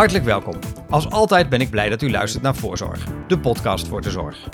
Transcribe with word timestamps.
Hartelijk 0.00 0.26
welkom. 0.26 0.58
Als 0.90 1.10
altijd 1.10 1.48
ben 1.48 1.60
ik 1.60 1.70
blij 1.70 1.88
dat 1.88 2.02
u 2.02 2.10
luistert 2.10 2.42
naar 2.42 2.56
Voorzorg, 2.56 3.06
de 3.28 3.38
podcast 3.38 3.88
voor 3.88 4.00
de 4.00 4.10
zorg. 4.10 4.48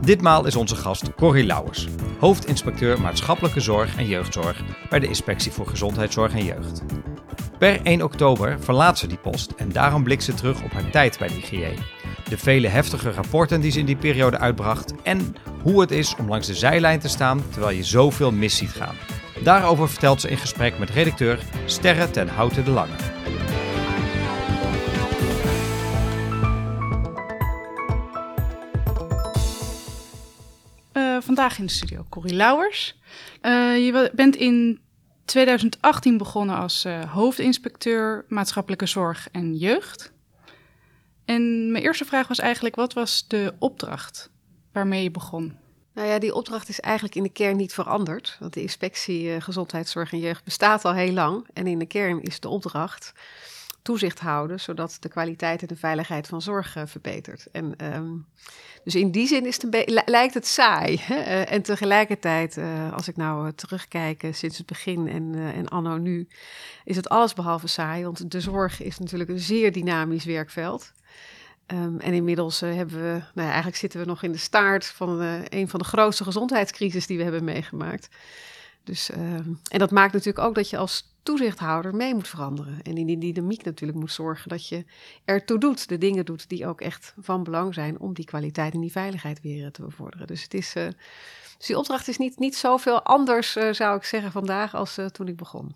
Ditmaal 0.00 0.46
is 0.46 0.56
onze 0.56 0.76
gast 0.76 1.14
Corrie 1.14 1.44
Lauwers, 1.46 1.88
hoofdinspecteur 2.18 3.00
maatschappelijke 3.00 3.60
zorg 3.60 3.96
en 3.96 4.06
jeugdzorg 4.06 4.62
bij 4.90 4.98
de 4.98 5.06
Inspectie 5.06 5.52
voor 5.52 5.66
Gezondheidszorg 5.66 6.32
en 6.32 6.44
Jeugd. 6.44 6.82
Per 7.58 7.80
1 7.82 8.02
oktober 8.02 8.60
verlaat 8.60 8.98
ze 8.98 9.06
die 9.06 9.18
post 9.18 9.50
en 9.56 9.68
daarom 9.68 10.02
blikt 10.02 10.22
ze 10.22 10.34
terug 10.34 10.62
op 10.62 10.72
haar 10.72 10.90
tijd 10.90 11.18
bij 11.18 11.28
de 11.28 11.34
IGJ. 11.34 11.78
De 12.28 12.38
vele 12.38 12.68
heftige 12.68 13.10
rapporten 13.10 13.60
die 13.60 13.70
ze 13.70 13.78
in 13.78 13.86
die 13.86 13.96
periode 13.96 14.38
uitbracht 14.38 14.94
en 15.02 15.34
hoe 15.62 15.80
het 15.80 15.90
is 15.90 16.14
om 16.18 16.28
langs 16.28 16.46
de 16.46 16.54
zijlijn 16.54 17.00
te 17.00 17.08
staan 17.08 17.42
terwijl 17.50 17.76
je 17.76 17.84
zoveel 17.84 18.32
mis 18.32 18.56
ziet 18.56 18.72
gaan. 18.72 18.96
Daarover 19.44 19.88
vertelt 19.88 20.20
ze 20.20 20.28
in 20.28 20.38
gesprek 20.38 20.78
met 20.78 20.90
redacteur 20.90 21.38
Sterre 21.66 22.10
ten 22.10 22.28
Houten 22.28 22.64
de 22.64 22.70
Lange. 22.70 23.12
Vandaag 31.34 31.58
in 31.58 31.66
de 31.66 31.72
studio 31.72 32.06
Corrie 32.08 32.34
Lauwers. 32.34 32.98
Uh, 33.42 33.84
je 33.84 34.10
bent 34.14 34.36
in 34.36 34.80
2018 35.24 36.16
begonnen 36.16 36.56
als 36.56 36.84
uh, 36.84 37.12
hoofdinspecteur 37.12 38.24
maatschappelijke 38.28 38.86
zorg 38.86 39.28
en 39.30 39.56
jeugd. 39.56 40.12
En 41.24 41.72
mijn 41.72 41.84
eerste 41.84 42.04
vraag 42.04 42.28
was 42.28 42.38
eigenlijk: 42.38 42.74
wat 42.74 42.92
was 42.92 43.28
de 43.28 43.54
opdracht 43.58 44.30
waarmee 44.72 45.02
je 45.02 45.10
begon? 45.10 45.56
Nou 45.94 46.08
ja, 46.08 46.18
die 46.18 46.34
opdracht 46.34 46.68
is 46.68 46.80
eigenlijk 46.80 47.14
in 47.14 47.22
de 47.22 47.32
kern 47.32 47.56
niet 47.56 47.74
veranderd. 47.74 48.36
Want 48.40 48.52
de 48.52 48.62
inspectie 48.62 49.24
uh, 49.24 49.40
gezondheidszorg 49.40 50.12
en 50.12 50.18
jeugd 50.18 50.44
bestaat 50.44 50.84
al 50.84 50.94
heel 50.94 51.12
lang. 51.12 51.48
En 51.52 51.66
in 51.66 51.78
de 51.78 51.86
kern 51.86 52.22
is 52.22 52.40
de 52.40 52.48
opdracht 52.48 53.12
toezicht 53.82 54.20
houden, 54.20 54.60
zodat 54.60 54.96
de 55.00 55.08
kwaliteit 55.08 55.60
en 55.60 55.66
de 55.66 55.76
veiligheid 55.76 56.26
van 56.26 56.42
zorg 56.42 56.76
uh, 56.76 56.82
verbetert. 56.86 57.46
En, 57.52 57.94
um, 57.94 58.26
dus 58.84 58.94
in 58.94 59.10
die 59.10 59.26
zin 59.26 59.46
is 59.46 59.62
het 59.62 60.02
lijkt 60.06 60.34
het 60.34 60.46
saai. 60.46 61.00
Hè? 61.02 61.14
Uh, 61.14 61.52
en 61.52 61.62
tegelijkertijd, 61.62 62.56
uh, 62.56 62.92
als 62.92 63.08
ik 63.08 63.16
nou 63.16 63.52
terugkijk 63.52 64.28
sinds 64.30 64.58
het 64.58 64.66
begin 64.66 65.08
en, 65.08 65.34
en 65.54 65.68
anno 65.68 65.96
nu, 65.96 66.28
is 66.84 66.96
het 66.96 67.08
alles 67.08 67.34
behalve 67.34 67.66
saai. 67.66 68.04
Want 68.04 68.30
de 68.30 68.40
zorg 68.40 68.82
is 68.82 68.98
natuurlijk 68.98 69.30
een 69.30 69.38
zeer 69.38 69.72
dynamisch 69.72 70.24
werkveld. 70.24 70.92
Um, 71.66 72.00
en 72.00 72.12
inmiddels 72.12 72.60
hebben 72.60 73.02
we, 73.02 73.10
nou 73.10 73.30
ja, 73.34 73.46
eigenlijk 73.46 73.76
zitten 73.76 74.00
we 74.00 74.06
nog 74.06 74.22
in 74.22 74.32
de 74.32 74.38
staart 74.38 74.86
van 74.86 75.20
een 75.48 75.68
van 75.68 75.80
de 75.80 75.86
grootste 75.86 76.24
gezondheidscrisis 76.24 77.06
die 77.06 77.16
we 77.16 77.22
hebben 77.22 77.44
meegemaakt. 77.44 78.08
Dus, 78.84 79.10
uh, 79.10 79.18
en 79.70 79.78
dat 79.78 79.90
maakt 79.90 80.12
natuurlijk 80.12 80.46
ook 80.46 80.54
dat 80.54 80.70
je 80.70 80.76
als 80.76 81.11
toezichthouder 81.22 81.94
mee 81.94 82.14
moet 82.14 82.28
veranderen. 82.28 82.82
En 82.82 82.96
in 82.96 83.06
die 83.06 83.18
dynamiek 83.32 83.64
natuurlijk 83.64 83.98
moet 83.98 84.12
zorgen 84.12 84.48
dat 84.48 84.68
je 84.68 84.84
ertoe 85.24 85.58
doet, 85.58 85.88
de 85.88 85.98
dingen 85.98 86.24
doet 86.24 86.48
die 86.48 86.66
ook 86.66 86.80
echt 86.80 87.14
van 87.18 87.42
belang 87.42 87.74
zijn 87.74 88.00
om 88.00 88.14
die 88.14 88.24
kwaliteit 88.24 88.74
en 88.74 88.80
die 88.80 88.92
veiligheid 88.92 89.40
weer 89.40 89.70
te 89.70 89.82
bevorderen. 89.82 90.26
Dus, 90.26 90.42
het 90.42 90.54
is, 90.54 90.72
dus 90.72 91.66
die 91.66 91.78
opdracht 91.78 92.08
is 92.08 92.18
niet, 92.18 92.38
niet 92.38 92.56
zoveel 92.56 93.02
anders, 93.02 93.52
zou 93.52 93.96
ik 93.96 94.04
zeggen, 94.04 94.32
vandaag 94.32 94.74
als 94.74 94.98
toen 95.12 95.28
ik 95.28 95.36
begon. 95.36 95.74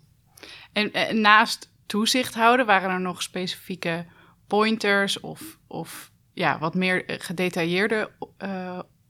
En 0.73 1.21
naast 1.21 1.71
toezicht 1.85 2.33
houden, 2.33 2.65
waren 2.65 2.89
er 2.89 3.01
nog 3.01 3.21
specifieke 3.21 4.05
pointers 4.47 5.19
of, 5.19 5.57
of 5.67 6.11
ja, 6.33 6.59
wat 6.59 6.75
meer 6.75 7.03
gedetailleerde 7.07 8.11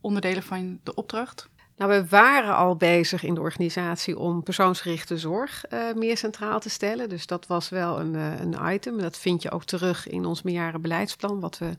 onderdelen 0.00 0.42
van 0.42 0.80
de 0.82 0.94
opdracht? 0.94 1.48
Nou, 1.78 1.90
we 1.90 2.06
waren 2.08 2.56
al 2.56 2.76
bezig 2.76 3.22
in 3.22 3.34
de 3.34 3.40
organisatie 3.40 4.18
om 4.18 4.42
persoonsgerichte 4.42 5.18
zorg 5.18 5.64
uh, 5.70 5.92
meer 5.94 6.16
centraal 6.16 6.60
te 6.60 6.70
stellen. 6.70 7.08
Dus 7.08 7.26
dat 7.26 7.46
was 7.46 7.68
wel 7.68 8.00
een, 8.00 8.14
uh, 8.14 8.40
een 8.40 8.74
item. 8.74 9.00
Dat 9.00 9.18
vind 9.18 9.42
je 9.42 9.50
ook 9.50 9.64
terug 9.64 10.08
in 10.08 10.24
ons 10.24 10.42
meerjarenbeleidsplan, 10.42 11.40
wat 11.40 11.58
we 11.58 11.70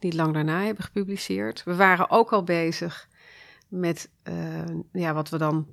niet 0.00 0.14
lang 0.14 0.34
daarna 0.34 0.62
hebben 0.62 0.84
gepubliceerd. 0.84 1.62
We 1.64 1.74
waren 1.74 2.10
ook 2.10 2.32
al 2.32 2.42
bezig 2.42 3.08
met 3.68 4.08
uh, 4.24 4.34
ja, 4.92 5.14
wat 5.14 5.28
we 5.28 5.38
dan 5.38 5.66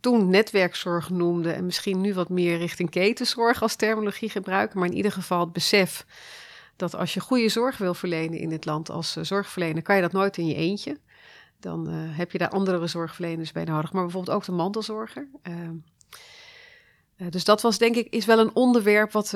toen 0.00 0.30
netwerkzorg 0.30 1.10
noemden 1.10 1.54
en 1.54 1.64
misschien 1.64 2.00
nu 2.00 2.14
wat 2.14 2.28
meer 2.28 2.58
richting 2.58 2.90
ketenzorg 2.90 3.62
als 3.62 3.76
terminologie 3.76 4.30
gebruiken. 4.30 4.78
Maar 4.78 4.88
in 4.88 4.96
ieder 4.96 5.12
geval 5.12 5.40
het 5.40 5.52
besef 5.52 6.06
dat 6.76 6.94
als 6.94 7.14
je 7.14 7.20
goede 7.20 7.48
zorg 7.48 7.78
wil 7.78 7.94
verlenen 7.94 8.38
in 8.38 8.48
dit 8.48 8.64
land 8.64 8.90
als 8.90 9.12
zorgverlener, 9.12 9.82
kan 9.82 9.96
je 9.96 10.02
dat 10.02 10.12
nooit 10.12 10.36
in 10.36 10.46
je 10.46 10.54
eentje. 10.54 10.98
Dan 11.60 11.90
uh, 11.90 11.94
heb 11.96 12.32
je 12.32 12.38
daar 12.38 12.48
andere 12.48 12.86
zorgverleners 12.86 13.52
bij 13.52 13.64
nodig, 13.64 13.92
maar 13.92 14.02
bijvoorbeeld 14.02 14.36
ook 14.36 14.44
de 14.44 14.52
mantelzorger. 14.52 15.28
Uh, 15.42 15.68
dus 17.30 17.44
dat 17.44 17.62
was 17.62 17.78
denk 17.78 17.96
ik 17.96 18.08
is 18.08 18.24
wel 18.24 18.38
een 18.38 18.54
onderwerp 18.54 19.12
wat, 19.12 19.34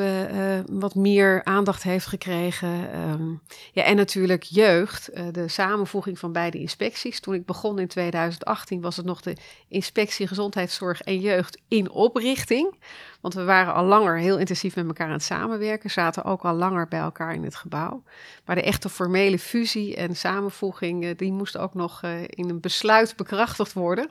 wat 0.70 0.94
meer 0.94 1.44
aandacht 1.44 1.82
heeft 1.82 2.06
gekregen. 2.06 2.98
Um, 3.10 3.42
ja, 3.72 3.82
en 3.82 3.96
natuurlijk 3.96 4.42
jeugd, 4.42 5.10
de 5.32 5.48
samenvoeging 5.48 6.18
van 6.18 6.32
beide 6.32 6.58
inspecties. 6.58 7.20
Toen 7.20 7.34
ik 7.34 7.46
begon 7.46 7.78
in 7.78 7.88
2018 7.88 8.80
was 8.80 8.96
het 8.96 9.06
nog 9.06 9.20
de 9.20 9.36
inspectie 9.68 10.26
gezondheidszorg 10.26 11.00
en 11.00 11.20
jeugd 11.20 11.60
in 11.68 11.90
oprichting. 11.90 12.74
Want 13.20 13.34
we 13.34 13.44
waren 13.44 13.74
al 13.74 13.84
langer 13.84 14.18
heel 14.18 14.38
intensief 14.38 14.76
met 14.76 14.86
elkaar 14.86 15.06
aan 15.06 15.12
het 15.12 15.22
samenwerken, 15.22 15.90
zaten 15.90 16.24
ook 16.24 16.42
al 16.42 16.54
langer 16.54 16.88
bij 16.88 17.00
elkaar 17.00 17.34
in 17.34 17.44
het 17.44 17.54
gebouw. 17.54 18.02
Maar 18.44 18.54
de 18.54 18.62
echte 18.62 18.88
formele 18.88 19.38
fusie 19.38 19.96
en 19.96 20.16
samenvoeging, 20.16 21.04
eh, 21.04 21.16
die 21.16 21.32
moest 21.32 21.56
ook 21.56 21.74
nog 21.74 22.02
eh, 22.02 22.22
in 22.22 22.48
een 22.48 22.60
besluit 22.60 23.16
bekrachtigd 23.16 23.72
worden. 23.72 24.10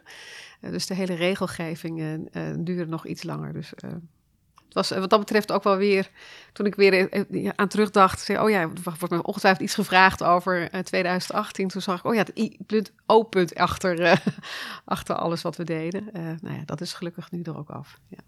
Eh, 0.62 0.72
dus 0.72 0.86
de 0.86 0.94
hele 0.94 1.16
regelgeving 1.16 2.28
duurde 2.58 2.86
nog 2.86 3.06
iets 3.06 3.24
langer. 3.24 3.54
Dus 3.54 3.70
het 3.76 4.74
was 4.74 4.90
wat 4.90 5.10
dat 5.10 5.20
betreft 5.20 5.52
ook 5.52 5.64
wel 5.64 5.78
weer, 5.78 6.10
toen 6.54 6.66
ik 6.66 6.76
weer 6.76 7.54
aan 7.56 7.68
terugdacht, 7.68 8.20
zei, 8.20 8.40
oh 8.40 8.50
ja, 8.50 8.62
er 8.62 8.70
wordt 9.00 9.10
me 9.10 9.24
ongetwijfeld 9.24 9.64
iets 9.64 9.76
gevraagd 9.76 10.24
over 10.24 10.84
2018. 10.84 11.68
Toen 11.68 11.82
zag 11.82 12.00
ik, 12.00 12.06
oh 12.06 12.14
ja, 12.14 12.26
het 12.68 12.92
O-punt 13.06 13.56
achter, 13.56 14.22
achter 14.86 15.16
alles 15.16 15.42
wat 15.42 15.56
we 15.56 15.64
deden. 15.64 16.10
nou 16.42 16.56
ja, 16.56 16.62
dat 16.66 16.82
is 16.82 16.94
gelukkig 16.94 17.32
nu 17.32 17.42
er 17.42 17.58
ook 17.58 17.70
af. 17.70 18.00
Ja 18.08 18.20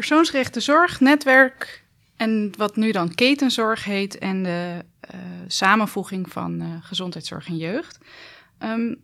persoonsgerichte 0.00 0.60
zorg, 0.60 1.00
netwerk 1.00 1.84
en 2.16 2.52
wat 2.56 2.76
nu 2.76 2.92
dan 2.92 3.14
ketenzorg 3.14 3.84
heet 3.84 4.18
en 4.18 4.42
de 4.42 4.84
uh, 5.14 5.20
samenvoeging 5.46 6.32
van 6.32 6.62
uh, 6.62 6.68
gezondheidszorg 6.80 7.46
en 7.46 7.56
jeugd. 7.56 7.98
Um, 8.58 9.00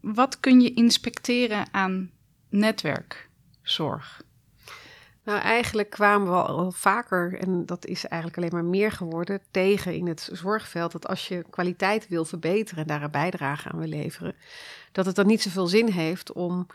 wat 0.00 0.40
kun 0.40 0.60
je 0.60 0.74
inspecteren 0.74 1.68
aan 1.70 2.10
netwerkzorg? 2.48 4.22
Nou, 5.24 5.40
eigenlijk 5.40 5.90
kwamen 5.90 6.28
we 6.28 6.42
al 6.42 6.72
vaker, 6.72 7.38
en 7.38 7.66
dat 7.66 7.86
is 7.86 8.06
eigenlijk 8.06 8.40
alleen 8.40 8.62
maar 8.62 8.70
meer 8.70 8.92
geworden, 8.92 9.40
tegen 9.50 9.94
in 9.94 10.06
het 10.06 10.28
zorgveld 10.32 10.92
dat 10.92 11.08
als 11.08 11.28
je 11.28 11.44
kwaliteit 11.50 12.08
wil 12.08 12.24
verbeteren 12.24 12.82
en 12.82 12.88
daar 12.88 13.02
een 13.02 13.10
bijdrage 13.10 13.68
aan 13.68 13.78
wil 13.78 13.88
leveren, 13.88 14.34
dat 14.92 15.06
het 15.06 15.14
dan 15.14 15.26
niet 15.26 15.42
zoveel 15.42 15.66
zin 15.66 15.88
heeft 15.88 16.32
om 16.32 16.66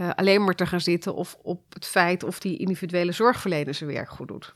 uh, 0.00 0.10
alleen 0.14 0.44
maar 0.44 0.54
te 0.54 0.66
gaan 0.66 0.80
zitten 0.80 1.14
of 1.14 1.36
op 1.42 1.62
het 1.72 1.86
feit 1.86 2.22
of 2.22 2.38
die 2.38 2.56
individuele 2.56 3.12
zorgverlener 3.12 3.74
zijn 3.74 3.92
werk 3.92 4.10
goed 4.10 4.28
doet. 4.28 4.54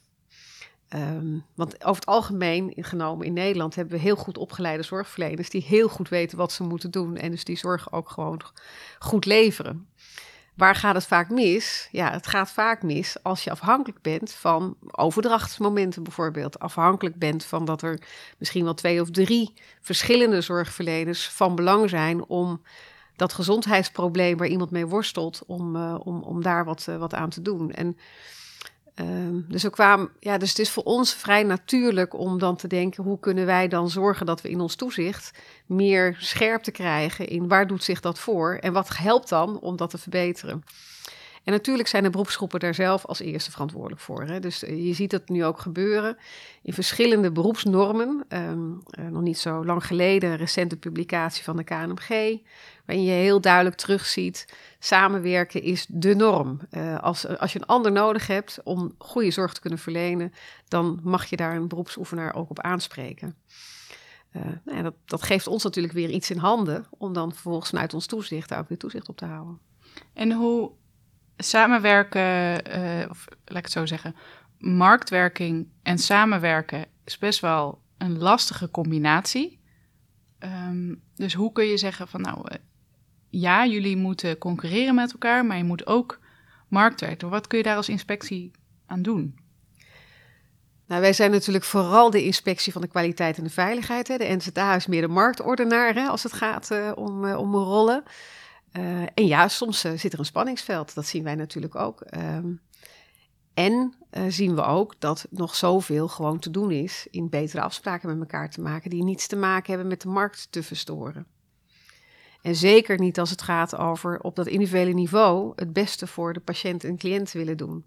Um, 0.95 1.45
want 1.55 1.85
over 1.85 1.95
het 1.95 2.07
algemeen 2.07 2.73
genomen 2.77 3.27
in 3.27 3.33
Nederland 3.33 3.75
hebben 3.75 3.95
we 3.95 4.01
heel 4.01 4.17
goed 4.17 4.39
opgeleide 4.39 4.83
zorgverleners 4.83 5.51
die 5.51 5.63
heel 5.63 5.89
goed 5.89 6.09
weten 6.09 6.39
wat 6.39 6.53
ze 6.53 6.63
moeten 6.63 6.91
doen 6.91 7.17
en 7.17 7.31
dus 7.31 7.45
die 7.45 7.57
zorg 7.57 7.93
ook 7.93 8.11
gewoon 8.11 8.41
goed 8.99 9.25
leveren. 9.25 9.89
Waar 10.55 10.75
gaat 10.75 10.95
het 10.95 11.07
vaak 11.07 11.31
mis? 11.31 11.89
Ja, 11.91 12.11
het 12.11 12.27
gaat 12.27 12.51
vaak 12.51 12.83
mis 12.83 13.23
als 13.23 13.45
je 13.45 13.51
afhankelijk 13.51 14.03
bent 14.03 14.33
van 14.33 14.77
overdrachtsmomenten 14.91 16.03
bijvoorbeeld. 16.03 16.59
Afhankelijk 16.59 17.19
bent 17.19 17.45
van 17.45 17.65
dat 17.65 17.83
er 17.83 18.01
misschien 18.39 18.65
wel 18.65 18.75
twee 18.75 19.01
of 19.01 19.11
drie 19.11 19.53
verschillende 19.81 20.41
zorgverleners 20.41 21.29
van 21.29 21.55
belang 21.55 21.89
zijn 21.89 22.25
om 22.25 22.63
dat 23.17 23.33
gezondheidsprobleem 23.33 24.37
waar 24.37 24.49
iemand 24.49 24.71
mee 24.71 24.87
worstelt, 24.87 25.43
om, 25.47 25.77
uh, 25.77 25.97
om, 25.99 26.23
om 26.23 26.43
daar 26.43 26.65
wat, 26.65 26.87
uh, 26.89 26.97
wat 26.97 27.15
aan 27.15 27.31
te 27.31 27.43
doen. 27.43 27.73
En 27.73 27.97
uh, 29.01 29.43
dus, 29.49 29.63
we 29.63 29.71
kwamen, 29.71 30.11
ja, 30.21 30.39
dus 30.39 30.49
het 30.49 30.59
is 30.59 30.71
voor 30.71 30.83
ons 30.83 31.15
vrij 31.15 31.43
natuurlijk 31.43 32.15
om 32.15 32.39
dan 32.39 32.57
te 32.57 32.69
denken: 32.69 33.05
hoe 33.05 33.19
kunnen 33.21 33.47
wij 33.47 33.69
dan 33.69 33.91
zorgen 33.91 34.27
dat 34.27 34.41
we 34.41 34.51
in 34.51 34.61
ons 34.61 34.75
toezicht 34.75 35.39
meer 35.67 36.17
scherp 36.19 36.63
te 36.63 36.71
krijgen 36.71 37.27
in 37.29 37.49
waar 37.49 37.67
doet 37.67 37.85
zich 37.85 38.01
dat 38.01 38.19
voor 38.19 38.55
en 38.55 38.73
wat 38.73 38.97
helpt 38.97 39.29
dan 39.29 39.61
om 39.61 39.77
dat 39.77 39.91
te 39.91 39.99
verbeteren? 39.99 40.65
En 41.45 41.53
natuurlijk 41.53 41.89
zijn 41.89 42.03
de 42.03 42.11
beroepsgroepen 42.11 42.61
daar 42.61 42.75
zelf 42.75 43.07
als 43.07 43.21
eerste 43.21 43.51
verantwoordelijk 43.51 44.01
voor. 44.01 44.25
Hè. 44.25 44.41
Dus 44.41 44.63
eh, 44.63 44.87
je 44.87 44.93
ziet 44.95 45.13
het 45.13 45.29
nu 45.29 45.45
ook 45.45 45.59
gebeuren 45.59 46.17
in 46.63 46.73
verschillende 46.73 47.33
beroepsnormen. 47.33 48.25
Um, 48.29 48.83
uh, 48.99 49.09
nog 49.09 49.23
niet 49.23 49.39
zo 49.39 49.65
lang 49.65 49.87
geleden 49.87 50.31
een 50.31 50.37
recente 50.37 50.77
publicatie 50.77 51.45
van 51.45 51.57
de 51.57 51.65
KNMG, 51.65 52.41
waarin 52.87 53.05
je 53.05 53.11
heel 53.11 53.41
duidelijk 53.41 53.77
terugziet, 53.77 54.55
samenwerken 54.79 55.63
is 55.63 55.87
de 55.89 56.15
norm. 56.15 56.61
Uh, 56.71 56.99
als, 57.03 57.27
als 57.27 57.53
je 57.53 57.59
een 57.59 57.67
ander 57.67 57.93
nodig 57.93 58.27
hebt 58.27 58.61
om 58.63 58.95
goede 58.99 59.31
zorg 59.31 59.53
te 59.53 59.61
kunnen 59.61 59.79
verlenen, 59.79 60.33
dan 60.69 61.01
mag 61.03 61.25
je 61.25 61.37
daar 61.37 61.57
een 61.57 61.69
beroepsoefenaar 61.69 62.35
ook 62.35 62.51
op 62.51 62.61
aanspreken. 62.61 63.37
Nou 64.65 64.77
ja, 64.77 64.83
dat, 64.83 64.95
dat, 65.05 65.23
geeft 65.23 65.47
ons 65.47 65.63
natuurlijk 65.63 65.95
weer 65.95 66.11
iets 66.11 66.31
in 66.31 66.39
handen 66.39 66.87
om 66.91 67.13
dan 67.13 67.33
vervolgens 67.33 67.71
vanuit 67.71 67.95
ons 67.95 68.07
toezicht 68.07 68.49
daar 68.49 68.59
ook 68.59 68.69
weer 68.69 68.79
toezicht 68.79 69.09
op 69.09 69.17
te 69.17 69.25
houden. 69.25 69.59
En 70.15 70.33
hoe 70.33 70.71
samenwerken, 71.37 72.23
uh, 72.79 73.11
of 73.11 73.25
laat 73.45 73.59
ik 73.59 73.65
het 73.65 73.71
zo 73.71 73.87
zeggen, 73.87 74.15
marktwerking 74.59 75.69
en 75.83 75.99
samenwerken 75.99 76.87
is 77.05 77.19
best 77.19 77.41
wel 77.41 77.83
een 77.99 78.19
lastige 78.19 78.71
combinatie. 78.71 79.61
Ehm, 80.39 80.95
dus 81.15 81.35
hoe 81.35 81.53
kun 81.53 81.65
je 81.65 81.77
zeggen 81.77 82.09
van 82.09 82.21
nou, 82.21 82.49
eh, 82.49 82.59
ja, 83.31 83.67
jullie 83.67 83.97
moeten 83.97 84.39
concurreren 84.39 84.95
met 84.95 85.13
elkaar, 85.13 85.47
maar 85.47 85.57
je 85.57 85.65
moet 85.65 85.87
ook 85.87 86.21
marktwerk 86.69 87.21
doen. 87.21 87.31
Wat 87.31 87.47
kun 87.47 87.59
je 87.59 87.65
daar 87.65 87.77
als 87.77 87.89
inspectie 87.89 88.51
aan 88.87 89.03
doen? 89.03 89.39
Nou, 90.87 91.01
wij 91.01 91.13
zijn 91.13 91.31
natuurlijk 91.31 91.65
vooral 91.65 92.11
de 92.11 92.25
inspectie 92.25 92.73
van 92.73 92.83
de 92.83 92.89
kwaliteit 92.89 93.39
en 93.39 93.45
de 93.45 93.51
veiligheid. 93.51 94.09
Hè. 94.09 94.17
De 94.17 94.37
NZA 94.37 94.75
is 94.75 94.87
meer 94.87 95.01
de 95.01 95.09
marktordenaar 95.09 96.09
als 96.09 96.23
het 96.23 96.33
gaat 96.33 96.71
uh, 96.71 96.93
om, 96.95 97.33
om 97.33 97.55
rollen. 97.55 98.03
Uh, 98.77 99.03
en 99.03 99.27
ja, 99.27 99.49
soms 99.49 99.81
zit 99.81 100.13
er 100.13 100.19
een 100.19 100.25
spanningsveld. 100.25 100.95
Dat 100.95 101.07
zien 101.07 101.25
wij 101.25 101.35
natuurlijk 101.35 101.75
ook. 101.75 102.05
Um, 102.17 102.61
en 103.55 103.95
zien 104.29 104.55
we 104.55 104.63
ook 104.63 104.95
dat 104.99 105.27
nog 105.31 105.55
zoveel 105.55 106.09
gewoon 106.09 106.39
te 106.39 106.51
doen 106.51 106.71
is 106.71 107.07
in 107.11 107.29
betere 107.29 107.63
afspraken 107.63 108.09
met 108.09 108.19
elkaar 108.19 108.51
te 108.51 108.61
maken, 108.61 108.91
die 108.91 109.05
niets 109.05 109.27
te 109.27 109.37
maken 109.37 109.69
hebben 109.69 109.89
met 109.89 110.01
de 110.01 110.09
markt 110.09 110.47
te 110.51 110.63
verstoren. 110.63 111.27
En 112.43 112.57
zeker 112.57 112.99
niet 112.99 113.19
als 113.19 113.31
het 113.31 113.43
gaat 113.43 113.77
over 113.77 114.21
op 114.21 114.37
dat 114.37 114.47
individuele 114.47 114.93
niveau 114.93 115.53
het 115.57 115.73
beste 115.73 116.07
voor 116.07 116.33
de 116.33 116.41
patiënt 116.41 116.85
en 116.85 116.97
cliënt 116.97 117.33
willen 117.33 117.57
doen. 117.57 117.85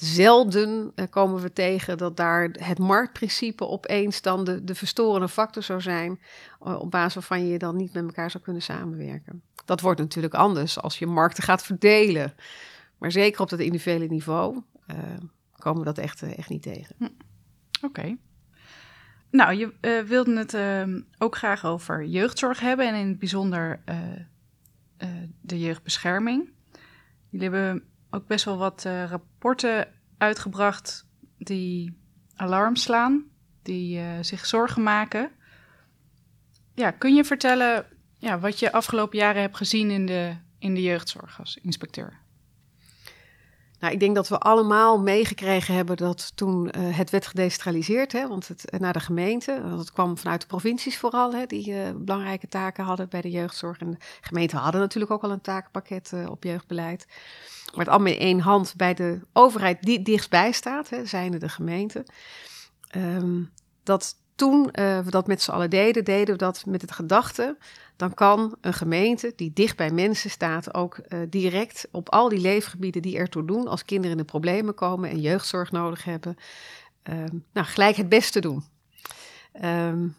Zelden 0.00 0.92
uh, 0.94 1.04
komen 1.10 1.40
we 1.40 1.52
tegen 1.52 1.98
dat 1.98 2.16
daar 2.16 2.48
het 2.52 2.78
marktprincipe 2.78 3.66
opeens 3.66 4.22
dan 4.22 4.44
de, 4.44 4.64
de 4.64 4.74
verstorende 4.74 5.28
factor 5.28 5.62
zou 5.62 5.80
zijn, 5.80 6.20
uh, 6.66 6.78
op 6.80 6.90
basis 6.90 7.14
waarvan 7.14 7.46
je 7.46 7.58
dan 7.58 7.76
niet 7.76 7.92
met 7.92 8.04
elkaar 8.04 8.30
zou 8.30 8.44
kunnen 8.44 8.62
samenwerken. 8.62 9.42
Dat 9.64 9.80
wordt 9.80 10.00
natuurlijk 10.00 10.34
anders 10.34 10.80
als 10.80 10.98
je 10.98 11.06
markten 11.06 11.42
gaat 11.42 11.62
verdelen. 11.62 12.34
Maar 12.98 13.12
zeker 13.12 13.40
op 13.40 13.48
dat 13.48 13.58
individuele 13.58 14.06
niveau 14.06 14.62
uh, 14.90 14.96
komen 15.52 15.78
we 15.78 15.84
dat 15.84 15.98
echt, 15.98 16.22
echt 16.22 16.48
niet 16.48 16.62
tegen. 16.62 16.94
Hm. 16.98 17.08
Oké. 17.82 18.16
Nou, 19.30 19.54
je 19.54 19.72
uh, 19.80 20.08
wilde 20.08 20.36
het 20.36 20.54
uh, 20.54 21.00
ook 21.18 21.36
graag 21.36 21.64
over 21.64 22.04
jeugdzorg 22.04 22.60
hebben 22.60 22.88
en 22.88 22.94
in 22.94 23.08
het 23.08 23.18
bijzonder 23.18 23.80
de 25.40 25.58
jeugdbescherming. 25.58 26.50
Jullie 27.28 27.50
hebben 27.50 27.82
ook 28.10 28.26
best 28.26 28.44
wel 28.44 28.56
wat 28.56 28.82
rapporten 28.84 29.88
uitgebracht 30.18 31.06
die 31.38 31.98
alarm 32.36 32.76
slaan, 32.76 33.24
die 33.62 34.02
zich 34.20 34.46
zorgen 34.46 34.82
maken. 34.82 35.30
Ja, 36.74 36.90
kun 36.90 37.14
je 37.14 37.24
vertellen 37.24 37.86
ja, 38.18 38.38
wat 38.38 38.58
je 38.58 38.72
afgelopen 38.72 39.18
jaren 39.18 39.40
hebt 39.40 39.56
gezien 39.56 39.90
in 39.90 40.06
de, 40.06 40.36
in 40.58 40.74
de 40.74 40.82
jeugdzorg 40.82 41.38
als 41.38 41.58
inspecteur? 41.62 42.18
Nou, 43.78 43.92
ik 43.92 44.00
denk 44.00 44.14
dat 44.14 44.28
we 44.28 44.38
allemaal 44.38 45.00
meegekregen 45.00 45.74
hebben 45.74 45.96
dat 45.96 46.32
toen 46.36 46.70
uh, 46.78 46.96
het 46.96 47.10
werd 47.10 47.26
gedecentraliseerd, 47.26 48.12
hè, 48.12 48.28
want 48.28 48.48
het 48.48 48.76
naar 48.78 48.92
de 48.92 49.00
gemeente, 49.00 49.62
het 49.78 49.92
kwam 49.92 50.18
vanuit 50.18 50.40
de 50.40 50.46
provincies 50.46 50.98
vooral, 50.98 51.34
hè, 51.34 51.46
die 51.46 51.94
belangrijke 51.94 52.48
taken 52.48 52.84
hadden 52.84 53.08
bij 53.08 53.20
de 53.20 53.30
jeugdzorg. 53.30 53.78
En 53.78 53.90
de 53.90 53.96
gemeenten 54.20 54.58
hadden 54.58 54.80
natuurlijk 54.80 55.12
ook 55.12 55.22
al 55.22 55.30
een 55.30 55.40
takenpakket 55.40 56.12
op 56.28 56.44
jeugdbeleid. 56.44 57.06
Het 57.74 57.88
allemaal 57.88 58.12
in 58.12 58.18
één 58.18 58.40
hand 58.40 58.74
bij 58.76 58.94
de 58.94 59.20
overheid 59.32 59.82
die 59.82 60.02
dichtstbij 60.02 60.52
staat, 60.52 60.88
hè, 60.88 61.06
zijnde 61.06 61.38
de 61.38 61.48
gemeente. 61.48 62.06
Um, 62.96 63.50
dat 63.82 64.16
toen 64.34 64.68
we 64.72 65.06
dat 65.10 65.26
met 65.26 65.42
z'n 65.42 65.50
allen 65.50 65.70
deden, 65.70 66.04
deden 66.04 66.32
we 66.32 66.36
dat 66.36 66.66
met 66.66 66.80
het 66.80 66.92
gedachte 66.92 67.56
dan 67.98 68.14
kan 68.14 68.56
een 68.60 68.72
gemeente 68.72 69.32
die 69.36 69.52
dicht 69.52 69.76
bij 69.76 69.90
mensen 69.90 70.30
staat 70.30 70.74
ook 70.74 70.98
uh, 71.08 71.18
direct 71.28 71.88
op 71.90 72.08
al 72.08 72.28
die 72.28 72.40
leefgebieden 72.40 73.02
die 73.02 73.16
ertoe 73.16 73.44
doen 73.44 73.68
als 73.68 73.84
kinderen 73.84 74.10
in 74.10 74.22
de 74.22 74.30
problemen 74.30 74.74
komen 74.74 75.10
en 75.10 75.20
jeugdzorg 75.20 75.70
nodig 75.70 76.04
hebben, 76.04 76.36
um, 77.02 77.44
nou 77.52 77.66
gelijk 77.66 77.96
het 77.96 78.08
beste 78.08 78.40
doen. 78.40 78.64
Um, 79.64 80.16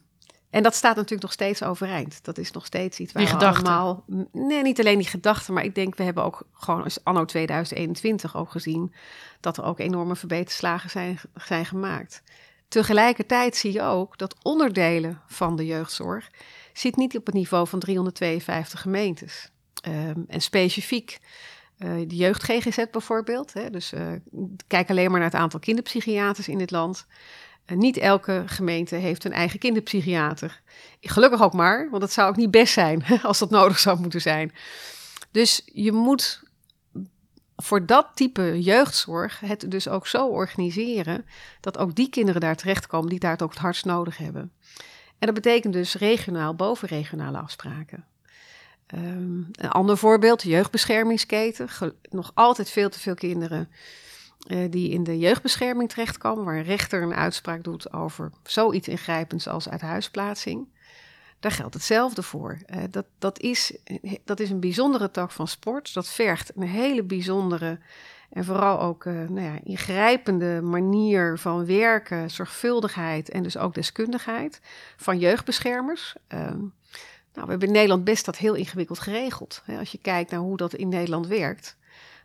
en 0.50 0.64
dat 0.64 0.76
staat 0.76 0.96
natuurlijk 0.96 1.22
nog 1.22 1.32
steeds 1.32 1.64
overeind. 1.64 2.24
Dat 2.24 2.38
is 2.38 2.52
nog 2.52 2.66
steeds 2.66 3.00
iets 3.00 3.14
waar 3.14 3.24
die 3.24 3.32
we 3.32 3.40
gedachten. 3.40 3.66
allemaal... 3.66 4.04
Nee, 4.32 4.62
niet 4.62 4.80
alleen 4.80 4.98
die 4.98 5.08
gedachten, 5.08 5.54
maar 5.54 5.64
ik 5.64 5.76
denk 5.76 5.96
we 5.96 6.04
hebben 6.04 6.24
ook 6.24 6.48
gewoon 6.54 6.88
anno 7.04 7.26
2021 7.26 8.36
ook 8.36 8.52
gezien 8.52 8.94
dat 9.40 9.58
er 9.58 9.64
ook 9.64 9.80
enorme 9.80 10.16
verbeterslagen 10.16 10.90
zijn, 10.90 11.20
zijn 11.36 11.66
gemaakt. 11.66 12.24
Tegelijkertijd 12.68 13.56
zie 13.56 13.74
je 13.74 13.82
ook 13.82 14.18
dat 14.18 14.36
onderdelen 14.42 15.22
van 15.28 15.56
de 15.56 15.66
jeugdzorg 15.66 16.30
zit 16.74 16.96
niet 16.96 17.18
op 17.18 17.26
het 17.26 17.36
niveau 17.36 17.68
van 17.68 17.80
352 17.80 18.82
gemeentes. 18.82 19.50
Um, 19.88 20.26
en 20.28 20.42
specifiek 20.42 21.20
uh, 21.78 21.92
de 22.08 22.16
jeugd 22.16 22.44
GGZ 22.44 22.84
bijvoorbeeld. 22.92 23.54
Hè, 23.54 23.70
dus 23.70 23.94
uh, 23.94 24.12
kijk 24.68 24.90
alleen 24.90 25.12
maar 25.12 25.20
naar 25.20 25.30
het 25.30 25.40
aantal 25.40 25.60
kinderpsychiaters 25.60 26.48
in 26.48 26.58
dit 26.58 26.72
land. 26.72 27.06
Niet 27.76 27.98
elke 27.98 28.44
gemeente 28.46 28.96
heeft 28.96 29.24
een 29.24 29.34
eigen 29.34 29.60
kinderpsychiater. 29.60 30.62
Gelukkig 31.02 31.42
ook 31.42 31.54
maar, 31.54 31.90
want 31.90 32.04
het 32.04 32.12
zou 32.12 32.30
ook 32.30 32.36
niet 32.36 32.52
best 32.52 32.74
zijn 32.74 33.04
als 33.24 33.40
dat 33.40 33.50
nodig 33.50 33.80
zou 33.80 34.00
moeten 34.00 34.22
zijn. 34.22 34.54
Dus 35.32 35.62
je 35.66 35.92
moet 35.92 36.44
voor 37.56 37.86
dat 37.86 38.08
type 38.14 38.62
jeugdzorg 38.62 39.40
het 39.40 39.72
dus 39.72 39.88
ook 39.88 40.08
zo 40.08 40.28
organiseren 40.28 41.26
dat 41.60 41.78
ook 41.78 41.96
die 41.96 42.10
kinderen 42.10 42.42
daar 42.42 42.56
terechtkomen 42.56 43.10
die 43.10 43.20
daar 43.20 43.32
het 43.32 43.42
ook 43.42 43.50
het 43.50 43.60
hardst 43.60 43.86
nodig 43.86 44.18
hebben. 44.18 44.52
En 45.20 45.26
dat 45.26 45.34
betekent 45.34 45.74
dus 45.74 45.96
regionaal 45.96 46.56
bovenregionale 46.56 47.38
afspraken. 47.38 48.06
Um, 48.96 49.50
een 49.52 49.70
ander 49.70 49.98
voorbeeld, 49.98 50.42
de 50.42 50.50
jeugdbeschermingsketen. 50.50 51.70
Nog 52.10 52.32
altijd 52.34 52.70
veel 52.70 52.90
te 52.90 53.00
veel 53.00 53.16
kinderen 53.16 53.70
die 54.70 54.90
in 54.90 55.04
de 55.04 55.18
jeugdbescherming 55.18 55.90
terechtkomen, 55.90 56.46
waar 56.46 56.58
een 56.58 56.64
rechter 56.64 57.02
een 57.02 57.14
uitspraak 57.14 57.64
doet 57.64 57.94
over 57.94 58.32
zoiets 58.44 58.88
ingrijpends 58.88 59.48
als 59.48 59.70
uithuisplaatsing. 59.70 60.68
Daar 61.40 61.52
geldt 61.52 61.74
hetzelfde 61.74 62.24
voor. 62.24 62.58
Uh, 62.68 62.84
dat, 62.90 63.06
dat, 63.18 63.40
is, 63.40 63.78
dat 64.24 64.40
is 64.40 64.50
een 64.50 64.60
bijzondere 64.60 65.12
tak 65.12 65.32
van 65.32 65.48
sport. 65.48 65.94
Dat 65.94 66.08
vergt 66.08 66.52
een 66.56 66.68
hele 66.68 67.04
bijzondere 67.04 67.80
en 68.30 68.46
vooral 68.46 68.82
ook 68.82 69.06
nou 69.06 69.42
ja, 69.42 69.60
ingrijpende 69.64 70.62
manier 70.62 71.38
van 71.38 71.66
werken, 71.66 72.32
zorgvuldigheid 72.32 73.30
en 73.30 73.44
dus 73.44 73.58
ook 73.58 73.74
deskundigheid 73.74 74.62
van 74.98 75.20
jeugdbeschermers. 75.20 76.16
Uh, 76.34 76.40
nou, 76.40 77.46
we 77.46 77.50
hebben 77.50 77.68
in 77.68 77.74
Nederland 77.74 78.04
best 78.04 78.26
dat 78.26 78.38
heel 78.38 78.54
ingewikkeld 78.54 79.00
geregeld. 79.00 79.64
Als 79.80 79.92
je 79.92 79.98
kijkt 79.98 80.32
naar 80.32 80.40
hoe 80.40 80.58
dat 80.58 80.74
in 80.74 80.90
Nederland 80.90 81.28
werkt. 81.28 81.78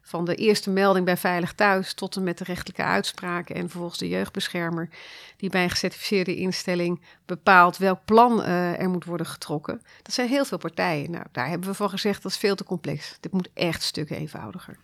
Van 0.06 0.24
de 0.24 0.34
eerste 0.34 0.70
melding 0.70 1.04
bij 1.04 1.16
Veilig 1.16 1.52
Thuis 1.52 1.94
tot 1.94 2.16
en 2.16 2.22
met 2.22 2.38
de 2.38 2.44
rechtelijke 2.44 2.82
uitspraken 2.82 3.54
en 3.54 3.68
vervolgens 3.68 3.98
de 3.98 4.08
jeugdbeschermer 4.08 4.88
die 5.36 5.50
bij 5.50 5.62
een 5.62 5.70
gecertificeerde 5.70 6.36
instelling 6.36 7.00
bepaalt 7.26 7.76
welk 7.76 8.04
plan 8.04 8.40
uh, 8.40 8.80
er 8.80 8.88
moet 8.88 9.04
worden 9.04 9.26
getrokken. 9.26 9.82
Dat 10.02 10.14
zijn 10.14 10.28
heel 10.28 10.44
veel 10.44 10.58
partijen. 10.58 11.10
Nou, 11.10 11.24
daar 11.32 11.48
hebben 11.48 11.68
we 11.68 11.74
van 11.74 11.90
gezegd 11.90 12.22
dat 12.22 12.32
is 12.32 12.38
veel 12.38 12.54
te 12.54 12.64
complex. 12.64 13.16
Dit 13.20 13.32
moet 13.32 13.48
echt 13.54 13.82
stukken 13.82 14.16
eenvoudiger. 14.16 14.76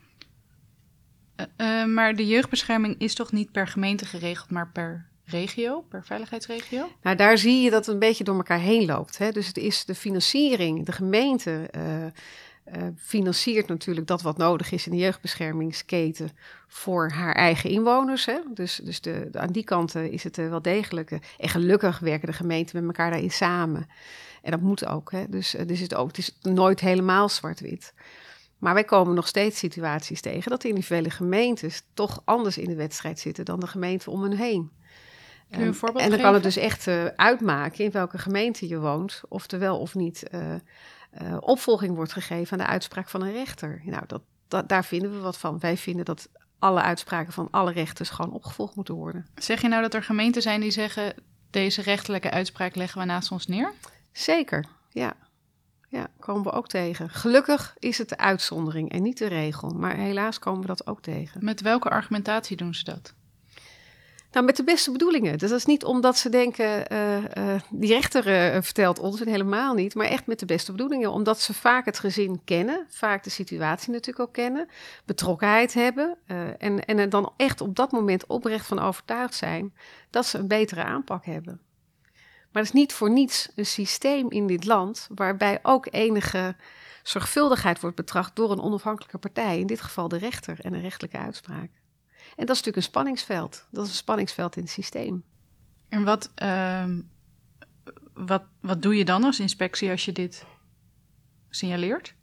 Uh, 1.56 1.84
maar 1.84 2.14
de 2.14 2.26
jeugdbescherming 2.26 2.98
is 2.98 3.14
toch 3.14 3.32
niet 3.32 3.52
per 3.52 3.66
gemeente 3.66 4.06
geregeld, 4.06 4.50
maar 4.50 4.70
per 4.72 5.08
regio, 5.24 5.80
per 5.80 6.04
veiligheidsregio? 6.04 6.88
Nou, 7.02 7.16
daar 7.16 7.38
zie 7.38 7.62
je 7.62 7.70
dat 7.70 7.86
het 7.86 7.94
een 7.94 8.00
beetje 8.00 8.24
door 8.24 8.36
elkaar 8.36 8.58
heen 8.58 8.86
loopt. 8.86 9.18
Hè? 9.18 9.30
Dus 9.30 9.46
het 9.46 9.56
is 9.56 9.84
de 9.84 9.94
financiering, 9.94 10.86
de 10.86 10.92
gemeente 10.92 11.68
uh, 11.76 12.06
uh, 12.76 12.82
financiert 12.96 13.68
natuurlijk 13.68 14.06
dat 14.06 14.22
wat 14.22 14.36
nodig 14.36 14.72
is 14.72 14.86
in 14.86 14.92
de 14.92 14.98
jeugdbeschermingsketen 14.98 16.30
voor 16.66 17.10
haar 17.10 17.34
eigen 17.34 17.70
inwoners. 17.70 18.26
Hè? 18.26 18.38
Dus, 18.54 18.80
dus 18.84 19.00
de, 19.00 19.28
de, 19.30 19.38
aan 19.38 19.52
die 19.52 19.64
kant 19.64 19.94
is 19.94 20.24
het 20.24 20.36
wel 20.36 20.62
degelijk. 20.62 21.10
en 21.10 21.48
gelukkig 21.48 21.98
werken 21.98 22.26
de 22.26 22.32
gemeenten 22.32 22.76
met 22.76 22.86
elkaar 22.86 23.10
daarin 23.10 23.30
samen. 23.30 23.86
En 24.42 24.50
dat 24.50 24.60
moet 24.60 24.86
ook. 24.86 25.12
Hè? 25.12 25.28
Dus, 25.28 25.56
dus 25.66 25.80
het, 25.80 25.94
ook, 25.94 26.06
het 26.06 26.18
is 26.18 26.38
nooit 26.42 26.80
helemaal 26.80 27.28
zwart-wit. 27.28 27.94
Maar 28.58 28.74
wij 28.74 28.84
komen 28.84 29.14
nog 29.14 29.28
steeds 29.28 29.58
situaties 29.58 30.20
tegen 30.20 30.50
dat 30.50 30.62
de 30.62 30.68
individuele 30.68 31.10
gemeentes 31.10 31.82
toch 31.94 32.22
anders 32.24 32.58
in 32.58 32.68
de 32.68 32.74
wedstrijd 32.74 33.18
zitten 33.18 33.44
dan 33.44 33.60
de 33.60 33.66
gemeenten 33.66 34.12
om 34.12 34.22
hen 34.22 34.36
heen. 34.36 34.70
Voorbeeld 35.50 35.82
en 35.82 35.92
dan 35.92 36.02
geven? 36.02 36.20
kan 36.20 36.34
het 36.34 36.42
dus 36.42 36.56
echt 36.56 36.88
uitmaken 37.16 37.84
in 37.84 37.90
welke 37.90 38.18
gemeente 38.18 38.68
je 38.68 38.78
woont, 38.78 39.22
of 39.28 39.50
er 39.50 39.58
wel 39.58 39.78
of 39.78 39.94
niet 39.94 40.22
uh, 41.12 41.28
uh, 41.28 41.36
opvolging 41.40 41.94
wordt 41.94 42.12
gegeven 42.12 42.52
aan 42.52 42.64
de 42.64 42.70
uitspraak 42.72 43.08
van 43.08 43.22
een 43.22 43.32
rechter. 43.32 43.82
Nou, 43.84 44.02
dat, 44.06 44.22
dat, 44.48 44.68
daar 44.68 44.84
vinden 44.84 45.12
we 45.12 45.18
wat 45.18 45.38
van. 45.38 45.58
Wij 45.58 45.76
vinden 45.76 46.04
dat 46.04 46.28
alle 46.58 46.80
uitspraken 46.80 47.32
van 47.32 47.48
alle 47.50 47.72
rechters 47.72 48.10
gewoon 48.10 48.32
opgevolgd 48.32 48.74
moeten 48.74 48.94
worden. 48.94 49.26
Zeg 49.34 49.60
je 49.60 49.68
nou 49.68 49.82
dat 49.82 49.94
er 49.94 50.02
gemeenten 50.02 50.42
zijn 50.42 50.60
die 50.60 50.70
zeggen: 50.70 51.14
deze 51.50 51.82
rechterlijke 51.82 52.30
uitspraak 52.30 52.74
leggen 52.74 53.00
we 53.00 53.06
naast 53.06 53.30
ons 53.30 53.46
neer? 53.46 53.72
Zeker, 54.12 54.66
ja. 54.90 55.14
Ja, 55.88 56.06
komen 56.18 56.42
we 56.42 56.52
ook 56.52 56.68
tegen. 56.68 57.10
Gelukkig 57.10 57.74
is 57.78 57.98
het 57.98 58.08
de 58.08 58.16
uitzondering 58.16 58.92
en 58.92 59.02
niet 59.02 59.18
de 59.18 59.26
regel, 59.26 59.68
maar 59.68 59.96
helaas 59.96 60.38
komen 60.38 60.60
we 60.60 60.66
dat 60.66 60.86
ook 60.86 61.02
tegen. 61.02 61.44
Met 61.44 61.60
welke 61.60 61.90
argumentatie 61.90 62.56
doen 62.56 62.74
ze 62.74 62.84
dat? 62.84 63.14
Nou, 64.32 64.44
met 64.46 64.56
de 64.56 64.64
beste 64.64 64.92
bedoelingen. 64.92 65.38
Dus 65.38 65.50
dat 65.50 65.58
is 65.58 65.64
niet 65.64 65.84
omdat 65.84 66.18
ze 66.18 66.28
denken, 66.28 66.92
uh, 66.92 67.16
uh, 67.16 67.60
die 67.70 67.92
rechter 67.92 68.54
uh, 68.54 68.62
vertelt 68.62 68.99
ons, 68.99 69.20
helemaal 69.20 69.75
niet, 69.75 69.94
maar 69.94 70.06
echt 70.06 70.26
met 70.26 70.38
de 70.38 70.46
beste 70.46 70.72
bedoelingen. 70.72 71.12
Omdat 71.12 71.40
ze 71.40 71.54
vaak 71.54 71.84
het 71.84 71.99
gezin 71.99 72.40
kennen, 72.44 72.87
vaak 72.88 73.25
de 73.25 73.30
situatie 73.30 73.92
natuurlijk 73.92 74.28
ook 74.28 74.34
kennen, 74.34 74.68
betrokkenheid 75.04 75.75
hebben 75.75 76.16
en, 76.58 76.84
en 76.84 77.08
dan 77.08 77.32
echt 77.37 77.60
op 77.60 77.76
dat 77.76 77.92
moment 77.92 78.26
oprecht 78.26 78.66
van 78.66 78.78
overtuigd 78.78 79.34
zijn 79.34 79.75
dat 80.10 80.26
ze 80.26 80.38
een 80.38 80.49
betere 80.49 80.84
aanpak 80.84 81.25
hebben. 81.25 81.60
Maar 82.52 82.62
het 82.62 82.75
is 82.75 82.80
niet 82.80 82.92
voor 82.92 83.10
niets 83.10 83.49
een 83.54 83.66
systeem 83.66 84.30
in 84.30 84.46
dit 84.46 84.64
land 84.64 85.08
waarbij 85.14 85.58
ook 85.62 85.87
enige 85.90 86.56
zorgvuldigheid 87.02 87.80
wordt 87.80 87.96
betracht 87.96 88.37
door 88.37 88.50
een 88.50 88.60
onafhankelijke 88.60 89.18
partij, 89.18 89.58
in 89.58 89.66
dit 89.66 89.80
geval 89.80 90.08
de 90.08 90.18
rechter 90.18 90.60
en 90.60 90.75
een 90.75 90.80
rechtelijke 90.80 91.18
uitspraak. 91.18 91.79
En 92.40 92.47
dat 92.47 92.56
is 92.56 92.62
natuurlijk 92.62 92.76
een 92.76 92.92
spanningsveld. 92.92 93.66
Dat 93.70 93.85
is 93.85 93.90
een 93.90 93.97
spanningsveld 93.97 94.56
in 94.56 94.62
het 94.62 94.70
systeem. 94.70 95.25
En 95.88 96.04
wat, 96.04 96.30
uh, 96.42 96.85
wat, 98.14 98.42
wat 98.61 98.82
doe 98.82 98.97
je 98.97 99.04
dan 99.04 99.25
als 99.25 99.40
inspectie 99.40 99.90
als 99.90 100.04
je 100.04 100.12
dit 100.12 100.44
signaleert? 101.50 102.14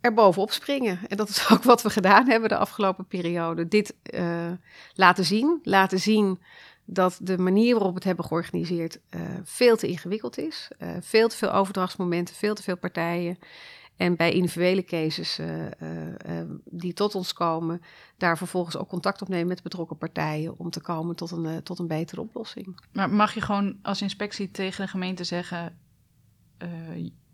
Er 0.00 0.14
bovenop 0.14 0.50
springen. 0.50 0.98
En 1.08 1.16
dat 1.16 1.28
is 1.28 1.48
ook 1.52 1.62
wat 1.62 1.82
we 1.82 1.90
gedaan 1.90 2.28
hebben 2.28 2.48
de 2.48 2.56
afgelopen 2.56 3.06
periode. 3.06 3.68
Dit 3.68 3.94
uh, 4.14 4.52
laten 4.92 5.24
zien. 5.24 5.60
Laten 5.62 5.98
zien 6.00 6.40
dat 6.84 7.18
de 7.22 7.38
manier 7.38 7.72
waarop 7.72 7.90
we 7.90 7.96
het 7.96 8.04
hebben 8.04 8.24
georganiseerd 8.24 8.98
uh, 9.10 9.20
veel 9.44 9.76
te 9.76 9.86
ingewikkeld 9.86 10.38
is. 10.38 10.68
Uh, 10.78 10.88
veel 11.00 11.28
te 11.28 11.36
veel 11.36 11.52
overdrachtsmomenten, 11.52 12.34
veel 12.34 12.54
te 12.54 12.62
veel 12.62 12.76
partijen. 12.76 13.38
En 13.96 14.16
bij 14.16 14.32
individuele 14.32 14.84
cases 14.84 15.38
uh, 15.38 15.62
uh, 15.64 15.68
die 16.64 16.92
tot 16.92 17.14
ons 17.14 17.32
komen, 17.32 17.82
daar 18.16 18.38
vervolgens 18.38 18.76
ook 18.76 18.88
contact 18.88 19.22
opnemen 19.22 19.48
met 19.48 19.62
betrokken 19.62 19.98
partijen 19.98 20.58
om 20.58 20.70
te 20.70 20.80
komen 20.80 21.16
tot 21.16 21.30
een, 21.30 21.62
tot 21.62 21.78
een 21.78 21.86
betere 21.86 22.20
oplossing. 22.20 22.80
Maar 22.92 23.10
mag 23.10 23.34
je 23.34 23.40
gewoon 23.40 23.76
als 23.82 24.02
inspectie 24.02 24.50
tegen 24.50 24.84
de 24.84 24.90
gemeente 24.90 25.24
zeggen: 25.24 25.78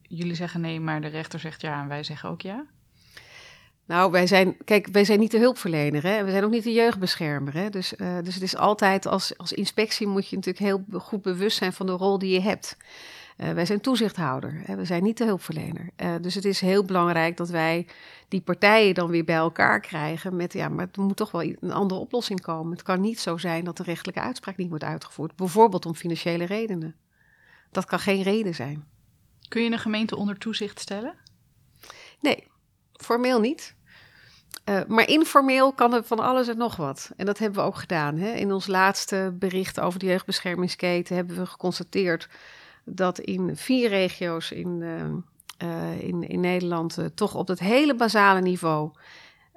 jullie 0.03 0.35
zeggen 0.35 0.61
nee, 0.61 0.81
maar 0.81 1.01
de 1.01 1.09
rechter 1.09 1.39
zegt 1.41 1.61
ja 1.61 1.83
en 1.83 1.89
wij 1.89 2.03
zeggen 2.03 2.31
ook 2.31 2.41
ja? 2.41 2.67
Nou, 3.87 4.11
wij 4.11 4.27
zijn, 4.27 4.57
kijk, 4.65 4.89
wij 4.93 5.05
zijn 5.05 5.19
niet 5.19 5.31
de 5.31 5.39
hulpverlener, 5.39 6.03
hè? 6.03 6.25
we 6.25 6.31
zijn 6.31 6.45
ook 6.45 6.51
niet 6.51 6.65
de 6.65 6.73
jeugdbeschermer. 6.73 7.55
Hè? 7.55 7.71
Dus, 7.71 7.95
dus 8.23 8.35
het 8.35 8.43
is 8.43 8.57
altijd 8.57 9.07
als, 9.07 9.39
als 9.39 9.53
inspectie 9.53 10.07
moet 10.07 10.29
je 10.29 10.37
natuurlijk 10.37 10.65
heel 10.65 11.01
goed 11.01 11.23
bewust 11.23 11.57
zijn 11.57 11.73
van 11.73 11.87
de 11.87 11.93
rol 11.93 12.19
die 12.19 12.33
je 12.33 12.41
hebt. 12.41 12.77
Uh, 13.43 13.51
wij 13.51 13.67
zijn 13.67 13.81
toezichthouder, 13.81 14.61
hè, 14.65 14.77
we 14.77 14.85
zijn 14.85 15.03
niet 15.03 15.19
de 15.19 15.25
hulpverlener. 15.25 15.91
Uh, 15.97 16.15
dus 16.21 16.35
het 16.35 16.45
is 16.45 16.61
heel 16.61 16.85
belangrijk 16.85 17.37
dat 17.37 17.49
wij 17.49 17.87
die 18.29 18.41
partijen 18.41 18.95
dan 18.95 19.11
weer 19.11 19.25
bij 19.25 19.37
elkaar 19.37 19.81
krijgen 19.81 20.37
met, 20.37 20.53
ja, 20.53 20.69
maar 20.69 20.89
er 20.93 21.03
moet 21.03 21.17
toch 21.17 21.31
wel 21.31 21.43
een 21.43 21.73
andere 21.73 22.01
oplossing 22.01 22.41
komen. 22.41 22.73
Het 22.73 22.83
kan 22.83 23.01
niet 23.01 23.21
zo 23.21 23.37
zijn 23.37 23.65
dat 23.65 23.77
de 23.77 23.83
rechtelijke 23.83 24.21
uitspraak 24.21 24.57
niet 24.57 24.69
wordt 24.69 24.85
uitgevoerd, 24.85 25.37
bijvoorbeeld 25.37 25.87
om 25.87 25.95
financiële 25.95 26.45
redenen. 26.45 26.97
Dat 27.71 27.85
kan 27.85 27.99
geen 27.99 28.23
reden 28.23 28.55
zijn. 28.55 28.85
Kun 29.49 29.63
je 29.63 29.71
een 29.71 29.79
gemeente 29.79 30.17
onder 30.17 30.39
toezicht 30.39 30.81
stellen? 30.81 31.15
Nee, 32.21 32.47
formeel 32.93 33.41
niet. 33.41 33.75
Uh, 34.65 34.81
maar 34.89 35.09
informeel 35.09 35.73
kan 35.73 35.95
er 35.95 36.05
van 36.05 36.19
alles 36.19 36.49
en 36.49 36.57
nog 36.57 36.77
wat. 36.77 37.11
En 37.17 37.27
dat 37.27 37.39
hebben 37.39 37.61
we 37.61 37.67
ook 37.67 37.77
gedaan. 37.77 38.17
Hè? 38.17 38.31
In 38.33 38.53
ons 38.53 38.67
laatste 38.67 39.35
bericht 39.39 39.81
over 39.81 39.99
de 39.99 40.07
jeugdbeschermingsketen 40.07 41.17
hebben 41.17 41.37
we 41.37 41.47
geconstateerd 41.47 42.29
dat 42.85 43.19
in 43.19 43.57
vier 43.57 43.89
regio's 43.89 44.51
in, 44.51 44.81
uh, 45.63 46.01
in, 46.03 46.29
in 46.29 46.41
Nederland 46.41 46.99
uh, 46.99 47.05
toch 47.15 47.35
op 47.35 47.49
het 47.49 47.59
hele 47.59 47.95
basale 47.95 48.41
niveau, 48.41 48.91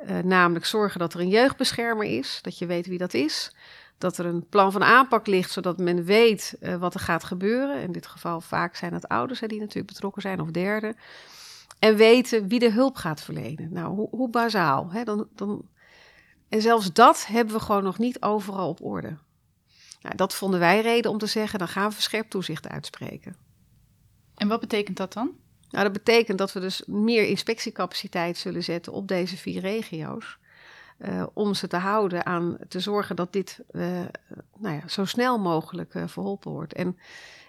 uh, 0.09 0.19
namelijk 0.19 0.65
zorgen 0.65 0.99
dat 0.99 1.13
er 1.13 1.19
een 1.19 1.29
jeugdbeschermer 1.29 2.05
is, 2.05 2.39
dat 2.41 2.57
je 2.57 2.65
weet 2.65 2.87
wie 2.87 2.97
dat 2.97 3.13
is, 3.13 3.55
dat 3.97 4.17
er 4.17 4.25
een 4.25 4.47
plan 4.49 4.71
van 4.71 4.83
aanpak 4.83 5.27
ligt, 5.27 5.51
zodat 5.51 5.77
men 5.77 6.03
weet 6.03 6.57
wat 6.79 6.93
er 6.93 6.99
gaat 6.99 7.23
gebeuren. 7.23 7.81
In 7.81 7.91
dit 7.91 8.07
geval 8.07 8.41
vaak 8.41 8.75
zijn 8.75 8.93
het 8.93 9.07
ouders 9.07 9.39
die 9.39 9.59
natuurlijk 9.59 9.87
betrokken 9.87 10.21
zijn 10.21 10.41
of 10.41 10.51
derden. 10.51 10.95
En 11.79 11.95
weten 11.95 12.47
wie 12.47 12.59
de 12.59 12.71
hulp 12.71 12.95
gaat 12.95 13.21
verlenen. 13.21 13.73
Nou, 13.73 13.95
hoe, 13.95 14.07
hoe 14.11 14.29
bazaal. 14.29 14.91
Hè? 14.91 15.03
Dan, 15.03 15.27
dan... 15.35 15.67
En 16.49 16.61
zelfs 16.61 16.93
dat 16.93 17.25
hebben 17.25 17.53
we 17.53 17.61
gewoon 17.61 17.83
nog 17.83 17.97
niet 17.97 18.21
overal 18.21 18.69
op 18.69 18.81
orde. 18.81 19.17
Nou, 20.03 20.15
dat 20.15 20.33
vonden 20.35 20.59
wij 20.59 20.81
reden 20.81 21.11
om 21.11 21.17
te 21.17 21.25
zeggen, 21.25 21.59
dan 21.59 21.67
gaan 21.67 21.87
we 21.87 21.93
verscherpt 21.93 22.29
toezicht 22.29 22.67
uitspreken. 22.67 23.35
En 24.35 24.47
wat 24.47 24.59
betekent 24.59 24.97
dat 24.97 25.13
dan? 25.13 25.31
Nou, 25.69 25.83
dat 25.83 25.93
betekent 25.93 26.37
dat 26.37 26.53
we 26.53 26.59
dus 26.59 26.83
meer 26.85 27.25
inspectiecapaciteit 27.25 28.37
zullen 28.37 28.63
zetten 28.63 28.93
op 28.93 29.07
deze 29.07 29.37
vier 29.37 29.61
regio's. 29.61 30.37
Uh, 30.99 31.23
om 31.33 31.53
ze 31.53 31.67
te 31.67 31.77
houden 31.77 32.25
aan 32.25 32.57
te 32.67 32.79
zorgen 32.79 33.15
dat 33.15 33.33
dit 33.33 33.59
uh, 33.71 34.01
nou 34.57 34.75
ja, 34.75 34.87
zo 34.87 35.05
snel 35.05 35.39
mogelijk 35.39 35.93
uh, 35.93 36.03
verholpen 36.07 36.51
wordt. 36.51 36.73
En, 36.73 36.97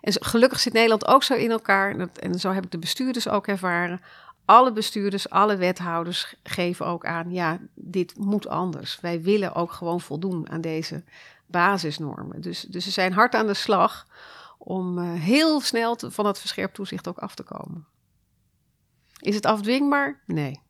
en, 0.00 0.12
gelukkig 0.22 0.60
zit 0.60 0.72
Nederland 0.72 1.06
ook 1.06 1.22
zo 1.22 1.34
in 1.34 1.50
elkaar, 1.50 1.90
en, 1.90 1.98
dat, 1.98 2.18
en 2.18 2.38
zo 2.38 2.50
heb 2.50 2.64
ik 2.64 2.70
de 2.70 2.78
bestuurders 2.78 3.28
ook 3.28 3.46
ervaren. 3.46 4.00
Alle 4.44 4.72
bestuurders, 4.72 5.30
alle 5.30 5.56
wethouders 5.56 6.34
geven 6.42 6.86
ook 6.86 7.06
aan, 7.06 7.30
ja, 7.30 7.58
dit 7.74 8.18
moet 8.18 8.48
anders. 8.48 9.00
Wij 9.00 9.22
willen 9.22 9.54
ook 9.54 9.72
gewoon 9.72 10.00
voldoen 10.00 10.50
aan 10.50 10.60
deze 10.60 11.04
basisnormen. 11.46 12.40
Dus, 12.40 12.60
dus 12.60 12.84
ze 12.84 12.90
zijn 12.90 13.12
hard 13.12 13.34
aan 13.34 13.46
de 13.46 13.54
slag 13.54 14.06
om 14.58 14.98
uh, 14.98 15.12
heel 15.12 15.60
snel 15.60 15.96
te, 15.96 16.10
van 16.10 16.24
dat 16.24 16.38
verscherpt 16.40 16.74
toezicht 16.74 17.08
ook 17.08 17.18
af 17.18 17.34
te 17.34 17.42
komen. 17.42 17.86
Is 19.20 19.34
het 19.34 19.46
afdwingbaar? 19.46 20.20
Nee. 20.26 20.60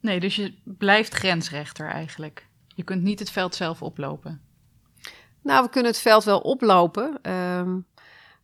Nee, 0.00 0.20
dus 0.20 0.36
je 0.36 0.58
blijft 0.64 1.14
grensrechter 1.14 1.88
eigenlijk. 1.88 2.46
Je 2.66 2.82
kunt 2.82 3.02
niet 3.02 3.18
het 3.18 3.30
veld 3.30 3.54
zelf 3.54 3.82
oplopen. 3.82 4.40
Nou, 5.42 5.64
we 5.64 5.70
kunnen 5.70 5.90
het 5.90 6.00
veld 6.00 6.24
wel 6.24 6.40
oplopen. 6.40 7.30
Um, 7.32 7.86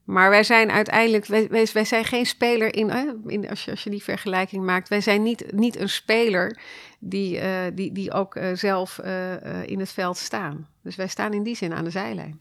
maar 0.08 0.30
wij 0.30 0.44
zijn 0.44 0.70
uiteindelijk, 0.70 1.26
wij, 1.26 1.48
wij, 1.48 1.68
wij 1.72 1.84
zijn 1.84 2.04
geen 2.04 2.26
speler 2.26 2.74
in, 2.74 2.90
in 3.26 3.48
als, 3.48 3.64
je, 3.64 3.70
als 3.70 3.82
je 3.84 3.90
die 3.90 4.02
vergelijking 4.02 4.64
maakt, 4.64 4.88
wij 4.88 5.00
zijn 5.00 5.22
niet, 5.22 5.52
niet 5.52 5.76
een 5.76 5.88
speler 5.88 6.58
die, 6.98 7.40
uh, 7.40 7.60
die, 7.74 7.92
die 7.92 8.12
ook 8.12 8.36
uh, 8.36 8.54
zelf 8.54 9.00
uh, 9.04 9.66
in 9.66 9.80
het 9.80 9.92
veld 9.92 10.16
staan. 10.16 10.68
Dus 10.88 10.96
wij 10.96 11.08
staan 11.08 11.32
in 11.32 11.42
die 11.42 11.56
zin 11.56 11.74
aan 11.74 11.84
de 11.84 11.90
zijlijn. 11.90 12.40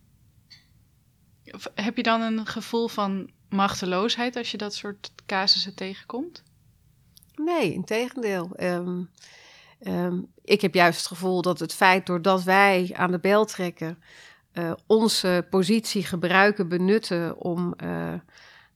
Heb 1.75 1.97
je 1.97 2.03
dan 2.03 2.21
een 2.21 2.45
gevoel 2.45 2.87
van 2.87 3.29
machteloosheid 3.49 4.35
als 4.35 4.51
je 4.51 4.57
dat 4.57 4.73
soort 4.73 5.11
casussen 5.25 5.75
tegenkomt? 5.75 6.43
Nee, 7.35 7.73
in 7.73 7.83
tegendeel. 7.83 8.49
Um, 8.59 9.09
um, 9.79 10.27
ik 10.43 10.61
heb 10.61 10.73
juist 10.73 10.97
het 10.97 11.07
gevoel 11.07 11.41
dat 11.41 11.59
het 11.59 11.73
feit 11.73 12.05
doordat 12.05 12.43
wij 12.43 12.93
aan 12.93 13.11
de 13.11 13.19
bel 13.19 13.45
trekken, 13.45 14.03
uh, 14.53 14.71
onze 14.85 15.47
positie 15.49 16.03
gebruiken, 16.03 16.67
benutten 16.67 17.39
om 17.39 17.73
uh, 17.83 18.13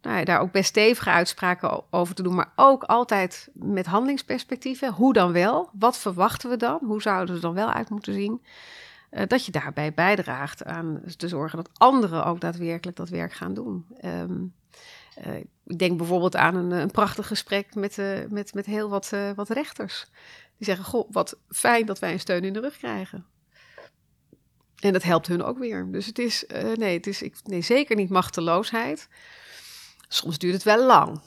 nou 0.02 0.18
ja, 0.18 0.24
daar 0.24 0.40
ook 0.40 0.52
best 0.52 0.70
stevige 0.70 1.10
uitspraken 1.10 1.84
over 1.94 2.16
te 2.16 2.24
doen, 2.24 2.36
maar 2.36 2.52
ook 2.56 2.84
altijd 2.84 3.50
met 3.54 3.86
handelingsperspectieven. 3.86 4.94
Hoe 4.94 5.14
dan 5.14 5.32
wel? 5.32 5.70
Wat 5.74 5.98
verwachten 5.98 6.50
we 6.50 6.58
dan? 6.58 6.80
Hoe 6.82 7.02
zouden 7.02 7.28
we 7.28 7.36
er 7.36 7.42
dan 7.42 7.54
wel 7.54 7.72
uit 7.72 7.90
moeten 7.90 8.14
zien? 8.14 8.42
Uh, 9.12 9.22
dat 9.28 9.46
je 9.46 9.52
daarbij 9.52 9.94
bijdraagt 9.94 10.64
aan 10.64 11.02
te 11.18 11.28
zorgen 11.28 11.58
dat 11.58 11.70
anderen 11.74 12.26
ook 12.26 12.40
daadwerkelijk 12.40 12.98
dat 12.98 13.10
werk 13.10 13.34
gaan 13.34 13.54
doen. 13.54 13.86
Um, 14.06 14.54
ik 15.66 15.80
denk 15.80 15.98
bijvoorbeeld 15.98 16.36
aan 16.36 16.56
een, 16.56 16.72
een 16.72 16.92
prachtig 16.92 17.28
gesprek 17.28 17.76
met, 17.76 17.98
met, 18.30 18.54
met 18.54 18.66
heel 18.66 18.90
wat, 18.90 19.12
wat 19.36 19.50
rechters. 19.50 20.10
Die 20.58 20.66
zeggen: 20.66 20.86
Goh, 20.86 21.12
wat 21.12 21.40
fijn 21.50 21.86
dat 21.86 22.00
wij 22.00 22.12
een 22.12 22.20
steun 22.20 22.44
in 22.44 22.54
de 22.54 22.60
rug 22.60 22.78
krijgen. 22.78 23.26
En 24.80 24.94
dat 24.94 25.04
helpt 25.04 25.28
hun 25.28 25.44
ook 25.44 25.58
weer. 25.58 25.92
Dus 25.92 26.06
het 26.06 26.20
is, 26.20 26.46
nee, 26.76 26.98
het 26.98 27.08
is 27.08 27.22
ik, 27.22 27.36
nee, 27.44 27.62
zeker 27.62 27.96
niet 27.96 28.10
machteloosheid. 28.10 29.08
Soms 30.08 30.38
duurt 30.38 30.54
het 30.54 30.64
wel 30.64 30.86
lang. 30.86 31.22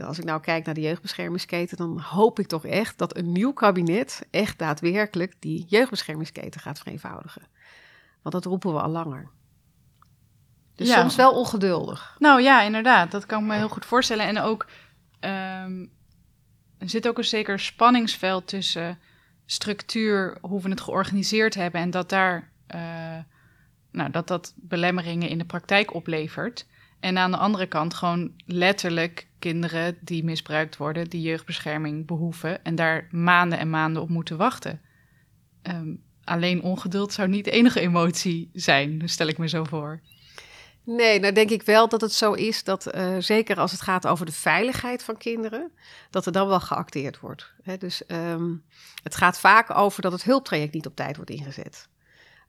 Als 0.00 0.18
ik 0.18 0.24
nou 0.24 0.40
kijk 0.40 0.64
naar 0.64 0.74
de 0.74 0.80
jeugdbeschermingsketen, 0.80 1.76
dan 1.76 2.00
hoop 2.00 2.38
ik 2.38 2.46
toch 2.46 2.66
echt 2.66 2.98
dat 2.98 3.16
een 3.16 3.32
nieuw 3.32 3.52
kabinet 3.52 4.26
echt 4.30 4.58
daadwerkelijk 4.58 5.34
die 5.38 5.64
jeugdbeschermingsketen 5.68 6.60
gaat 6.60 6.78
vereenvoudigen. 6.78 7.42
Want 8.22 8.34
dat 8.34 8.44
roepen 8.44 8.72
we 8.72 8.80
al 8.80 8.90
langer. 8.90 9.28
Dus 10.74 10.88
ja. 10.88 11.00
soms 11.00 11.16
wel 11.16 11.32
ongeduldig. 11.32 12.16
Nou 12.18 12.42
ja, 12.42 12.62
inderdaad. 12.62 13.10
Dat 13.10 13.26
kan 13.26 13.42
ik 13.42 13.48
me 13.48 13.54
heel 13.54 13.68
goed 13.68 13.84
voorstellen. 13.84 14.26
En 14.26 14.38
ook, 14.40 14.66
um, 15.20 15.90
er 16.78 16.88
zit 16.88 17.08
ook 17.08 17.18
een 17.18 17.24
zeker 17.24 17.60
spanningsveld 17.60 18.46
tussen 18.46 18.98
structuur, 19.46 20.38
hoe 20.40 20.62
we 20.62 20.68
het 20.68 20.80
georganiseerd 20.80 21.54
hebben 21.54 21.80
en 21.80 21.90
dat 21.90 22.08
daar 22.08 22.50
uh, 22.74 23.18
nou, 23.90 24.10
dat 24.10 24.28
dat 24.28 24.52
belemmeringen 24.56 25.28
in 25.28 25.38
de 25.38 25.44
praktijk 25.44 25.94
oplevert. 25.94 26.66
En 27.00 27.18
aan 27.18 27.30
de 27.30 27.36
andere 27.36 27.66
kant 27.66 27.94
gewoon 27.94 28.32
letterlijk 28.46 29.28
kinderen 29.38 29.98
die 30.00 30.24
misbruikt 30.24 30.76
worden, 30.76 31.08
die 31.08 31.22
jeugdbescherming 31.22 32.06
behoeven 32.06 32.64
en 32.64 32.74
daar 32.74 33.08
maanden 33.10 33.58
en 33.58 33.70
maanden 33.70 34.02
op 34.02 34.08
moeten 34.08 34.36
wachten. 34.36 34.80
Um, 35.62 36.02
alleen 36.24 36.62
ongeduld 36.62 37.12
zou 37.12 37.28
niet 37.28 37.44
de 37.44 37.50
enige 37.50 37.80
emotie 37.80 38.50
zijn, 38.52 39.08
stel 39.08 39.26
ik 39.26 39.38
me 39.38 39.48
zo 39.48 39.64
voor. 39.64 40.00
Nee, 40.84 41.20
nou 41.20 41.32
denk 41.32 41.50
ik 41.50 41.62
wel 41.62 41.88
dat 41.88 42.00
het 42.00 42.12
zo 42.12 42.32
is 42.32 42.64
dat 42.64 42.94
uh, 42.94 43.16
zeker 43.18 43.58
als 43.58 43.72
het 43.72 43.80
gaat 43.80 44.06
over 44.06 44.26
de 44.26 44.32
veiligheid 44.32 45.02
van 45.02 45.16
kinderen, 45.16 45.72
dat 46.10 46.26
er 46.26 46.32
dan 46.32 46.48
wel 46.48 46.60
geacteerd 46.60 47.20
wordt. 47.20 47.52
Hè, 47.62 47.76
dus 47.76 48.02
um, 48.06 48.64
het 49.02 49.16
gaat 49.16 49.38
vaak 49.38 49.76
over 49.76 50.02
dat 50.02 50.12
het 50.12 50.24
hulptraject 50.24 50.72
niet 50.72 50.86
op 50.86 50.96
tijd 50.96 51.16
wordt 51.16 51.30
ingezet. 51.30 51.88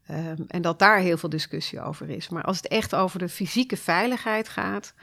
Ehm, 0.09 0.41
en 0.47 0.61
dat 0.61 0.79
daar 0.79 0.99
heel 0.99 1.17
veel 1.17 1.29
discussie 1.29 1.81
over 1.81 2.09
is. 2.09 2.29
Maar 2.29 2.43
als 2.43 2.57
het 2.57 2.67
echt 2.67 2.95
over 2.95 3.19
de 3.19 3.29
fysieke 3.29 3.77
veiligheid 3.77 4.49
gaat, 4.49 4.93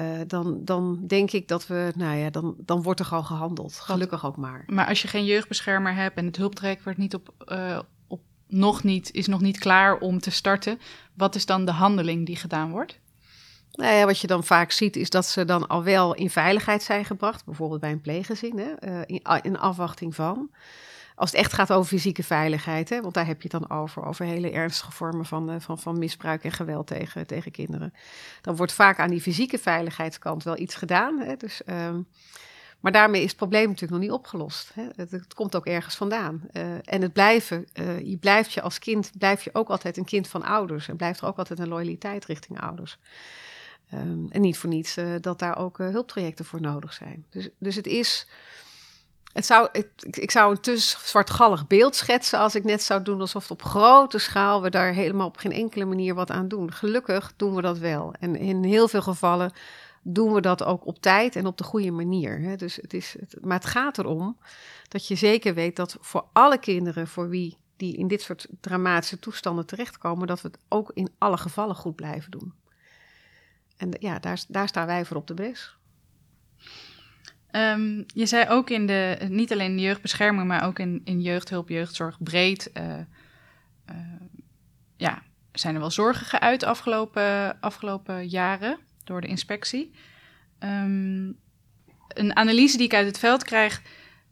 uh, 0.00 0.20
dan, 0.26 0.64
dan 0.64 1.06
denk 1.06 1.30
ik 1.30 1.48
dat 1.48 1.66
we, 1.66 1.92
nou 1.96 2.16
ja, 2.16 2.30
dan, 2.30 2.54
dan 2.58 2.82
wordt 2.82 3.00
er 3.00 3.06
gewoon 3.06 3.24
gehandeld. 3.24 3.74
Gelukkig 3.74 4.26
ook 4.26 4.36
maar. 4.36 4.64
Maar 4.66 4.86
als 4.86 5.02
je 5.02 5.08
geen 5.08 5.24
jeugdbeschermer 5.24 5.94
hebt 5.94 6.16
en 6.16 6.26
het 6.26 6.36
hulptraject 6.36 6.84
wordt 6.84 6.98
niet 6.98 7.14
op, 7.14 7.34
uh, 7.46 7.78
op 8.06 8.20
nog 8.46 8.82
niet, 8.82 9.12
is 9.12 9.26
nog 9.26 9.40
niet 9.40 9.58
klaar 9.58 9.98
om 9.98 10.20
te 10.20 10.30
starten, 10.30 10.80
wat 11.14 11.34
is 11.34 11.46
dan 11.46 11.64
de 11.64 11.72
handeling 11.72 12.26
die 12.26 12.36
gedaan 12.36 12.70
wordt? 12.70 12.98
Nou 13.72 13.94
ja, 13.94 14.04
wat 14.04 14.20
je 14.20 14.26
dan 14.26 14.44
vaak 14.44 14.70
ziet 14.70 14.96
is 14.96 15.10
dat 15.10 15.26
ze 15.26 15.44
dan 15.44 15.68
al 15.68 15.82
wel 15.82 16.14
in 16.14 16.30
veiligheid 16.30 16.82
zijn 16.82 17.04
gebracht, 17.04 17.44
bijvoorbeeld 17.44 17.80
bij 17.80 17.92
een 17.92 18.00
pleeggezin, 18.00 18.58
hè, 18.58 18.88
uh, 18.88 19.00
in, 19.06 19.22
in 19.42 19.58
afwachting 19.58 20.14
van. 20.14 20.50
Als 21.18 21.30
het 21.30 21.40
echt 21.40 21.52
gaat 21.52 21.72
over 21.72 21.88
fysieke 21.88 22.22
veiligheid, 22.22 22.88
hè, 22.88 23.00
want 23.00 23.14
daar 23.14 23.26
heb 23.26 23.42
je 23.42 23.48
het 23.50 23.60
dan 23.60 23.78
over, 23.78 24.04
over 24.04 24.24
hele 24.24 24.50
ernstige 24.50 24.92
vormen 24.92 25.26
van, 25.26 25.50
uh, 25.50 25.56
van, 25.58 25.78
van 25.78 25.98
misbruik 25.98 26.44
en 26.44 26.52
geweld 26.52 26.86
tegen, 26.86 27.26
tegen 27.26 27.50
kinderen. 27.50 27.94
Dan 28.40 28.56
wordt 28.56 28.72
vaak 28.72 28.98
aan 28.98 29.10
die 29.10 29.20
fysieke 29.20 29.58
veiligheidskant 29.58 30.42
wel 30.42 30.58
iets 30.58 30.74
gedaan. 30.74 31.18
Hè, 31.18 31.36
dus, 31.36 31.62
um, 31.66 32.06
maar 32.80 32.92
daarmee 32.92 33.22
is 33.22 33.28
het 33.28 33.36
probleem 33.36 33.66
natuurlijk 33.66 33.92
nog 33.92 34.00
niet 34.00 34.10
opgelost. 34.10 34.70
Hè. 34.74 34.86
Het, 34.96 35.34
komt 35.34 35.56
ook 35.56 35.66
ergens 35.66 35.96
vandaan. 35.96 36.42
Uh, 36.52 36.62
en 36.84 37.02
het 37.02 37.12
blijven, 37.12 37.66
uh, 37.74 38.00
je 38.00 38.16
blijft 38.16 38.52
je 38.52 38.62
als 38.62 38.78
kind, 38.78 39.10
blijf 39.18 39.42
je 39.42 39.50
ook 39.52 39.68
altijd 39.68 39.96
een 39.96 40.04
kind 40.04 40.28
van 40.28 40.42
ouders. 40.42 40.88
En 40.88 40.96
blijft 40.96 41.20
er 41.20 41.26
ook 41.26 41.38
altijd 41.38 41.58
een 41.58 41.68
loyaliteit 41.68 42.24
richting 42.24 42.60
ouders. 42.60 42.98
Um, 43.94 44.26
en 44.30 44.40
niet 44.40 44.58
voor 44.58 44.70
niets 44.70 44.96
dat 45.20 45.38
daar 45.38 45.58
ook 45.58 45.78
hulptrajecten 45.78 46.44
voor 46.44 46.60
nodig 46.60 46.92
zijn. 46.92 47.24
Dus, 47.30 47.48
dus 47.58 47.74
het 47.74 47.86
is 47.86 48.26
het 49.32 49.46
zou, 49.46 49.68
ik, 50.10 50.30
zou 50.30 50.50
een 50.50 50.60
te 50.60 50.76
zwartgallig 50.76 51.66
beeld 51.66 51.96
schetsen 51.96 52.38
als 52.38 52.54
ik 52.54 52.64
net 52.64 52.82
zou 52.82 53.02
doen 53.02 53.20
alsof 53.20 53.50
op 53.50 53.62
grote 53.62 54.18
schaal 54.18 54.62
we 54.62 54.70
daar 54.70 54.92
helemaal 54.92 55.26
op 55.26 55.36
geen 55.36 55.52
enkele 55.52 55.84
manier 55.84 56.14
wat 56.14 56.30
aan 56.30 56.48
doen. 56.48 56.72
Gelukkig 56.72 57.32
doen 57.36 57.54
we 57.54 57.62
dat 57.62 57.78
wel. 57.78 58.14
En 58.20 58.36
in 58.36 58.64
heel 58.64 58.88
veel 58.88 59.02
gevallen 59.02 59.52
doen 60.02 60.32
we 60.32 60.40
dat 60.40 60.64
ook 60.64 60.86
op 60.86 61.00
tijd 61.00 61.36
en 61.36 61.46
op 61.46 61.56
de 61.56 61.64
goede 61.64 61.90
manier. 61.90 62.40
Hè. 62.40 62.56
Dus 62.56 62.76
het 62.76 62.94
is, 62.94 63.16
maar 63.40 63.56
het 63.56 63.66
gaat 63.66 63.98
erom 63.98 64.38
dat 64.88 65.06
je 65.06 65.14
zeker 65.14 65.54
weet 65.54 65.76
dat 65.76 65.96
voor 66.00 66.24
alle 66.32 66.58
kinderen 66.58 67.08
voor 67.08 67.28
wie 67.28 67.56
die 67.76 67.96
in 67.96 68.08
dit 68.08 68.22
soort 68.22 68.46
dramatische 68.60 69.18
toestanden 69.18 69.66
terechtkomen, 69.66 70.26
dat 70.26 70.42
we 70.42 70.48
het 70.48 70.58
ook 70.68 70.90
in 70.94 71.10
alle 71.18 71.36
gevallen 71.36 71.74
goed 71.74 71.96
blijven 71.96 72.30
doen. 72.30 72.52
En 73.76 73.90
ja, 73.98 74.18
daar, 74.18 74.44
daar 74.48 74.68
staan 74.68 74.86
wij 74.86 75.04
voor 75.04 75.16
op 75.16 75.26
de 75.26 75.34
bres. 75.34 75.76
Um, 77.52 78.04
je 78.06 78.26
zei 78.26 78.48
ook 78.48 78.70
in 78.70 78.86
de, 78.86 79.26
niet 79.28 79.52
alleen 79.52 79.70
in 79.70 79.76
de 79.76 79.82
jeugdbescherming, 79.82 80.46
maar 80.46 80.64
ook 80.64 80.78
in, 80.78 81.00
in 81.04 81.20
jeugdhulp, 81.20 81.68
jeugdzorg 81.68 82.22
breed. 82.22 82.70
Uh, 82.74 82.84
uh, 83.90 83.96
ja, 84.96 85.22
zijn 85.52 85.74
er 85.74 85.80
wel 85.80 85.90
zorgen 85.90 86.26
geuit 86.26 86.64
afgelopen, 86.64 87.60
afgelopen 87.60 88.28
jaren 88.28 88.78
door 89.04 89.20
de 89.20 89.26
inspectie. 89.26 89.90
Um, 90.58 91.36
een 92.08 92.36
analyse 92.36 92.76
die 92.76 92.86
ik 92.86 92.94
uit 92.94 93.06
het 93.06 93.18
veld 93.18 93.44
krijg, 93.44 93.82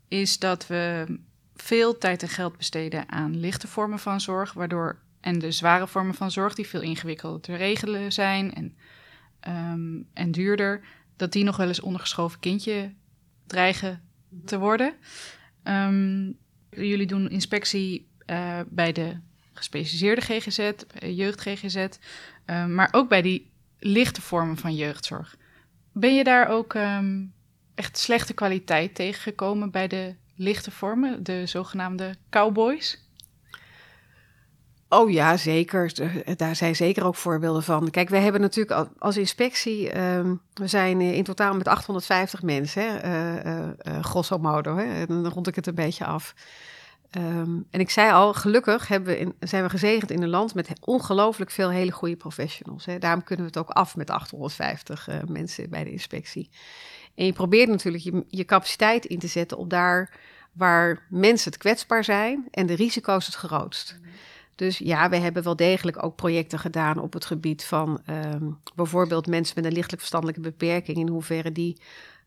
is 0.08 0.38
dat 0.38 0.66
we 0.66 1.04
veel 1.54 1.98
tijd 1.98 2.22
en 2.22 2.28
geld 2.28 2.56
besteden 2.56 3.08
aan 3.08 3.40
lichte 3.40 3.68
vormen 3.68 3.98
van 3.98 4.20
zorg, 4.20 4.52
waardoor 4.52 4.98
en 5.20 5.38
de 5.38 5.50
zware 5.50 5.86
vormen 5.86 6.14
van 6.14 6.30
zorg, 6.30 6.54
die 6.54 6.66
veel 6.66 6.82
ingewikkelder 6.82 7.40
te 7.40 7.54
regelen 7.54 8.12
zijn 8.12 8.54
en, 8.54 8.76
um, 9.48 10.08
en 10.12 10.30
duurder, 10.30 10.80
dat 11.16 11.32
die 11.32 11.44
nog 11.44 11.56
wel 11.56 11.68
eens 11.68 11.80
ondergeschoven 11.80 12.40
kindje 12.40 12.92
dreigen 13.46 14.02
te 14.44 14.58
worden. 14.58 14.94
Um, 15.64 16.38
jullie 16.70 17.06
doen 17.06 17.30
inspectie 17.30 18.08
uh, 18.26 18.60
bij 18.66 18.92
de 18.92 19.16
gespecialiseerde 19.52 20.20
GGZ, 20.20 20.70
jeugd 21.00 21.40
GGZ, 21.40 21.76
uh, 22.46 22.66
maar 22.66 22.88
ook 22.92 23.08
bij 23.08 23.22
die 23.22 23.50
lichte 23.78 24.22
vormen 24.22 24.56
van 24.56 24.74
jeugdzorg. 24.74 25.36
Ben 25.92 26.14
je 26.14 26.24
daar 26.24 26.48
ook 26.48 26.74
um, 26.74 27.32
echt 27.74 27.98
slechte 27.98 28.34
kwaliteit 28.34 28.94
tegengekomen 28.94 29.70
bij 29.70 29.88
de 29.88 30.14
lichte 30.34 30.70
vormen, 30.70 31.22
de 31.22 31.46
zogenaamde 31.46 32.14
cowboys? 32.30 33.05
Oh 34.88 35.10
ja, 35.10 35.36
zeker. 35.36 35.92
Daar 36.36 36.56
zijn 36.56 36.76
zeker 36.76 37.04
ook 37.04 37.14
voorbeelden 37.14 37.62
van. 37.62 37.90
Kijk, 37.90 38.08
we 38.08 38.16
hebben 38.16 38.40
natuurlijk 38.40 38.88
als 38.98 39.16
inspectie, 39.16 40.00
um, 40.00 40.40
we 40.54 40.66
zijn 40.66 41.00
in 41.00 41.24
totaal 41.24 41.54
met 41.54 41.68
850 41.68 42.42
mensen, 42.42 42.82
hè, 42.82 43.04
uh, 43.04 43.54
uh, 43.54 43.68
uh, 43.82 44.04
grosso 44.04 44.38
modo. 44.38 44.76
Hè, 44.76 45.06
dan 45.06 45.26
rond 45.26 45.46
ik 45.46 45.54
het 45.54 45.66
een 45.66 45.74
beetje 45.74 46.04
af. 46.04 46.34
Um, 47.18 47.66
en 47.70 47.80
ik 47.80 47.90
zei 47.90 48.12
al, 48.12 48.34
gelukkig 48.34 48.88
hebben 48.88 49.18
we 49.18 49.46
zijn 49.46 49.62
we 49.62 49.70
gezegend 49.70 50.10
in 50.10 50.22
een 50.22 50.28
land 50.28 50.54
met 50.54 50.70
ongelooflijk 50.80 51.50
veel 51.50 51.70
hele 51.70 51.90
goede 51.90 52.16
professionals. 52.16 52.84
Hè. 52.84 52.98
Daarom 52.98 53.24
kunnen 53.24 53.44
we 53.44 53.50
het 53.50 53.60
ook 53.60 53.70
af 53.70 53.96
met 53.96 54.10
850 54.10 55.08
mensen 55.28 55.70
bij 55.70 55.84
de 55.84 55.90
inspectie. 55.90 56.50
En 57.14 57.24
je 57.24 57.32
probeert 57.32 57.68
natuurlijk 57.68 58.24
je, 58.28 58.44
capaciteit 58.44 59.04
in 59.04 59.18
te 59.18 59.26
zetten 59.26 59.58
op 59.58 59.70
daar 59.70 60.10
waar 60.52 61.06
mensen 61.08 61.50
het 61.50 61.60
kwetsbaar 61.60 62.04
zijn 62.04 62.48
en 62.50 62.66
de 62.66 62.74
risico's 62.74 63.26
het 63.26 63.34
grootst. 63.34 63.98
Mm. 64.00 64.06
Dus 64.56 64.78
ja, 64.78 65.08
we 65.08 65.16
hebben 65.16 65.42
wel 65.42 65.56
degelijk 65.56 66.04
ook 66.04 66.16
projecten 66.16 66.58
gedaan 66.58 66.98
op 66.98 67.12
het 67.12 67.24
gebied 67.24 67.64
van 67.64 68.00
um, 68.34 68.58
bijvoorbeeld 68.74 69.26
mensen 69.26 69.54
met 69.56 69.64
een 69.64 69.72
lichtelijk 69.72 70.00
verstandelijke 70.00 70.40
beperking, 70.40 70.96
in 70.98 71.08
hoeverre 71.08 71.52
die 71.52 71.76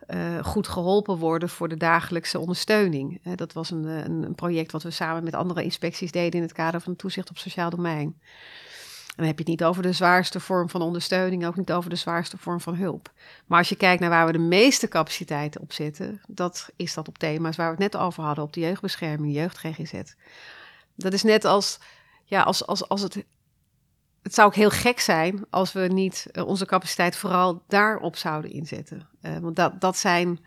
uh, 0.07 0.43
goed 0.43 0.67
geholpen 0.67 1.17
worden 1.17 1.49
voor 1.49 1.67
de 1.67 1.77
dagelijkse 1.77 2.39
ondersteuning. 2.39 3.35
Dat 3.35 3.53
was 3.53 3.71
een, 3.71 3.83
een, 3.83 4.23
een, 4.23 4.35
project 4.35 4.71
wat 4.71 4.83
we 4.83 4.91
samen 4.91 5.23
met 5.23 5.35
andere 5.35 5.63
inspecties 5.63 6.11
deden 6.11 6.39
in 6.39 6.41
het 6.41 6.53
kader 6.53 6.81
van 6.81 6.95
toezicht 6.95 7.29
op 7.29 7.37
sociaal 7.37 7.69
domein. 7.69 8.15
En 9.09 9.15
dan 9.15 9.25
heb 9.25 9.37
je 9.37 9.51
het 9.51 9.59
niet 9.59 9.63
over 9.63 9.83
de 9.83 9.93
zwaarste 9.93 10.39
vorm 10.39 10.69
van 10.69 10.81
ondersteuning, 10.81 11.45
ook 11.45 11.55
niet 11.55 11.71
over 11.71 11.89
de 11.89 11.95
zwaarste 11.95 12.37
vorm 12.37 12.61
van 12.61 12.75
hulp. 12.75 13.11
Maar 13.45 13.57
als 13.57 13.69
je 13.69 13.75
kijkt 13.75 14.01
naar 14.01 14.09
waar 14.09 14.25
we 14.25 14.31
de 14.31 14.37
meeste 14.37 14.87
capaciteiten 14.87 15.61
op 15.61 15.73
zetten, 15.73 16.21
dat 16.27 16.69
is 16.75 16.93
dat 16.93 17.07
op 17.07 17.17
thema's 17.17 17.55
waar 17.55 17.75
we 17.75 17.83
het 17.83 17.93
net 17.93 18.01
over 18.01 18.23
hadden, 18.23 18.43
op 18.43 18.53
de 18.53 18.59
jeugdbescherming, 18.59 19.33
jeugd 19.33 19.57
GGZ. 19.57 20.01
Dat 20.95 21.13
is 21.13 21.23
net 21.23 21.45
als 21.45 21.79
ja, 22.29 22.41
als, 22.41 22.65
als, 22.65 22.87
als 22.87 23.01
het. 23.01 23.25
Het 24.21 24.33
zou 24.33 24.47
ook 24.47 24.55
heel 24.55 24.69
gek 24.69 24.99
zijn 24.99 25.45
als 25.49 25.71
we 25.71 25.79
niet 25.79 26.27
uh, 26.31 26.47
onze 26.47 26.65
capaciteit 26.65 27.15
vooral 27.15 27.63
daarop 27.67 28.15
zouden 28.15 28.51
inzetten. 28.51 29.07
Uh, 29.21 29.37
want 29.37 29.55
dat, 29.55 29.81
dat 29.81 29.97
zijn 29.97 30.39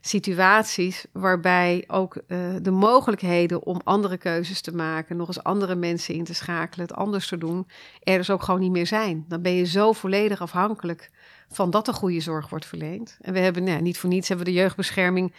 situaties 0.00 1.06
waarbij 1.12 1.84
ook 1.86 2.16
uh, 2.28 2.54
de 2.62 2.70
mogelijkheden 2.70 3.64
om 3.64 3.80
andere 3.84 4.16
keuzes 4.16 4.60
te 4.60 4.74
maken, 4.74 5.16
nog 5.16 5.26
eens 5.26 5.42
andere 5.42 5.74
mensen 5.74 6.14
in 6.14 6.24
te 6.24 6.34
schakelen, 6.34 6.86
het 6.86 6.96
anders 6.96 7.28
te 7.28 7.38
doen, 7.38 7.68
er 8.02 8.16
dus 8.16 8.30
ook 8.30 8.42
gewoon 8.42 8.60
niet 8.60 8.70
meer 8.70 8.86
zijn. 8.86 9.24
Dan 9.28 9.42
ben 9.42 9.52
je 9.52 9.64
zo 9.64 9.92
volledig 9.92 10.40
afhankelijk 10.40 11.10
van 11.48 11.70
dat 11.70 11.88
er 11.88 11.94
goede 11.94 12.20
zorg 12.20 12.48
wordt 12.48 12.66
verleend. 12.66 13.18
En 13.20 13.32
we 13.32 13.38
hebben, 13.38 13.64
nou, 13.64 13.82
niet 13.82 13.98
voor 13.98 14.10
niets 14.10 14.28
hebben 14.28 14.46
we 14.46 14.52
de 14.52 14.58
jeugdbescherming 14.58 15.34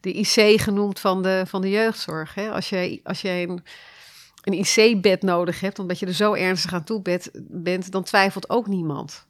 de 0.00 0.12
IC 0.12 0.60
genoemd 0.60 1.00
van 1.00 1.22
de, 1.22 1.42
van 1.46 1.60
de 1.60 1.70
jeugdzorg. 1.70 2.34
Hè? 2.34 2.50
Als 2.50 2.68
je, 2.68 3.00
als 3.04 3.20
je 3.20 3.28
een 3.28 3.62
een 4.42 4.64
IC-bed 4.64 5.22
nodig 5.22 5.60
hebt, 5.60 5.78
omdat 5.78 5.98
je 5.98 6.06
er 6.06 6.14
zo 6.14 6.34
ernstig 6.34 6.72
aan 6.72 6.84
toe 6.84 7.02
bent, 7.50 7.92
dan 7.92 8.02
twijfelt 8.02 8.50
ook 8.50 8.66
niemand. 8.66 9.26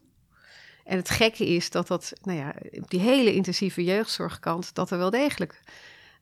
En 0.85 0.97
het 0.97 1.11
gekke 1.11 1.47
is 1.47 1.71
dat 1.71 1.87
dat, 1.87 2.13
nou 2.23 2.39
ja, 2.39 2.55
op 2.73 2.91
die 2.91 3.01
hele 3.01 3.35
intensieve 3.35 3.85
jeugdzorgkant, 3.85 4.75
dat 4.75 4.91
er 4.91 4.99
wel 4.99 5.11
degelijk 5.11 5.63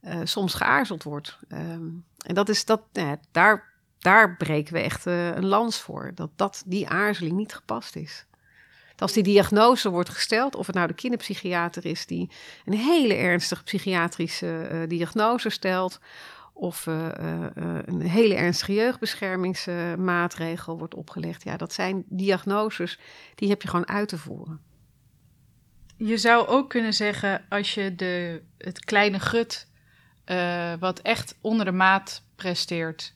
uh, 0.02 0.20
soms 0.24 0.54
geaarzeld 0.54 1.02
wordt. 1.02 1.38
Um, 1.48 2.04
en 2.26 2.34
dat 2.34 2.48
is 2.48 2.64
dat, 2.64 2.82
nou 2.92 3.16
daar, 3.30 3.72
daar 3.98 4.36
breken 4.36 4.72
we 4.72 4.80
echt 4.80 5.06
uh, 5.06 5.26
een 5.26 5.46
lans 5.46 5.80
voor. 5.80 6.12
Dat, 6.14 6.30
dat 6.36 6.62
die 6.66 6.88
aarzeling 6.88 7.36
niet 7.36 7.54
gepast 7.54 7.96
is. 7.96 8.24
Als 8.96 9.12
die 9.12 9.22
diagnose 9.22 9.90
wordt 9.90 10.08
gesteld, 10.08 10.54
of 10.54 10.66
het 10.66 10.74
nou 10.74 10.86
de 10.86 10.94
kinderpsychiater 10.94 11.86
is 11.86 12.06
die 12.06 12.30
een 12.64 12.74
hele 12.74 13.14
ernstige 13.14 13.62
psychiatrische 13.62 14.68
uh, 14.72 14.88
diagnose 14.88 15.50
stelt, 15.50 15.98
of 16.60 16.86
uh, 16.86 17.08
uh, 17.20 17.46
een 17.84 18.00
hele 18.00 18.34
ernstige 18.34 18.74
jeugdbeschermingsmaatregel 18.74 20.78
wordt 20.78 20.94
opgelegd. 20.94 21.42
Ja, 21.42 21.56
dat 21.56 21.72
zijn 21.72 22.04
diagnoses 22.08 22.98
die 23.34 23.48
heb 23.48 23.62
je 23.62 23.68
gewoon 23.68 23.88
uit 23.88 24.08
te 24.08 24.18
voeren. 24.18 24.60
Je 25.96 26.18
zou 26.18 26.46
ook 26.46 26.70
kunnen 26.70 26.94
zeggen, 26.94 27.44
als 27.48 27.74
je 27.74 27.94
de, 27.94 28.42
het 28.58 28.84
kleine 28.84 29.20
gut, 29.20 29.68
wat 30.78 31.00
echt 31.00 31.38
onder 31.40 31.64
de 31.64 31.72
maat 31.72 32.22
presteert, 32.34 33.14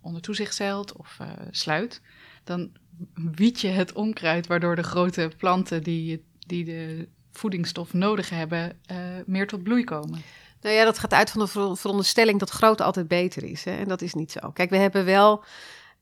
onder 0.00 0.22
toezicht 0.22 0.52
stelt 0.52 0.92
of 0.92 1.18
sluit, 1.50 2.02
dan 2.44 2.72
wiet 3.14 3.60
je 3.60 3.68
het 3.68 3.92
onkruid, 3.92 4.46
waardoor 4.46 4.76
de 4.76 4.82
grote 4.82 5.32
planten 5.36 5.82
die, 5.82 6.24
die 6.38 6.64
de 6.64 7.08
voedingsstof 7.30 7.92
nodig 7.92 8.30
hebben, 8.30 8.80
meer 9.26 9.46
tot 9.46 9.62
bloei 9.62 9.84
komen. 9.84 10.22
Nou 10.60 10.74
ja, 10.74 10.84
dat 10.84 10.98
gaat 10.98 11.12
uit 11.12 11.30
van 11.30 11.40
de 11.40 11.76
veronderstelling 11.76 12.38
dat 12.38 12.50
groot 12.50 12.80
altijd 12.80 13.08
beter 13.08 13.44
is. 13.44 13.64
Hè? 13.64 13.76
En 13.76 13.88
dat 13.88 14.02
is 14.02 14.14
niet 14.14 14.32
zo. 14.32 14.50
Kijk, 14.50 14.70
we 14.70 14.76
hebben 14.76 15.04
wel 15.04 15.44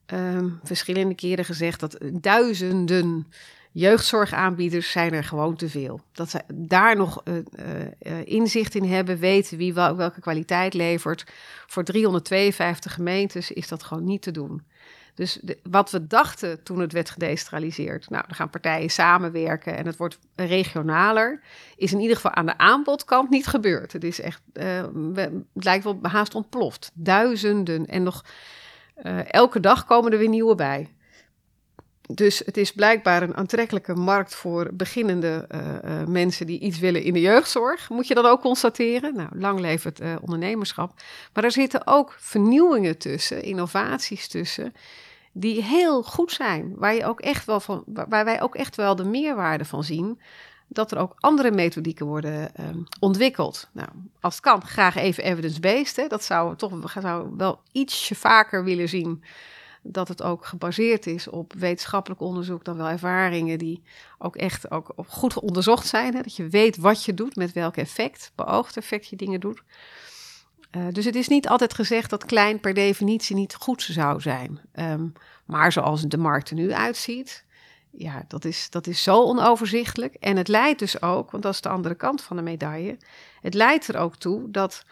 um, 0.07 0.61
verschillende 0.62 1.14
keren 1.14 1.44
gezegd 1.44 1.81
dat 1.81 1.99
duizenden 2.12 3.27
jeugdzorgaanbieders 3.73 4.90
zijn 4.90 5.12
er 5.12 5.25
gewoon 5.25 5.57
te 5.57 5.68
veel. 5.68 6.01
Dat 6.12 6.31
ze 6.31 6.40
daar 6.55 6.97
nog 6.97 7.23
uh, 7.25 7.35
uh, 7.37 7.83
inzicht 8.25 8.75
in 8.75 8.85
hebben, 8.85 9.18
weten 9.18 9.59
wie 9.59 9.75
wel, 9.75 9.97
welke 9.97 10.21
kwaliteit 10.21 10.75
levert. 10.75 11.25
Voor 11.66 11.85
352 11.85 12.94
gemeentes 12.94 13.51
is 13.51 13.68
dat 13.68 13.83
gewoon 13.83 14.05
niet 14.05 14.23
te 14.23 14.31
doen. 14.31 14.62
Dus 15.19 15.41
wat 15.63 15.91
we 15.91 16.07
dachten 16.07 16.63
toen 16.63 16.81
het 16.81 16.93
werd 16.93 17.11
gedecentraliseerd, 17.11 18.11
nou, 18.11 18.25
dan 18.27 18.37
gaan 18.37 18.51
partijen 18.51 18.91
samenwerken 18.91 19.77
en 19.77 19.87
het 19.87 19.97
wordt 19.97 20.19
regionaler, 20.37 21.41
is 21.77 21.93
in 21.93 22.01
ieder 22.01 22.17
geval 22.17 22.35
aan 22.35 22.47
de 22.47 22.59
aanbodkant 22.59 23.31
niet 23.31 23.47
gebeurd. 23.47 23.93
Het 23.93 24.05
is 24.05 24.21
echt, 24.21 24.43
uh, 24.53 24.85
het 25.55 25.65
lijkt 25.65 25.85
wel 25.85 25.99
haast 26.03 26.35
ontploft. 26.35 26.91
Duizenden 26.95 27.87
en 27.87 28.03
nog 28.03 28.25
uh, 29.03 29.33
elke 29.33 29.61
dag 29.61 29.85
komen 29.85 30.13
er 30.13 30.19
weer 30.19 30.29
nieuwe 30.29 30.55
bij. 30.55 30.89
Dus 32.13 32.43
het 32.45 32.57
is 32.57 32.73
blijkbaar 32.73 33.23
een 33.23 33.37
aantrekkelijke 33.37 33.95
markt 33.95 34.35
voor 34.35 34.71
beginnende 34.73 35.49
uh, 35.51 36.05
mensen 36.05 36.47
die 36.47 36.61
iets 36.61 36.79
willen 36.79 37.03
in 37.03 37.13
de 37.13 37.21
jeugdzorg. 37.21 37.89
Moet 37.89 38.07
je 38.07 38.15
dat 38.15 38.25
ook 38.25 38.41
constateren? 38.41 39.15
Nou, 39.15 39.29
lang 39.33 39.83
het 39.83 40.01
uh, 40.01 40.15
ondernemerschap. 40.21 40.93
Maar 41.33 41.45
er 41.45 41.53
zitten 41.53 41.87
ook 41.87 42.17
vernieuwingen 42.19 42.99
tussen, 42.99 43.43
innovaties 43.43 44.29
tussen, 44.29 44.73
die 45.33 45.62
heel 45.62 46.03
goed 46.03 46.33
zijn. 46.33 46.75
Waar, 46.77 46.95
je 46.95 47.05
ook 47.05 47.21
echt 47.21 47.45
wel 47.45 47.61
van, 47.61 47.85
waar 47.87 48.25
wij 48.25 48.43
ook 48.43 48.55
echt 48.55 48.77
wel 48.77 48.97
de 48.97 49.05
meerwaarde 49.05 49.64
van 49.64 49.85
zien. 49.85 50.21
Dat 50.71 50.91
er 50.91 50.99
ook 50.99 51.12
andere 51.17 51.51
methodieken 51.51 52.07
worden 52.07 52.55
ehm, 52.55 52.79
ontwikkeld. 53.01 53.69
Nou, 53.73 53.88
als 54.21 54.35
het 54.35 54.43
kan, 54.43 54.62
graag 54.62 54.97
even 54.97 55.25
evidence-based. 55.25 56.11
Dat 56.11 56.25
zou 56.25 56.57
toch 56.57 56.91
zou 57.01 57.37
wel 57.37 57.61
ietsje 57.73 58.14
vaker 58.14 58.64
willen 58.64 58.88
zien 58.88 59.23
dat 59.83 60.09
het 60.09 60.23
ook 60.23 60.45
gebaseerd 60.45 61.07
is 61.07 61.29
op 61.29 61.53
wetenschappelijk 61.53 62.21
onderzoek, 62.21 62.64
dan 62.64 62.77
wel 62.77 62.88
ervaringen 62.88 63.59
die 63.59 63.83
ook 64.19 64.37
echt 64.37 64.71
ook 64.71 64.95
goed 65.07 65.41
onderzocht 65.41 65.87
zijn. 65.87 66.14
Hè? 66.14 66.23
Dat 66.23 66.37
je 66.37 66.49
weet 66.49 66.77
wat 66.77 67.05
je 67.05 67.14
doet, 67.14 67.37
met 67.37 67.53
welk 67.53 67.77
effect, 67.77 68.33
beoogd 68.35 68.77
effect 68.77 69.07
je 69.07 69.17
dingen 69.17 69.41
doet. 69.41 69.62
Uh, 70.77 70.83
dus 70.93 71.05
het 71.05 71.15
is 71.15 71.29
niet 71.29 71.49
altijd 71.49 71.75
gezegd 71.75 72.11
dat 72.11 72.25
klein 72.25 72.61
per 72.61 72.75
definitie 72.75 73.37
niet 73.37 73.55
goed 73.55 73.83
zou 73.83 74.21
zijn. 74.21 74.61
Um, 74.75 75.13
maar 75.45 75.73
zoals 75.73 76.03
de 76.03 76.19
markt 76.19 76.51
er 76.51 76.55
nu 76.55 76.73
uitziet, 76.73 77.45
ja, 77.91 78.25
dat 78.29 78.45
is, 78.45 78.71
dat 78.71 78.87
is 78.87 79.03
zo 79.03 79.23
onoverzichtelijk. 79.23 80.15
En 80.15 80.37
het 80.37 80.49
leidt 80.49 80.79
dus 80.79 81.03
ook, 81.03 81.31
want 81.31 81.43
dat 81.43 81.53
is 81.53 81.61
de 81.61 81.69
andere 81.69 81.95
kant 81.95 82.23
van 82.23 82.37
de 82.37 82.43
medaille, 82.43 82.97
het 83.41 83.55
leidt 83.55 83.89
er 83.89 83.97
ook 83.97 84.17
toe 84.17 84.51
dat 84.51 84.85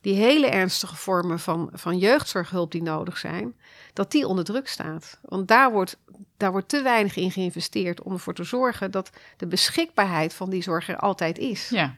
die 0.00 0.14
hele 0.14 0.46
ernstige 0.46 0.96
vormen 0.96 1.40
van, 1.40 1.70
van 1.72 1.98
jeugdzorghulp 1.98 2.70
die 2.70 2.82
nodig 2.82 3.18
zijn, 3.18 3.54
dat 3.92 4.10
die 4.10 4.26
onder 4.26 4.44
druk 4.44 4.68
staat. 4.68 5.18
Want 5.22 5.48
daar 5.48 5.72
wordt, 5.72 5.98
daar 6.36 6.50
wordt 6.50 6.68
te 6.68 6.82
weinig 6.82 7.16
in 7.16 7.30
geïnvesteerd 7.30 8.02
om 8.02 8.12
ervoor 8.12 8.34
te 8.34 8.44
zorgen 8.44 8.90
dat 8.90 9.10
de 9.36 9.46
beschikbaarheid 9.46 10.34
van 10.34 10.50
die 10.50 10.62
zorg 10.62 10.88
er 10.88 10.96
altijd 10.96 11.38
is. 11.38 11.68
Ja. 11.68 11.96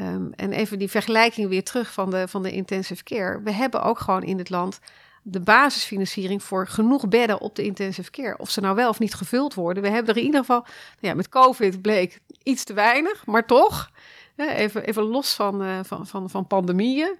Um, 0.00 0.32
en 0.36 0.52
even 0.52 0.78
die 0.78 0.90
vergelijking 0.90 1.48
weer 1.48 1.64
terug 1.64 1.92
van 1.92 2.10
de, 2.10 2.28
van 2.28 2.42
de 2.42 2.52
intensive 2.52 3.02
care. 3.02 3.42
We 3.42 3.52
hebben 3.52 3.82
ook 3.82 3.98
gewoon 3.98 4.22
in 4.22 4.38
het 4.38 4.50
land 4.50 4.80
de 5.22 5.40
basisfinanciering 5.40 6.42
voor 6.42 6.66
genoeg 6.66 7.08
bedden 7.08 7.40
op 7.40 7.54
de 7.56 7.62
intensive 7.62 8.10
care. 8.10 8.38
Of 8.38 8.50
ze 8.50 8.60
nou 8.60 8.74
wel 8.74 8.88
of 8.88 8.98
niet 8.98 9.14
gevuld 9.14 9.54
worden. 9.54 9.82
We 9.82 9.88
hebben 9.88 10.14
er 10.14 10.20
in 10.20 10.26
ieder 10.26 10.40
geval, 10.40 10.66
ja, 10.98 11.14
met 11.14 11.28
COVID 11.28 11.82
bleek 11.82 12.20
iets 12.42 12.64
te 12.64 12.72
weinig, 12.72 13.26
maar 13.26 13.46
toch 13.46 13.90
even, 14.36 14.84
even 14.84 15.02
los 15.02 15.34
van, 15.34 15.62
uh, 15.62 15.78
van, 15.82 16.06
van, 16.06 16.30
van 16.30 16.46
pandemieën, 16.46 17.16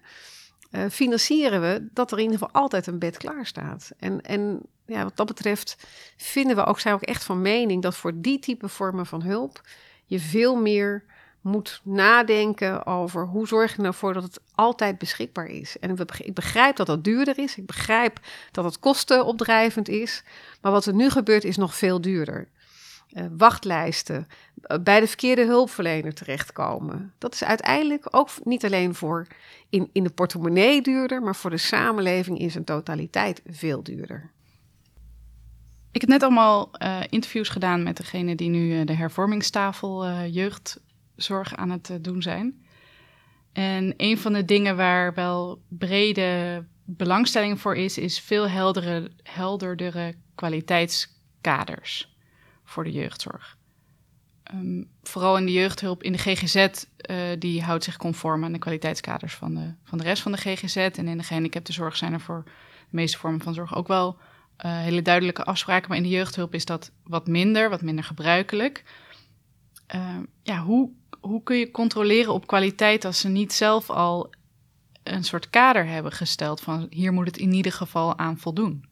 uh, 0.70 0.84
financieren 0.90 1.60
we 1.60 1.88
dat 1.92 2.10
er 2.10 2.18
in 2.18 2.24
ieder 2.24 2.38
geval 2.38 2.62
altijd 2.62 2.86
een 2.86 2.98
bed 2.98 3.16
klaar 3.16 3.46
staat. 3.46 3.90
En, 3.98 4.20
en 4.20 4.60
ja, 4.86 5.02
wat 5.02 5.16
dat 5.16 5.26
betreft 5.26 5.76
vinden 6.16 6.56
we 6.56 6.64
ook, 6.64 6.80
zijn 6.80 6.94
we 6.94 7.00
ook 7.00 7.08
echt 7.08 7.24
van 7.24 7.40
mening 7.40 7.82
dat 7.82 7.96
voor 7.96 8.12
die 8.14 8.38
type 8.38 8.68
vormen 8.68 9.06
van 9.06 9.22
hulp 9.22 9.60
je 10.04 10.20
veel 10.20 10.56
meer 10.56 11.04
moet 11.40 11.80
nadenken 11.84 12.86
over 12.86 13.26
hoe 13.26 13.46
zorg 13.46 13.76
je 13.76 13.82
ervoor 13.82 14.12
dat 14.12 14.22
het 14.22 14.40
altijd 14.54 14.98
beschikbaar 14.98 15.46
is. 15.46 15.78
En 15.78 15.96
ik 16.18 16.34
begrijp 16.34 16.76
dat 16.76 16.86
dat 16.86 17.04
duurder 17.04 17.38
is. 17.38 17.56
Ik 17.56 17.66
begrijp 17.66 18.20
dat 18.50 18.64
het 18.64 18.78
kostenopdrijvend 18.78 19.88
is. 19.88 20.22
Maar 20.60 20.72
wat 20.72 20.86
er 20.86 20.94
nu 20.94 21.10
gebeurt 21.10 21.44
is 21.44 21.56
nog 21.56 21.74
veel 21.74 22.00
duurder 22.00 22.48
uh, 23.12 23.24
wachtlijsten, 23.36 24.26
uh, 24.66 24.78
bij 24.82 25.00
de 25.00 25.06
verkeerde 25.06 25.44
hulpverlener 25.44 26.14
terechtkomen. 26.14 27.12
Dat 27.18 27.34
is 27.34 27.44
uiteindelijk 27.44 28.06
ook 28.10 28.30
niet 28.44 28.64
alleen 28.64 28.94
voor 28.94 29.26
in, 29.68 29.90
in 29.92 30.02
de 30.02 30.10
portemonnee 30.10 30.82
duurder, 30.82 31.22
maar 31.22 31.36
voor 31.36 31.50
de 31.50 31.56
samenleving 31.56 32.38
in 32.38 32.50
zijn 32.50 32.64
totaliteit 32.64 33.42
veel 33.46 33.82
duurder. 33.82 34.30
Ik 35.92 36.00
heb 36.00 36.10
net 36.10 36.22
allemaal 36.22 36.70
uh, 36.82 37.00
interviews 37.08 37.48
gedaan 37.48 37.82
met 37.82 37.96
degene 37.96 38.34
die 38.34 38.48
nu 38.48 38.84
de 38.84 38.94
hervormingstafel 38.94 40.06
jeugdzorg 41.20 41.56
aan 41.56 41.70
het 41.70 41.98
doen 42.00 42.22
zijn. 42.22 42.64
En 43.52 43.94
een 43.96 44.18
van 44.18 44.32
de 44.32 44.44
dingen 44.44 44.76
waar 44.76 45.14
wel 45.14 45.62
brede 45.68 46.64
belangstelling 46.84 47.60
voor 47.60 47.76
is, 47.76 47.98
is 47.98 48.20
veel 48.20 48.48
heldere, 48.48 49.10
helderdere 49.22 50.14
kwaliteitskaders 50.34 52.14
voor 52.64 52.84
de 52.84 52.92
jeugdzorg. 52.92 53.58
Um, 54.54 54.88
vooral 55.02 55.36
in 55.36 55.46
de 55.46 55.52
jeugdhulp, 55.52 56.02
in 56.02 56.12
de 56.12 56.18
GGZ, 56.18 56.56
eh, 56.96 57.16
die 57.38 57.62
houdt 57.62 57.84
zich 57.84 57.96
conform 57.96 58.44
aan 58.44 58.52
de 58.52 58.58
kwaliteitskaders 58.58 59.34
van 59.34 59.54
de, 59.54 59.74
van 59.84 59.98
de 59.98 60.04
rest 60.04 60.22
van 60.22 60.32
de 60.32 60.38
GGZ. 60.38 60.76
En 60.76 61.08
in 61.08 61.18
de 61.18 61.24
gehandicaptenzorg 61.24 61.96
zijn 61.96 62.12
er 62.12 62.20
voor 62.20 62.42
de 62.44 62.96
meeste 62.96 63.18
vormen 63.18 63.40
van 63.40 63.54
zorg 63.54 63.74
ook 63.74 63.88
wel 63.88 64.16
uh, 64.64 64.78
hele 64.78 65.02
duidelijke 65.02 65.44
afspraken. 65.44 65.88
Maar 65.88 65.96
in 65.96 66.02
de 66.02 66.08
jeugdhulp 66.08 66.54
is 66.54 66.64
dat 66.64 66.90
wat 67.04 67.26
minder, 67.26 67.70
wat 67.70 67.82
minder 67.82 68.04
gebruikelijk. 68.04 68.84
Uh, 69.94 70.16
ja, 70.42 70.62
hoe, 70.62 70.90
hoe 71.20 71.42
kun 71.42 71.56
je 71.56 71.70
controleren 71.70 72.32
op 72.32 72.46
kwaliteit 72.46 73.04
als 73.04 73.20
ze 73.20 73.28
niet 73.28 73.52
zelf 73.52 73.90
al 73.90 74.30
een 75.02 75.24
soort 75.24 75.50
kader 75.50 75.86
hebben 75.86 76.12
gesteld 76.12 76.60
van 76.60 76.86
hier 76.90 77.12
moet 77.12 77.26
het 77.26 77.36
in 77.36 77.52
ieder 77.52 77.72
geval 77.72 78.18
aan 78.18 78.38
voldoen? 78.38 78.88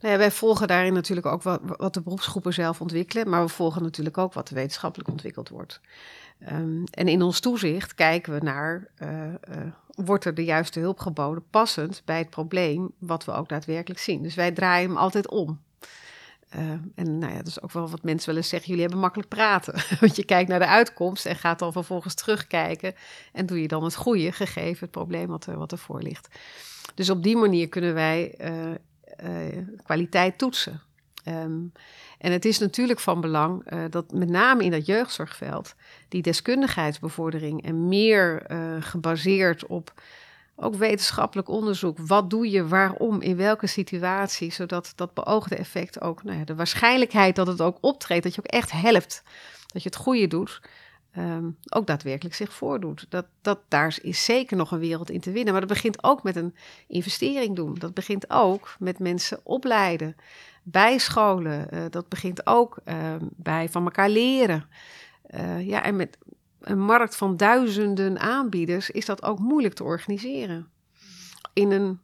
Nou 0.00 0.18
wij 0.18 0.30
volgen 0.30 0.68
daarin 0.68 0.92
natuurlijk 0.92 1.26
ook 1.26 1.42
wat, 1.42 1.60
wat, 1.76 1.94
de 1.94 2.00
beroepsgroepen 2.00 2.52
zelf 2.52 2.80
ontwikkelen, 2.80 3.28
maar 3.28 3.42
we 3.42 3.48
volgen 3.48 3.82
natuurlijk 3.82 4.18
ook 4.18 4.32
wat 4.32 4.48
wetenschappelijk 4.48 5.10
ontwikkeld 5.10 5.48
wordt. 5.48 5.80
Um, 6.50 6.84
en 6.90 7.08
in 7.08 7.22
ons 7.22 7.40
toezicht 7.40 7.94
kijken 7.94 8.32
we 8.32 8.38
naar, 8.44 8.90
uh, 8.98 9.08
wordt 9.94 10.24
er 10.24 10.34
de 10.34 10.44
juiste 10.44 10.80
hulp 10.80 10.98
geboden, 10.98 11.44
passend 11.50 12.02
bij 12.04 12.18
het 12.18 12.30
probleem 12.30 12.92
wat 12.98 13.24
we 13.24 13.32
ook 13.32 13.48
daadwerkelijk 13.48 14.00
zien. 14.00 14.22
Dus 14.22 14.34
wij 14.34 14.52
draaien 14.52 14.88
hem 14.88 14.98
altijd 14.98 15.28
om. 15.28 15.60
Uh, 16.56 16.70
en 16.94 17.18
nou 17.18 17.32
ja, 17.32 17.38
dat 17.38 17.46
is 17.46 17.62
ook 17.62 17.72
wel 17.72 17.88
wat 17.88 18.02
mensen 18.02 18.28
willen 18.28 18.44
zeggen, 18.44 18.68
jullie 18.68 18.82
hebben 18.82 19.00
makkelijk 19.00 19.28
praten. 19.28 19.74
Want 20.00 20.16
je 20.16 20.24
kijkt 20.24 20.48
naar 20.48 20.58
de 20.58 20.66
uitkomst 20.66 21.26
en 21.26 21.36
gaat 21.36 21.58
dan 21.58 21.72
vervolgens 21.72 22.14
terugkijken 22.14 22.94
en 23.32 23.46
doe 23.46 23.60
je 23.60 23.68
dan 23.68 23.84
het 23.84 23.94
goede, 23.94 24.32
gegeven 24.32 24.80
het 24.80 24.90
probleem 24.90 25.26
wat, 25.26 25.46
er, 25.46 25.58
wat 25.58 25.72
ervoor 25.72 26.02
ligt. 26.02 26.28
Dus 26.94 27.10
op 27.10 27.22
die 27.22 27.36
manier 27.36 27.68
kunnen 27.68 27.94
wij 27.94 28.34
uh, 28.40 29.62
kwaliteit 29.82 30.38
toetsen. 30.38 30.80
Um, 31.28 31.72
en 32.18 32.32
het 32.32 32.44
is 32.44 32.58
natuurlijk 32.58 33.00
van 33.00 33.20
belang 33.20 33.64
dat 33.90 34.12
met 34.12 34.28
name 34.28 34.64
in 34.64 34.70
dat 34.70 34.86
jeugdzorgveld 34.86 35.74
die 36.08 36.22
deskundigheidsbevordering 36.22 37.64
en 37.64 37.88
meer 37.88 38.46
gebaseerd 38.80 39.66
op 39.66 39.92
ook 40.62 40.74
wetenschappelijk 40.74 41.48
onderzoek. 41.48 41.98
Wat 41.98 42.30
doe 42.30 42.50
je, 42.50 42.68
waarom, 42.68 43.20
in 43.20 43.36
welke 43.36 43.66
situatie, 43.66 44.52
zodat 44.52 44.92
dat 44.96 45.14
beoogde 45.14 45.56
effect 45.56 46.00
ook, 46.00 46.22
nou 46.22 46.38
ja, 46.38 46.44
de 46.44 46.54
waarschijnlijkheid 46.54 47.36
dat 47.36 47.46
het 47.46 47.60
ook 47.60 47.78
optreedt, 47.80 48.22
dat 48.22 48.34
je 48.34 48.40
ook 48.40 48.52
echt 48.52 48.72
helpt, 48.72 49.22
dat 49.66 49.82
je 49.82 49.88
het 49.88 49.98
goede 49.98 50.26
doet, 50.26 50.60
um, 51.18 51.56
ook 51.68 51.86
daadwerkelijk 51.86 52.34
zich 52.34 52.52
voordoet. 52.52 53.06
Dat, 53.08 53.26
dat, 53.42 53.58
daar 53.68 53.98
is 54.02 54.24
zeker 54.24 54.56
nog 54.56 54.70
een 54.70 54.78
wereld 54.78 55.10
in 55.10 55.20
te 55.20 55.30
winnen. 55.30 55.52
Maar 55.52 55.60
dat 55.66 55.70
begint 55.72 56.04
ook 56.04 56.22
met 56.22 56.36
een 56.36 56.54
investering 56.86 57.56
doen. 57.56 57.74
Dat 57.74 57.94
begint 57.94 58.30
ook 58.30 58.76
met 58.78 58.98
mensen 58.98 59.40
opleiden, 59.42 60.16
bijscholen. 60.62 61.66
Uh, 61.72 61.84
dat 61.90 62.08
begint 62.08 62.46
ook 62.46 62.78
uh, 62.84 62.94
bij 63.20 63.68
van 63.68 63.84
elkaar 63.84 64.08
leren. 64.08 64.64
Uh, 65.34 65.66
ja, 65.66 65.82
en 65.82 65.96
met 65.96 66.18
een 66.62 66.80
markt 66.80 67.16
van 67.16 67.36
duizenden 67.36 68.18
aanbieders 68.18 68.90
is 68.90 69.06
dat 69.06 69.22
ook 69.22 69.38
moeilijk 69.38 69.74
te 69.74 69.84
organiseren. 69.84 70.68
In 71.52 71.70
een 71.70 72.00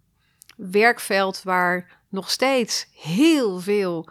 werkveld 0.56 1.42
waar 1.42 2.00
nog 2.08 2.30
steeds 2.30 2.88
heel 2.92 3.60
veel 3.60 4.08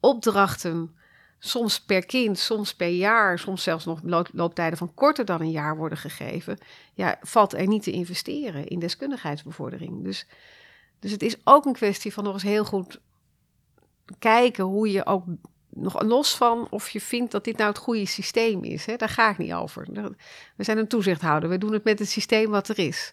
opdrachten 0.00 0.96
soms 1.38 1.80
per 1.80 2.06
kind, 2.06 2.38
soms 2.38 2.74
per 2.74 2.88
jaar, 2.88 3.38
soms 3.38 3.62
zelfs 3.62 3.84
nog 3.84 4.00
looptijden 4.32 4.78
van 4.78 4.94
korter 4.94 5.24
dan 5.24 5.40
een 5.40 5.50
jaar 5.50 5.76
worden 5.76 5.98
gegeven, 5.98 6.58
ja, 6.94 7.18
valt 7.20 7.52
er 7.52 7.66
niet 7.66 7.82
te 7.82 7.90
investeren 7.90 8.66
in 8.66 8.78
deskundigheidsbevordering. 8.78 10.04
Dus, 10.04 10.26
dus 10.98 11.10
het 11.10 11.22
is 11.22 11.36
ook 11.44 11.64
een 11.64 11.72
kwestie 11.72 12.12
van 12.12 12.24
nog 12.24 12.32
eens 12.32 12.42
heel 12.42 12.64
goed 12.64 13.00
kijken 14.18 14.64
hoe 14.64 14.90
je 14.90 15.06
ook 15.06 15.24
nog 15.76 16.02
los 16.02 16.36
van 16.36 16.66
of 16.70 16.88
je 16.88 17.00
vindt 17.00 17.32
dat 17.32 17.44
dit 17.44 17.56
nou 17.56 17.68
het 17.68 17.78
goede 17.78 18.06
systeem 18.06 18.64
is. 18.64 18.86
Hè? 18.86 18.96
Daar 18.96 19.08
ga 19.08 19.30
ik 19.30 19.38
niet 19.38 19.52
over. 19.52 19.86
We 20.56 20.64
zijn 20.64 20.78
een 20.78 20.88
toezichthouder. 20.88 21.48
We 21.48 21.58
doen 21.58 21.72
het 21.72 21.84
met 21.84 21.98
het 21.98 22.08
systeem 22.08 22.50
wat 22.50 22.68
er 22.68 22.78
is. 22.78 23.12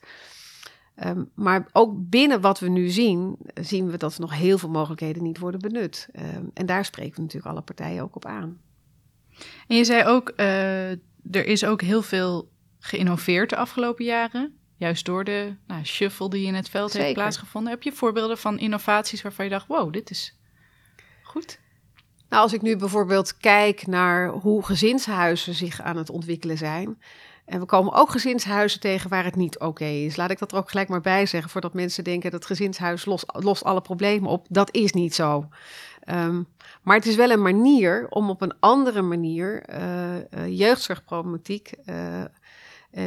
Um, 1.04 1.30
maar 1.36 1.68
ook 1.72 1.94
binnen 1.96 2.42
wat 2.42 2.60
we 2.60 2.70
nu 2.70 2.90
zien, 2.90 3.38
zien 3.54 3.90
we 3.90 3.98
dat 3.98 4.14
er 4.14 4.22
nog 4.22 4.34
heel 4.34 4.58
veel 4.58 4.70
mogelijkheden 4.70 5.24
niet 5.24 5.40
worden 5.40 5.60
benut. 5.60 6.08
Um, 6.36 6.52
en 6.54 6.66
daar 6.66 6.86
spreken 6.86 7.16
we 7.16 7.22
natuurlijk 7.22 7.52
alle 7.52 7.62
partijen 7.62 8.04
ook 8.04 8.16
op 8.16 8.26
aan. 8.26 8.62
En 9.68 9.78
je 9.78 9.84
zei 9.84 10.06
ook, 10.06 10.34
uh, 10.36 10.92
er 11.32 11.46
is 11.46 11.66
ook 11.66 11.82
heel 11.82 12.02
veel 12.02 12.52
geïnnoveerd 12.80 13.50
de 13.50 13.56
afgelopen 13.56 14.06
jaren. 14.06 14.58
Juist 14.76 15.06
door 15.06 15.24
de 15.24 15.56
nou, 15.68 15.86
shuffle 15.86 16.30
die 16.30 16.46
in 16.46 16.56
het 16.56 16.70
veld 16.70 16.94
heeft 16.94 17.14
plaatsgevonden. 17.14 17.72
Heb 17.72 17.84
je 17.84 17.92
voorbeelden 17.92 18.38
van 18.38 18.60
innovaties 18.60 19.22
waarvan 19.22 19.46
je 19.46 19.52
dacht, 19.52 19.68
wow, 19.68 19.94
dit 19.94 20.10
is 20.10 20.38
goed? 21.24 21.60
Nou, 22.34 22.46
als 22.46 22.54
ik 22.54 22.62
nu 22.62 22.78
bijvoorbeeld 22.78 23.38
kijk 23.38 23.88
naar 23.88 24.30
hoe 24.30 24.66
gezinshuizen 24.66 25.54
zich 25.54 25.82
aan 25.82 25.98
het 25.98 26.10
ontwikkelen 26.10 26.58
zijn. 26.58 27.02
En 27.46 27.60
we 27.60 27.66
komen 27.66 27.94
ook 27.94 28.10
gezinshuizen 28.10 28.80
tegen 28.80 29.10
waar 29.10 29.24
het 29.24 29.36
niet 29.36 29.60
oké 29.60 29.86
is. 29.86 30.16
Laat 30.16 30.32
ik 30.32 30.40
dat 30.40 30.52
er 30.52 30.58
ook 30.58 30.70
gelijk 30.70 30.90
maar 30.90 31.02
bij 31.02 31.26
zeggen, 31.26 31.50
voordat 31.50 31.74
mensen 31.74 32.04
denken 32.04 32.32
dat 32.32 32.46
gezinshuis 32.46 33.06
lost, 33.06 33.64
alle 33.64 33.82
problemen 33.82 34.30
op. 34.30 34.46
Dat 34.50 34.76
is 34.76 34.92
niet 34.92 35.16
zo. 35.16 35.48
Ehm, 36.00 36.44
maar 36.82 36.96
het 36.96 37.06
is 37.06 37.16
wel 37.16 37.30
een 37.30 37.42
manier 37.42 38.08
om 38.10 38.30
op 38.30 38.42
een 38.42 38.54
andere 38.60 39.02
manier 39.02 39.64
eh, 39.64 40.16
eh, 40.16 40.58
jeugdzorgproblematiek 40.58 41.72
eh, 41.86 42.24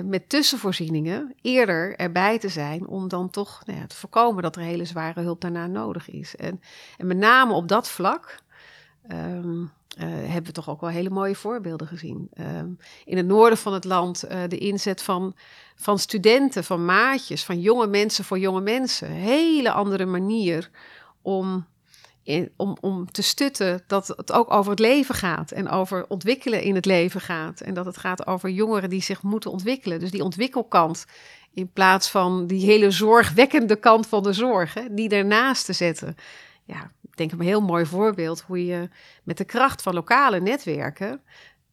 met 0.04 0.28
tussenvoorzieningen 0.28 1.34
eerder 1.42 1.96
erbij 1.96 2.38
te 2.38 2.48
zijn. 2.48 2.86
Om 2.86 3.08
dan 3.08 3.30
toch 3.30 3.62
nou 3.64 3.78
ja, 3.78 3.86
te 3.86 3.96
voorkomen 3.96 4.42
dat 4.42 4.56
er 4.56 4.62
hele 4.62 4.84
zware 4.84 5.20
hulp 5.20 5.40
daarna 5.40 5.66
nodig 5.66 6.10
is. 6.10 6.36
En, 6.36 6.60
en 6.98 7.06
met 7.06 7.16
name 7.16 7.52
op 7.52 7.68
dat 7.68 7.88
vlak 7.88 8.44
eh, 9.08 10.06
hebben 10.06 10.44
we 10.44 10.52
toch 10.52 10.68
ook 10.68 10.80
wel 10.80 10.90
hele 10.90 11.10
mooie 11.10 11.34
voorbeelden 11.34 11.86
gezien. 11.86 12.28
Ehm, 12.32 12.68
in 13.04 13.16
het 13.16 13.26
noorden 13.26 13.58
van 13.58 13.72
het 13.72 13.84
land 13.84 14.22
eh, 14.22 14.40
de 14.48 14.58
inzet 14.58 15.02
van, 15.02 15.34
van 15.76 15.98
studenten, 15.98 16.64
van 16.64 16.84
maatjes, 16.84 17.44
van 17.44 17.60
jonge 17.60 17.86
mensen 17.86 18.24
voor 18.24 18.38
jonge 18.38 18.60
mensen. 18.60 19.08
Hele 19.08 19.70
andere 19.70 20.04
manier 20.04 20.70
om, 21.22 21.66
om, 22.56 22.76
om 22.80 23.10
te 23.10 23.22
stutten 23.22 23.82
dat 23.86 24.08
het 24.08 24.32
ook 24.32 24.50
over 24.52 24.70
het 24.70 24.80
leven 24.80 25.14
gaat 25.14 25.50
en 25.50 25.68
over 25.68 26.04
ontwikkelen 26.08 26.62
in 26.62 26.74
het 26.74 26.86
leven 26.86 27.20
gaat. 27.20 27.60
En 27.60 27.74
dat 27.74 27.86
het 27.86 27.96
gaat 27.96 28.26
over 28.26 28.50
jongeren 28.50 28.90
die 28.90 29.02
zich 29.02 29.22
moeten 29.22 29.50
ontwikkelen. 29.50 30.00
Dus 30.00 30.10
die 30.10 30.24
ontwikkelkant 30.24 31.06
in 31.54 31.72
plaats 31.72 32.10
van 32.10 32.46
die 32.46 32.66
hele 32.66 32.90
zorgwekkende 32.90 33.76
kant 33.76 34.06
van 34.06 34.22
de 34.22 34.32
zorg, 34.32 34.76
die 34.90 35.08
ernaast 35.08 35.64
te 35.64 35.72
zetten. 35.72 36.16
Ja, 36.64 36.90
denk 37.16 37.32
een 37.32 37.40
heel 37.40 37.60
mooi 37.60 37.86
voorbeeld 37.86 38.40
hoe 38.40 38.66
je 38.66 38.88
met 39.22 39.36
de 39.36 39.44
kracht 39.44 39.82
van 39.82 39.94
lokale 39.94 40.40
netwerken 40.40 41.20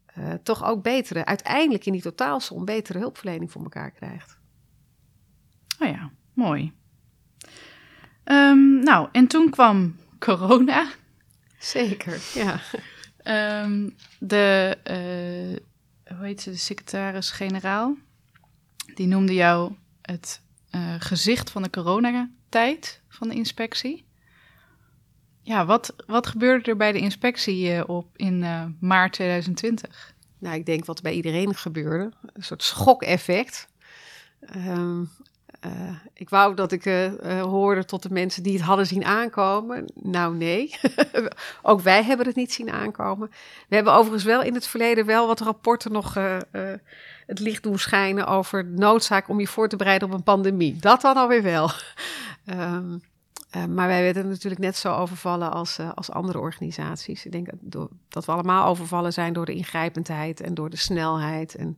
eh, 0.06 0.34
toch 0.44 0.64
ook 0.64 0.84
betere, 0.84 1.26
uiteindelijk 1.26 1.86
in 1.86 1.92
die 1.92 2.02
totaalsom, 2.02 2.66
betere 2.66 3.00
hulpverlening 3.00 3.52
voor 3.52 3.64
elkaar 3.64 3.92
krijgt. 3.92 4.38
Oh 5.80 5.88
ja, 5.88 6.12
mooi. 6.34 6.74
Ehm, 8.24 8.80
nou, 8.80 9.10
en 9.12 9.28
toen 9.28 9.50
kwam 9.50 9.96
corona. 10.20 10.88
Zeker, 11.58 12.22
ja. 12.34 12.60
Ehm, 13.18 13.90
de, 14.20 14.78
eh, 14.84 16.16
hoe 16.18 16.26
heet 16.26 16.42
ze, 16.42 16.50
de 16.50 16.58
secretaris-generaal, 16.58 17.96
die 18.96 19.08
noemde 19.08 19.34
jou 19.34 19.74
het 20.02 20.42
eh, 20.70 20.96
gezicht 21.00 21.50
van 21.50 21.64
de 21.64 21.70
coronatijd 21.70 23.02
van 23.08 23.30
de 23.30 23.36
inspectie. 23.36 24.06
Ja, 25.46 25.66
wat, 25.66 25.96
wat 26.08 26.28
gebeurde 26.28 26.70
er 26.70 26.78
bij 26.78 26.92
de 26.92 27.00
inspectie 27.00 27.74
eh, 27.74 27.90
op 27.90 28.08
in 28.16 28.44
eh, 28.44 28.64
maart 28.80 29.14
2020? 29.14 30.14
Nou, 30.40 30.56
ik 30.56 30.66
denk 30.66 30.86
wat 30.86 31.02
bij 31.02 31.14
iedereen 31.14 31.56
gebeurde. 31.56 32.12
Een 32.34 32.44
soort 32.44 32.64
schokeffect. 32.64 33.68
Ehm, 34.40 35.04
eh, 35.60 35.96
ik 36.14 36.30
wou 36.30 36.56
dat 36.56 36.72
ik 36.72 36.84
hoorde 37.42 37.86
tot 37.86 38.04
de 38.04 38.10
mensen 38.10 38.44
die 38.44 38.54
het 38.54 38.62
hadden 38.62 38.88
zien 38.88 39.06
aankomen. 39.06 39.86
Nou, 39.96 40.36
nee. 40.36 40.76
Ook 41.62 41.82
wij 41.82 42.04
hebben 42.04 42.26
het 42.26 42.36
niet 42.36 42.54
zien 42.54 42.72
aankomen. 42.72 43.30
We 43.68 43.76
hebben 43.76 43.94
overigens 43.94 44.24
wel 44.24 44.42
in 44.42 44.54
het 44.54 44.68
verleden 44.68 45.06
wel 45.06 45.28
wat 45.28 45.40
rapporten 45.40 45.92
nog 45.92 46.14
het 47.26 47.40
licht 47.40 47.64
doen 47.64 47.80
schijnen 47.80 48.28
over 48.28 48.64
de 48.64 48.78
noodzaak 48.78 49.28
om 49.28 49.40
je 49.40 49.48
voor 49.48 49.70
te 49.70 49.76
bereiden 49.76 50.08
op 50.08 50.14
een 50.14 50.24
pandemie. 50.24 50.76
Dat 50.80 51.02
dan 51.02 51.16
alweer 51.16 51.44
wel. 51.44 51.72
Ehm, 52.46 52.98
eh, 53.54 53.66
maar 53.66 53.88
wij 53.88 54.02
werden 54.02 54.28
natuurlijk 54.28 54.62
net 54.62 54.76
zo 54.76 54.94
overvallen 54.94 55.52
als, 55.52 55.78
eh, 55.78 55.92
als 55.94 56.12
andere 56.12 56.40
organisaties. 56.40 57.26
Ik 57.26 57.32
denk 57.32 57.48
dat, 57.62 57.90
dat 58.10 58.26
we 58.26 58.32
allemaal 58.32 58.68
overvallen 58.68 59.14
zijn 59.14 59.34
door 59.34 59.46
de 59.46 59.54
ingrijpendheid 59.54 60.42
en 60.42 60.54
door 60.54 60.70
de 60.70 60.78
snelheid. 60.78 61.56
En, 61.56 61.78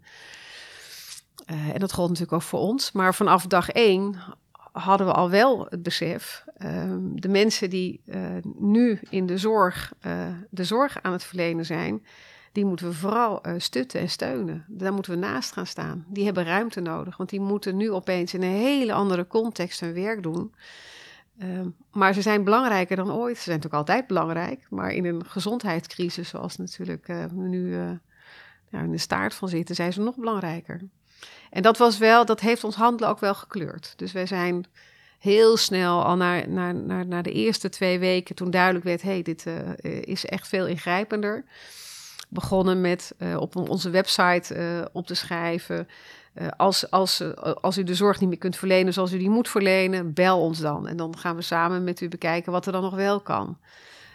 eh, 1.46 1.70
en 1.70 1.80
dat 1.80 1.94
gold 1.94 2.10
natuurlijk 2.10 2.36
ook 2.36 2.48
voor 2.48 2.60
ons. 2.60 2.92
Maar 2.92 3.16
vanaf 3.16 3.48
dag 3.48 3.70
één 3.70 4.16
hadden 4.72 5.08
we 5.08 5.14
al 5.14 5.30
wel 5.30 5.68
het 5.70 5.84
besef. 5.84 6.44
ehm, 6.58 7.00
de 7.16 7.28
mensen 7.28 7.70
die 7.70 8.02
eh, 8.06 8.22
nu 8.58 9.00
in 9.10 9.26
de 9.26 9.38
zorg, 9.38 9.94
de 10.50 10.64
zorg 10.64 10.98
aan 11.02 11.12
het 11.12 11.24
verlenen 11.24 11.66
zijn, 11.66 12.06
die 12.52 12.66
moeten 12.66 12.88
we 12.88 12.94
vooral 12.94 13.42
stutten 13.58 14.00
en 14.00 14.10
steunen. 14.10 14.66
Daar 14.68 14.94
moeten 14.94 15.12
we 15.12 15.18
naast 15.18 15.52
gaan 15.52 15.68
staan. 15.68 16.06
Die 16.08 16.26
hebben 16.26 16.46
ruimte 16.46 16.82
nodig, 16.82 17.18
want 17.18 17.30
die 17.30 17.40
moeten 17.40 17.78
nu 17.78 17.92
opeens 17.92 18.34
in 18.34 18.42
een 18.42 18.50
hele 18.50 18.94
andere 18.94 19.28
context 19.28 19.80
hun 19.80 19.94
werk 19.94 20.24
doen. 20.24 20.54
Ehm, 21.40 21.70
maar 21.92 22.14
ze 22.14 22.22
zijn 22.22 22.44
belangrijker 22.44 22.96
dan 22.96 23.12
ooit. 23.12 23.38
Ze 23.38 23.44
zijn 23.44 23.56
natuurlijk 23.56 23.90
altijd 23.90 24.08
belangrijk, 24.08 24.66
maar 24.70 24.92
in 24.92 25.06
een 25.06 25.26
gezondheidscrisis, 25.26 26.30
zoals 26.30 26.58
natuurlijk 26.58 27.08
eh, 27.08 27.26
nu 27.32 27.74
eh, 27.74 27.90
nou, 28.70 28.86
in 28.86 28.92
de 28.92 28.98
staart 28.98 29.34
van 29.34 29.50
zitten, 29.50 29.76
zijn 29.76 29.94
ze 29.94 30.02
nog 30.02 30.16
belangrijker. 30.16 30.82
En 31.50 31.62
dat 31.62 31.78
was 31.78 31.98
wel, 31.98 32.26
dat 32.26 32.40
heeft 32.40 32.64
ons 32.64 32.76
handelen 32.76 33.10
ook 33.10 33.20
wel 33.20 33.34
gekleurd. 33.34 33.94
Dus 33.96 34.12
wij 34.12 34.26
zijn 34.26 34.66
heel 35.20 35.58
snel 35.58 36.04
al 36.04 36.16
naar, 36.16 36.50
naar, 36.50 36.76
naar, 36.76 37.08
naar 37.08 37.24
de 37.24 37.32
eerste 37.32 37.70
twee 37.70 38.00
weken, 38.00 38.36
toen 38.36 38.52
duidelijk 38.52 38.86
werd, 38.86 39.02
hey, 39.02 39.22
dit 39.22 39.46
eh, 39.46 40.02
is 40.02 40.26
echt 40.26 40.48
veel 40.48 40.68
ingrijpender. 40.68 41.46
Begonnen 42.30 42.82
met 42.82 43.16
op 43.38 43.56
onze 43.56 43.90
website 43.90 44.90
op 44.94 45.08
te 45.08 45.16
schrijven. 45.16 45.88
Eh, 46.36 46.48
als, 46.58 46.92
als, 46.92 47.20
eh, 47.20 47.54
als 47.62 47.78
u 47.78 47.84
de 47.84 47.96
zorg 47.96 48.20
niet 48.20 48.30
meer 48.30 48.38
kunt 48.38 48.58
verlenen 48.58 48.94
zoals 48.94 49.14
u 49.14 49.18
die 49.18 49.30
moet 49.30 49.50
verlenen, 49.50 50.14
bel 50.14 50.42
ons 50.42 50.60
dan. 50.60 50.88
En 50.88 50.98
dan 50.98 51.18
gaan 51.18 51.36
we 51.36 51.42
samen 51.42 51.84
met 51.84 52.02
u 52.02 52.08
bekijken 52.08 52.52
wat 52.52 52.66
er 52.66 52.72
dan 52.72 52.82
nog 52.82 52.96
wel 52.96 53.22
kan. 53.22 53.58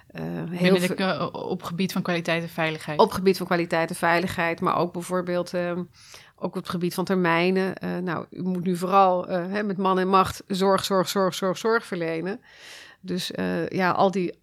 Eh, 0.07 0.23
heel 0.51 1.31
op 1.33 1.63
gebied 1.63 1.93
van 1.93 2.03
kwaliteit 2.03 2.43
en 2.43 2.49
veiligheid. 2.49 2.99
op 2.99 3.13
gebied 3.13 3.37
van 3.37 3.47
kwaliteit 3.47 3.91
en 3.91 3.97
veiligheid, 3.97 4.61
maar 4.61 4.77
ook 4.77 4.93
bijvoorbeeld 4.93 5.55
ehm, 5.55 5.79
ook 6.37 6.49
op 6.49 6.55
het 6.55 6.69
gebied 6.69 6.95
van 6.95 7.05
termijnen. 7.05 7.75
Nou, 8.05 8.27
u 8.31 8.43
moet 8.43 8.65
nu 8.65 8.77
vooral 8.77 9.27
hè, 9.27 9.63
met 9.63 9.77
man 9.77 9.99
en 9.99 10.09
macht 10.09 10.43
zorg, 10.47 10.85
zorg, 10.85 11.09
zorg, 11.09 11.35
zorg, 11.35 11.59
zorg 11.59 11.87
verlenen. 11.87 12.41
Dus 13.01 13.31
ja, 13.69 13.91
al 13.91 14.11
die 14.11 14.39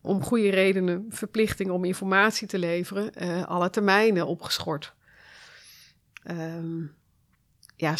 om 0.00 0.22
goede 0.22 0.50
redenen 0.50 1.06
verplichting 1.08 1.70
om 1.70 1.84
informatie 1.84 2.48
te 2.48 2.58
leveren, 2.58 3.12
alle 3.46 3.70
termijnen 3.70 4.26
opgeschort. 4.26 4.95
Ehm, 6.26 6.82
ja, 7.76 7.94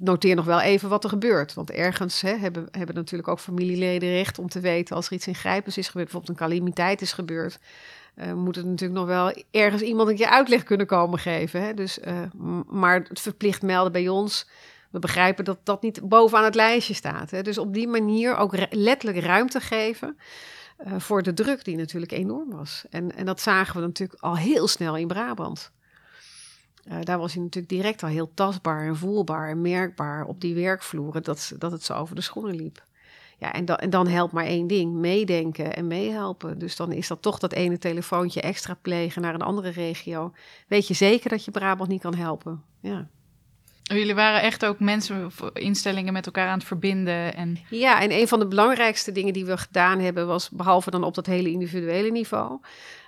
noteer 0.00 0.34
nog 0.34 0.44
wel 0.44 0.60
even 0.60 0.88
wat 0.88 1.04
er 1.04 1.10
gebeurt. 1.10 1.54
Want 1.54 1.70
ergens 1.70 2.20
hè, 2.20 2.36
hebben, 2.36 2.68
hebben 2.70 2.94
natuurlijk 2.94 3.28
ook 3.28 3.38
familieleden 3.38 4.08
recht 4.08 4.38
om 4.38 4.48
te 4.48 4.60
weten 4.60 4.96
als 4.96 5.06
er 5.06 5.12
iets 5.12 5.26
ingrijpends 5.26 5.78
is 5.78 5.86
gebeurd, 5.86 6.10
bijvoorbeeld 6.10 6.40
een 6.40 6.46
calamiteit 6.46 7.02
is 7.02 7.12
gebeurd. 7.12 7.58
eh, 8.14 8.32
moet 8.32 8.56
het 8.56 8.66
natuurlijk 8.66 8.98
nog 8.98 9.08
wel 9.08 9.42
ergens 9.50 9.82
iemand 9.82 10.08
een 10.08 10.16
keer 10.16 10.26
uitleg 10.26 10.62
kunnen 10.62 10.86
komen 10.86 11.18
geven. 11.18 11.62
Hè? 11.62 11.74
Dus, 11.74 12.00
eh, 12.00 12.22
maar 12.68 12.94
het 13.08 13.20
verplicht 13.20 13.62
melden 13.62 13.92
bij 13.92 14.08
ons. 14.08 14.48
We 14.90 14.98
begrijpen 14.98 15.44
dat 15.44 15.58
dat 15.62 15.82
niet 15.82 16.08
bovenaan 16.08 16.44
het 16.44 16.54
lijstje 16.54 16.94
staat. 16.94 17.30
Hè? 17.30 17.42
Dus 17.42 17.58
op 17.58 17.74
die 17.74 17.88
manier 17.88 18.36
ook 18.36 18.56
letterlijk 18.70 19.24
ruimte 19.24 19.60
geven 19.60 20.16
eh, 20.76 20.92
voor 20.98 21.22
de 21.22 21.34
druk 21.34 21.64
die 21.64 21.76
natuurlijk 21.76 22.12
enorm 22.12 22.50
was. 22.50 22.84
En, 22.90 23.16
en 23.16 23.26
dat 23.26 23.40
zagen 23.40 23.80
we 23.80 23.86
natuurlijk 23.86 24.22
al 24.22 24.36
heel 24.36 24.68
snel 24.68 24.96
in 24.96 25.06
Brabant. 25.06 25.72
Eh, 26.84 26.96
daar 27.02 27.18
was 27.18 27.34
hij 27.34 27.42
natuurlijk 27.42 27.72
direct 27.72 28.02
al 28.02 28.08
heel 28.08 28.30
tastbaar 28.34 28.86
en 28.86 28.96
voelbaar 28.96 29.48
en 29.48 29.60
merkbaar 29.60 30.24
op 30.24 30.40
die 30.40 30.54
werkvloeren 30.54 31.22
dat, 31.22 31.52
dat 31.58 31.72
het 31.72 31.82
zo 31.82 31.94
over 31.94 32.14
de 32.14 32.20
schoenen 32.20 32.54
liep. 32.54 32.82
Ja, 33.38 33.52
en, 33.52 33.64
dan 33.64 33.76
en 33.76 33.90
dan 33.90 34.06
helpt 34.06 34.32
maar 34.32 34.44
één 34.44 34.66
ding: 34.66 34.92
meedenken 34.92 35.76
en 35.76 35.86
meehelpen. 35.86 36.58
Dus 36.58 36.76
dan 36.76 36.92
is 36.92 37.08
dat 37.08 37.22
toch 37.22 37.38
dat 37.38 37.52
ene 37.52 37.78
telefoontje 37.78 38.40
extra 38.40 38.76
plegen 38.82 39.22
naar 39.22 39.34
een 39.34 39.42
andere 39.42 39.70
regio. 39.70 40.32
Weet 40.68 40.88
je 40.88 40.94
zeker 40.94 41.30
dat 41.30 41.44
je 41.44 41.50
Brabant 41.50 41.88
niet 41.88 42.00
kan 42.00 42.14
helpen? 42.14 42.62
Ja. 42.80 43.08
Jullie 43.82 44.14
waren 44.14 44.42
echt 44.42 44.64
ook 44.64 44.80
mensen, 44.80 45.30
instellingen 45.52 46.12
met 46.12 46.26
elkaar 46.26 46.48
aan 46.48 46.58
het 46.58 46.66
verbinden. 46.66 47.34
En 47.34 47.58
Ja, 47.70 48.00
en 48.00 48.12
een 48.12 48.28
van 48.28 48.38
de 48.38 48.46
belangrijkste 48.46 49.12
dingen 49.12 49.32
die 49.32 49.44
we 49.44 49.56
gedaan 49.56 50.00
hebben, 50.00 50.26
was 50.26 50.50
behalve 50.50 50.90
dan 50.90 51.04
op 51.04 51.14
dat 51.14 51.26
hele 51.26 51.50
individuele 51.50 52.10
niveau, 52.10 52.60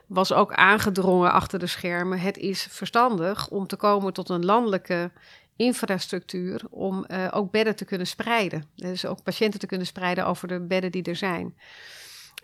was 0.07 0.33
ook 0.33 0.53
aangedrongen 0.53 1.33
achter 1.33 1.59
de 1.59 1.67
schermen. 1.67 2.19
Het 2.19 2.37
is 2.37 2.67
verstandig 2.71 3.49
om 3.49 3.67
te 3.67 3.77
komen 3.77 4.13
tot 4.13 4.29
een 4.29 4.45
landelijke 4.45 5.11
infrastructuur 5.57 6.63
om 6.71 7.05
eh, 7.05 7.29
ook 7.31 7.51
bedden 7.51 7.77
te 7.77 7.85
kunnen 7.85 8.07
spreiden. 8.07 8.65
Dus 8.75 9.07
ook 9.07 9.23
patiënten 9.23 9.61
te 9.61 9.67
kunnen 9.67 9.87
spreiden 9.87 10.27
over 10.27 10.49
de 10.49 10.61
bedden 10.61 10.93
die 10.93 11.03
er 11.03 11.17
zijn. 11.17 11.55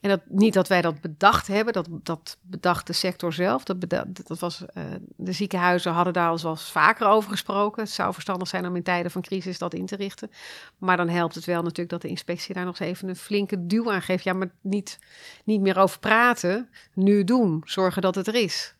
En 0.02 0.08
dat, 0.08 0.20
niet 0.28 0.54
dat 0.54 0.68
wij 0.68 0.80
dat 0.80 1.00
bedacht 1.00 1.46
hebben, 1.46 1.72
dat, 1.72 1.88
dat 1.90 2.38
bedacht 2.40 2.86
de 2.86 2.92
sector 2.92 3.32
zelf. 3.32 3.64
Dat, 3.64 3.88
dat 4.12 4.38
was, 4.38 4.64
eh, 4.66 4.82
de 5.16 5.32
ziekenhuizen 5.32 5.92
hadden 5.92 6.12
daar 6.12 6.28
al 6.28 6.48
eens 6.48 6.70
vaker 6.70 7.06
over 7.06 7.30
gesproken. 7.30 7.82
Het 7.82 7.90
zou 7.90 8.12
verstandig 8.12 8.48
zijn 8.48 8.66
om 8.66 8.76
in 8.76 8.82
tijden 8.82 9.10
van 9.10 9.22
crisis 9.22 9.58
dat 9.58 9.74
in 9.74 9.86
te 9.86 9.96
richten. 9.96 10.30
Maar 10.78 10.96
dan 10.96 11.08
helpt 11.08 11.34
het 11.34 11.44
wel 11.44 11.62
natuurlijk 11.62 11.90
dat 11.90 12.02
de 12.02 12.08
inspectie 12.08 12.54
daar 12.54 12.64
nog 12.64 12.80
eens 12.80 12.88
even 12.90 13.08
een 13.08 13.16
flinke 13.16 13.66
duw 13.66 13.92
aan 13.92 14.02
geeft. 14.02 14.24
Ja, 14.24 14.32
maar 14.32 14.50
niet, 14.60 14.98
niet 15.44 15.60
meer 15.60 15.78
over 15.78 15.98
praten, 15.98 16.68
nu 16.94 17.24
doen. 17.24 17.62
Zorgen 17.64 18.02
dat 18.02 18.14
het 18.14 18.26
er 18.26 18.34
is. 18.34 18.74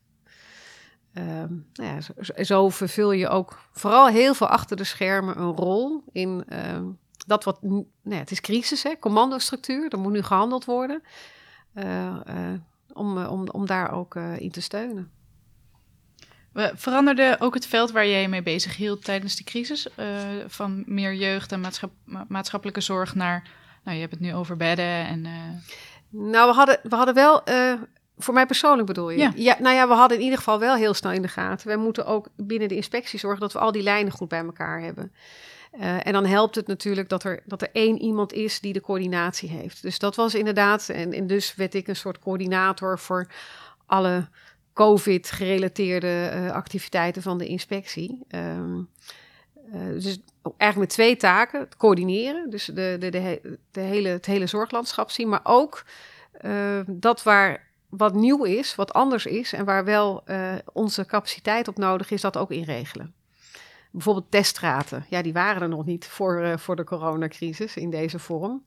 Ehm, 1.13 1.55
nou 1.73 1.95
ja, 1.95 2.01
zo, 2.01 2.13
zo, 2.43 2.69
vervul 2.69 3.13
je 3.13 3.29
ook 3.29 3.59
vooral 3.73 4.09
heel 4.09 4.35
veel 4.35 4.49
achter 4.49 4.77
de 4.77 4.85
schermen 4.85 5.39
een 5.39 5.57
rol 5.57 6.05
in 6.13 6.45
ehm, 6.49 6.85
dat 7.27 7.45
wat. 7.45 7.63
Nou 7.63 7.87
ja, 8.03 8.17
het 8.17 8.31
is 8.31 8.41
crisis, 8.41 8.83
hè, 8.83 8.99
commandostructuur, 8.99 9.89
er 9.89 9.99
moet 9.99 10.13
nu 10.13 10.23
gehandeld 10.23 10.65
worden. 10.65 11.03
Uh, 11.75 11.85
uh, 12.29 12.53
om, 12.93 13.25
om, 13.25 13.49
om 13.49 13.67
daar 13.67 13.93
ook 13.93 14.15
uh, 14.15 14.41
in 14.41 14.51
te 14.51 14.61
steunen. 14.61 15.11
We 16.53 16.73
veranderden 16.75 17.41
ook 17.41 17.55
het 17.55 17.67
veld 17.67 17.91
waar 17.91 18.07
jij 18.07 18.21
je 18.21 18.29
mee 18.29 18.43
bezig 18.43 18.77
hield 18.77 19.05
tijdens 19.05 19.37
de 19.37 19.45
crisis. 19.45 19.89
van 20.47 20.83
meer 20.87 21.15
jeugd 21.15 21.53
en 21.53 21.61
maatschap, 21.61 21.93
maatschappelijke 22.29 22.81
zorg 22.81 23.15
naar. 23.15 23.51
Nou, 23.85 23.95
je 23.95 24.01
hebt 24.03 24.13
het 24.13 24.23
nu 24.23 24.35
over 24.35 24.57
bedden 24.57 25.07
en. 25.07 25.27
Nou, 26.09 26.49
we 26.49 26.55
hadden, 26.55 26.81
we 26.83 26.97
hadden 26.97 27.15
wel 27.15 27.43
voor 28.23 28.35
mij 28.35 28.47
persoonlijk 28.47 28.87
bedoel 28.87 29.11
je? 29.11 29.19
Ja. 29.19 29.33
ja. 29.35 29.57
Nou 29.59 29.75
ja, 29.75 29.89
we 29.89 29.95
hadden 29.95 30.19
in 30.19 30.23
ieder 30.23 30.39
geval 30.39 30.59
wel 30.59 30.75
heel 30.75 30.95
snel 30.95 31.13
in 31.13 31.23
de 31.23 31.29
gaten. 31.29 31.67
Wij 31.67 31.77
moeten 31.77 32.07
ook 32.07 32.29
binnen 32.37 32.69
de 32.69 32.77
inspectie 32.77 33.19
zorgen 33.19 33.41
dat 33.41 33.53
we 33.53 33.59
al 33.59 33.73
die 33.73 33.83
lijnen 33.83 34.13
goed 34.13 34.29
bij 34.29 34.45
elkaar 34.45 34.81
hebben. 34.81 35.13
Uh, 35.81 36.07
en 36.07 36.13
dan 36.13 36.27
helpt 36.27 36.55
het 36.55 36.67
natuurlijk 36.67 37.09
dat 37.09 37.25
er, 37.25 37.43
dat 37.45 37.63
er 37.63 37.69
één 37.73 38.03
iemand 38.03 38.33
is 38.33 38.61
die 38.61 38.73
de 38.73 38.81
coördinatie 38.81 39.49
heeft. 39.49 39.83
Dus 39.83 39.99
dat 39.99 40.17
was 40.17 40.35
inderdaad, 40.35 40.89
en, 40.89 41.13
en 41.13 41.27
dus 41.27 41.55
werd 41.55 41.75
ik 41.75 41.89
een 41.89 41.97
soort 41.97 42.19
coördinator 42.19 42.99
voor 42.99 43.27
alle 43.87 44.29
COVID-gerelateerde 44.73 46.33
uh, 46.35 46.51
activiteiten 46.51 47.23
van 47.23 47.39
de 47.39 47.47
inspectie. 47.47 48.19
Um, 48.29 48.89
uh, 49.75 49.87
dus 49.87 50.19
eigenlijk 50.43 50.77
met 50.77 50.89
twee 50.89 51.17
taken: 51.17 51.61
het 51.61 51.77
coördineren, 51.77 52.51
dus 52.51 52.65
de, 52.65 52.97
de, 52.99 53.11
de, 53.11 53.59
de 53.71 53.81
hele, 53.81 54.09
het 54.09 54.27
hele 54.27 54.47
zorglandschap 54.47 55.11
zien, 55.11 55.29
maar 55.29 55.41
ook 55.43 55.85
dat 56.87 57.23
waar 57.23 57.71
wat 57.89 58.15
nieuw 58.15 58.45
is, 58.45 58.75
wat 58.75 58.93
anders 58.93 59.27
is 59.27 59.53
en 59.53 59.65
waar 59.65 59.85
wel 59.85 60.25
onze 60.73 61.07
capaciteit 61.07 61.69
op 61.69 61.77
nodig 61.77 62.11
is, 62.11 62.21
dat 62.21 62.37
ook 62.37 62.51
inregelen. 62.51 63.15
Bijvoorbeeld 63.93 64.31
teststraten. 64.31 65.05
Ja, 65.09 65.23
die 65.23 65.33
waren 65.33 65.63
er 65.63 65.69
nog 65.69 65.85
niet 65.85 66.07
voor, 66.07 66.43
uh, 66.43 66.57
voor 66.57 66.77
de 66.77 66.85
coronacrisis 66.85 67.77
in 67.77 67.91
deze 67.91 68.19
vorm. 68.19 68.65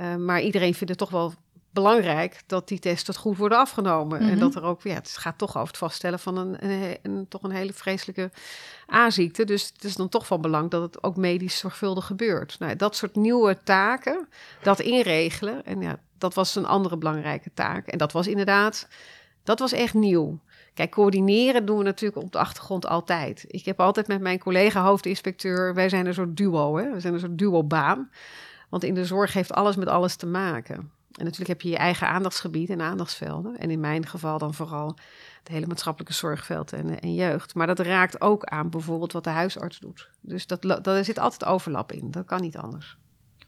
Uh, 0.00 0.16
maar 0.16 0.40
iedereen 0.40 0.74
vindt 0.74 0.88
het 0.88 0.98
toch 0.98 1.10
wel 1.10 1.34
belangrijk 1.74 2.40
dat 2.46 2.68
die 2.68 2.78
testen 2.78 3.14
goed 3.14 3.36
worden 3.36 3.58
afgenomen. 3.58 4.18
Mm 4.18 4.24
-hmm. 4.24 4.32
En 4.32 4.38
dat 4.38 4.54
er 4.54 4.62
ook, 4.62 4.82
ja, 4.82 4.94
het 4.94 5.16
gaat 5.16 5.38
toch 5.38 5.56
over 5.56 5.68
het 5.68 5.76
vaststellen 5.76 6.18
van 6.18 6.36
een, 6.36 6.64
een, 6.64 6.98
een, 7.02 7.28
toch 7.28 7.42
een 7.42 7.50
hele 7.50 7.72
vreselijke 7.72 8.30
aanziekte. 8.86 9.44
Dus 9.44 9.70
het 9.72 9.84
is 9.84 9.96
dan 9.96 10.08
toch 10.08 10.26
van 10.26 10.40
belang 10.40 10.70
dat 10.70 10.82
het 10.82 11.02
ook 11.02 11.16
medisch 11.16 11.58
zorgvuldig 11.58 12.06
gebeurt. 12.06 12.58
Nou, 12.58 12.76
dat 12.76 12.96
soort 12.96 13.16
nieuwe 13.16 13.58
taken, 13.64 14.28
dat 14.62 14.80
inregelen. 14.80 15.64
En 15.64 15.80
ja, 15.80 15.98
dat 16.18 16.34
was 16.34 16.56
een 16.56 16.66
andere 16.66 16.96
belangrijke 16.96 17.50
taak. 17.54 17.86
En 17.86 17.98
dat 17.98 18.12
was 18.12 18.26
inderdaad, 18.26 18.88
dat 19.42 19.58
was 19.58 19.72
echt 19.72 19.94
nieuw. 19.94 20.38
Kijk, 20.74 20.90
coördineren 20.90 21.66
doen 21.66 21.78
we 21.78 21.84
natuurlijk 21.84 22.22
op 22.22 22.32
de 22.32 22.38
achtergrond 22.38 22.86
altijd. 22.86 23.44
Ik 23.46 23.64
heb 23.64 23.80
altijd 23.80 24.06
met 24.06 24.20
mijn 24.20 24.38
collega 24.38 24.82
hoofdinspecteur, 24.82 25.74
wij 25.74 25.88
zijn 25.88 26.06
een 26.06 26.14
soort 26.14 26.36
duo, 26.36 26.76
hè? 26.76 26.92
we 26.92 27.00
zijn 27.00 27.14
een 27.14 27.20
soort 27.20 27.38
duo-baan. 27.38 28.10
Want 28.68 28.84
in 28.84 28.94
de 28.94 29.04
zorg 29.04 29.32
heeft 29.32 29.52
alles 29.52 29.76
met 29.76 29.88
alles 29.88 30.16
te 30.16 30.26
maken. 30.26 30.76
En 31.18 31.24
natuurlijk 31.24 31.48
heb 31.48 31.60
je 31.60 31.68
je 31.68 31.76
eigen 31.76 32.08
aandachtsgebied 32.08 32.70
en 32.70 32.80
aandachtsvelden. 32.80 33.58
En 33.58 33.70
in 33.70 33.80
mijn 33.80 34.06
geval 34.06 34.38
dan 34.38 34.54
vooral 34.54 34.98
het 35.38 35.48
hele 35.48 35.66
maatschappelijke 35.66 36.14
zorgveld 36.14 36.72
en, 36.72 37.00
en 37.00 37.14
jeugd. 37.14 37.54
Maar 37.54 37.66
dat 37.66 37.78
raakt 37.78 38.20
ook 38.20 38.44
aan 38.44 38.70
bijvoorbeeld 38.70 39.12
wat 39.12 39.24
de 39.24 39.30
huisarts 39.30 39.78
doet. 39.78 40.10
Dus 40.20 40.46
dat, 40.46 40.62
daar 40.84 41.04
zit 41.04 41.18
altijd 41.18 41.44
overlap 41.50 41.92
in. 41.92 42.10
Dat 42.10 42.24
kan 42.24 42.40
niet 42.40 42.56
anders. 42.56 42.96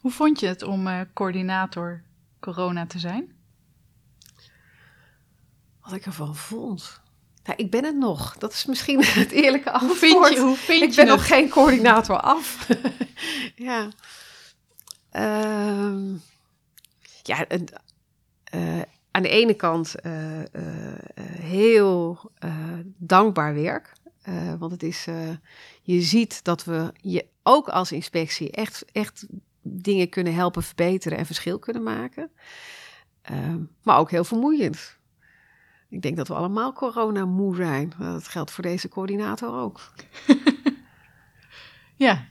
Hoe 0.00 0.10
vond 0.10 0.40
je 0.40 0.46
het 0.46 0.62
om 0.62 0.86
uh, 0.86 1.00
coördinator 1.14 2.02
corona 2.40 2.86
te 2.86 2.98
zijn? 2.98 3.34
Wat 5.80 5.92
ik 5.92 6.06
ervan 6.06 6.36
vond. 6.36 7.00
Nou, 7.46 7.58
ik 7.58 7.70
ben 7.70 7.84
het 7.84 7.96
nog. 7.96 8.36
Dat 8.38 8.52
is 8.52 8.66
misschien 8.66 9.04
het 9.04 9.30
eerlijke 9.30 9.70
antwoord. 9.70 10.00
Hoe 10.00 10.26
vind 10.26 10.34
je, 10.34 10.40
hoe 10.40 10.56
vind 10.56 10.82
ik 10.82 10.90
je 10.90 10.96
ben 10.96 11.06
het? 11.06 11.16
nog 11.16 11.26
geen 11.26 11.48
coördinator 11.48 12.20
af. 12.20 12.68
ja. 13.68 13.88
Um, 15.12 16.22
ja, 17.22 17.46
uh, 18.54 18.82
aan 19.10 19.22
de 19.22 19.28
ene 19.28 19.54
kant 19.54 19.94
uh, 20.02 20.38
uh, 20.38 20.44
heel 21.40 22.30
dankbaar 22.96 23.54
werk. 23.54 23.92
want 24.58 24.72
het 24.72 24.82
is, 24.82 25.04
je 25.82 26.00
ziet 26.00 26.44
dat 26.44 26.64
we 26.64 26.92
je 27.00 27.26
ook 27.42 27.68
als 27.68 27.92
inspectie 27.92 28.50
echt, 28.50 28.84
echt 28.92 29.26
dingen 29.62 30.08
kunnen 30.08 30.34
helpen 30.34 30.62
verbeteren 30.62 31.18
en 31.18 31.26
verschil 31.26 31.58
kunnen 31.58 31.82
maken. 31.82 32.30
Uh, 33.30 33.54
maar 33.82 33.98
ook 33.98 34.10
heel 34.10 34.24
vermoeiend. 34.24 34.95
Ik 35.96 36.02
denk 36.02 36.16
dat 36.16 36.28
we 36.28 36.34
allemaal 36.34 36.72
corona 36.72 37.24
moe 37.24 37.56
zijn. 37.56 37.92
Dat 37.98 38.28
geldt 38.28 38.50
voor 38.50 38.64
deze 38.64 38.88
coördinator 38.88 39.54
ook. 39.54 39.80
ja. 42.06 42.26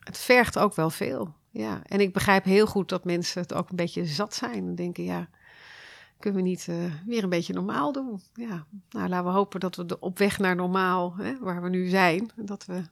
Het 0.00 0.18
vergt 0.18 0.58
ook 0.58 0.74
wel 0.74 0.90
veel. 0.90 1.34
Ja, 1.50 1.82
en 1.82 2.00
ik 2.00 2.12
begrijp 2.12 2.44
heel 2.44 2.66
goed 2.66 2.88
dat 2.88 3.04
mensen 3.04 3.42
het 3.42 3.54
ook 3.54 3.70
een 3.70 3.76
beetje 3.76 4.04
zat 4.04 4.34
zijn. 4.34 4.66
En 4.66 4.74
denken, 4.74 5.04
ja, 5.04 5.28
kunnen 6.18 6.42
we 6.42 6.48
niet 6.48 6.66
uh, 6.66 6.76
weer 7.06 7.22
een 7.22 7.28
beetje 7.28 7.52
normaal 7.52 7.92
doen? 7.92 8.20
Ja, 8.34 8.66
nou 8.90 9.08
laten 9.08 9.26
we 9.26 9.32
hopen 9.32 9.60
dat 9.60 9.76
we 9.76 9.86
de, 9.86 10.00
op 10.00 10.18
weg 10.18 10.38
naar 10.38 10.56
normaal, 10.56 11.16
hè, 11.16 11.38
waar 11.38 11.62
we 11.62 11.68
nu 11.68 11.88
zijn, 11.88 12.30
dat 12.36 12.64
we 12.64 12.82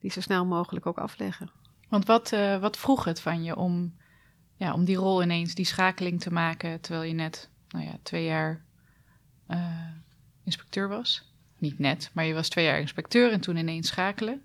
die 0.00 0.10
zo 0.10 0.20
snel 0.20 0.46
mogelijk 0.46 0.86
ook 0.86 0.98
afleggen. 0.98 1.50
Want 1.88 2.06
wat, 2.06 2.32
uh, 2.32 2.58
wat 2.58 2.76
vroeg 2.76 3.04
het 3.04 3.20
van 3.20 3.42
je 3.42 3.56
om, 3.56 3.94
ja, 4.56 4.72
om 4.72 4.84
die 4.84 4.96
rol 4.96 5.22
ineens, 5.22 5.54
die 5.54 5.64
schakeling 5.64 6.20
te 6.20 6.32
maken, 6.32 6.80
terwijl 6.80 7.08
je 7.08 7.14
net, 7.14 7.50
nou 7.72 7.84
ja, 7.84 7.98
twee 8.02 8.24
jaar 8.24 8.64
uh, 9.50 9.58
inspecteur 10.44 10.88
was? 10.88 11.30
Niet 11.58 11.78
net, 11.78 12.10
maar 12.12 12.24
je 12.24 12.34
was 12.34 12.48
twee 12.48 12.64
jaar 12.64 12.80
inspecteur 12.80 13.32
en 13.32 13.40
toen 13.40 13.56
ineens 13.56 13.88
schakelen. 13.88 14.42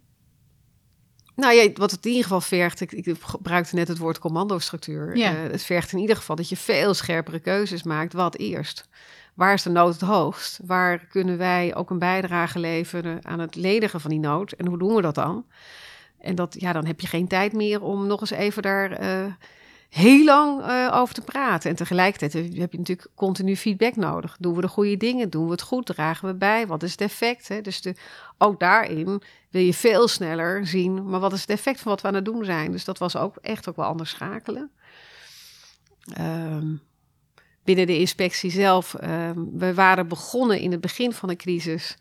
Nou 1.36 1.54
ja, 1.54 1.72
wat 1.74 1.92
het 1.92 2.04
in 2.06 2.10
ieder 2.10 2.24
geval 2.24 2.42
vergt, 2.42 2.82
ik, 2.82 2.92
ik 2.92 3.16
gebruikte 3.22 3.76
net 3.76 3.88
het 3.88 3.98
woord 3.98 4.20
commandostructuur. 4.20 5.18
Ja. 5.18 5.44
Uh, 5.44 5.52
het 5.52 5.64
vergt 5.64 5.92
in 5.92 6.00
ieder 6.00 6.16
geval 6.16 6.36
dat 6.36 6.50
je 6.50 6.58
veel 6.58 6.94
scherpere 6.94 7.40
keuzes 7.40 7.84
maakt. 7.84 8.14
Wat 8.14 8.38
eerst? 8.38 8.90
Waar 9.34 9.54
is 9.54 9.64
de 9.64 9.70
nood 9.70 9.94
het 9.94 10.02
hoogst? 10.02 10.60
Waar 10.66 11.06
kunnen 11.06 11.38
wij 11.38 11.76
ook 11.76 11.90
een 11.90 12.00
bijdrage 12.00 12.60
leveren 12.60 13.26
aan 13.26 13.40
het 13.40 13.56
ledigen 13.56 14.02
van 14.02 14.10
die 14.10 14.20
nood? 14.20 14.52
En 14.52 14.68
hoe 14.68 14.78
doen 14.78 14.96
we 14.96 15.02
dat 15.02 15.16
dan? 15.16 15.46
En 16.20 16.36
dat, 16.36 16.56
ja, 16.60 16.74
dan 16.74 16.86
heb 16.86 17.00
je 17.00 17.08
geen 17.08 17.28
tijd 17.28 17.54
meer 17.54 17.82
om 17.82 18.08
nog 18.08 18.22
eens 18.22 18.30
even 18.30 18.62
daar 18.62 19.02
uh, 19.02 19.34
heel 19.90 20.24
lang 20.24 20.62
uh, 20.62 20.92
over 20.94 21.14
te 21.14 21.22
praten. 21.22 21.70
En 21.70 21.76
tegelijkertijd 21.76 22.34
heb 22.34 22.72
je 22.72 22.78
natuurlijk 22.78 23.08
continu 23.16 23.56
feedback 23.56 23.96
nodig. 23.96 24.38
Doen 24.40 24.56
we 24.56 24.62
de 24.62 24.68
goede 24.68 24.98
dingen? 24.98 25.30
Doen 25.30 25.46
we 25.46 25.52
het 25.52 25.62
goed? 25.62 25.86
Dragen 25.86 26.28
we 26.28 26.36
bij? 26.36 26.68
Wat 26.68 26.84
is 26.84 26.92
het 26.92 27.02
effect? 27.02 27.48
Hè? 27.48 27.62
Dus 27.62 27.82
de, 27.82 27.96
ook 28.38 28.60
daarin 28.60 29.22
wil 29.50 29.62
je 29.62 29.74
veel 29.74 30.08
sneller 30.08 30.68
zien, 30.68 31.10
maar 31.10 31.20
wat 31.20 31.34
is 31.34 31.42
het 31.42 31.50
effect 31.50 31.80
van 31.80 31.92
wat 31.92 32.02
we 32.02 32.08
aan 32.08 32.14
het 32.14 32.26
doen 32.26 32.46
zijn? 32.46 32.72
Dus 32.72 32.86
dat 32.86 32.98
was 32.98 33.16
ook 33.16 33.36
echt 33.36 33.70
ook 33.70 33.76
wel 33.76 33.86
anders 33.86 34.10
schakelen. 34.10 34.72
Um, 36.20 36.82
binnen 37.64 37.88
de 37.88 38.00
inspectie 38.00 38.52
zelf, 38.52 38.96
um, 39.04 39.50
we 39.58 39.74
waren 39.74 40.08
begonnen 40.08 40.60
in 40.60 40.72
het 40.72 40.82
begin 40.82 41.14
van 41.14 41.30
de 41.30 41.36
crisis 41.36 41.98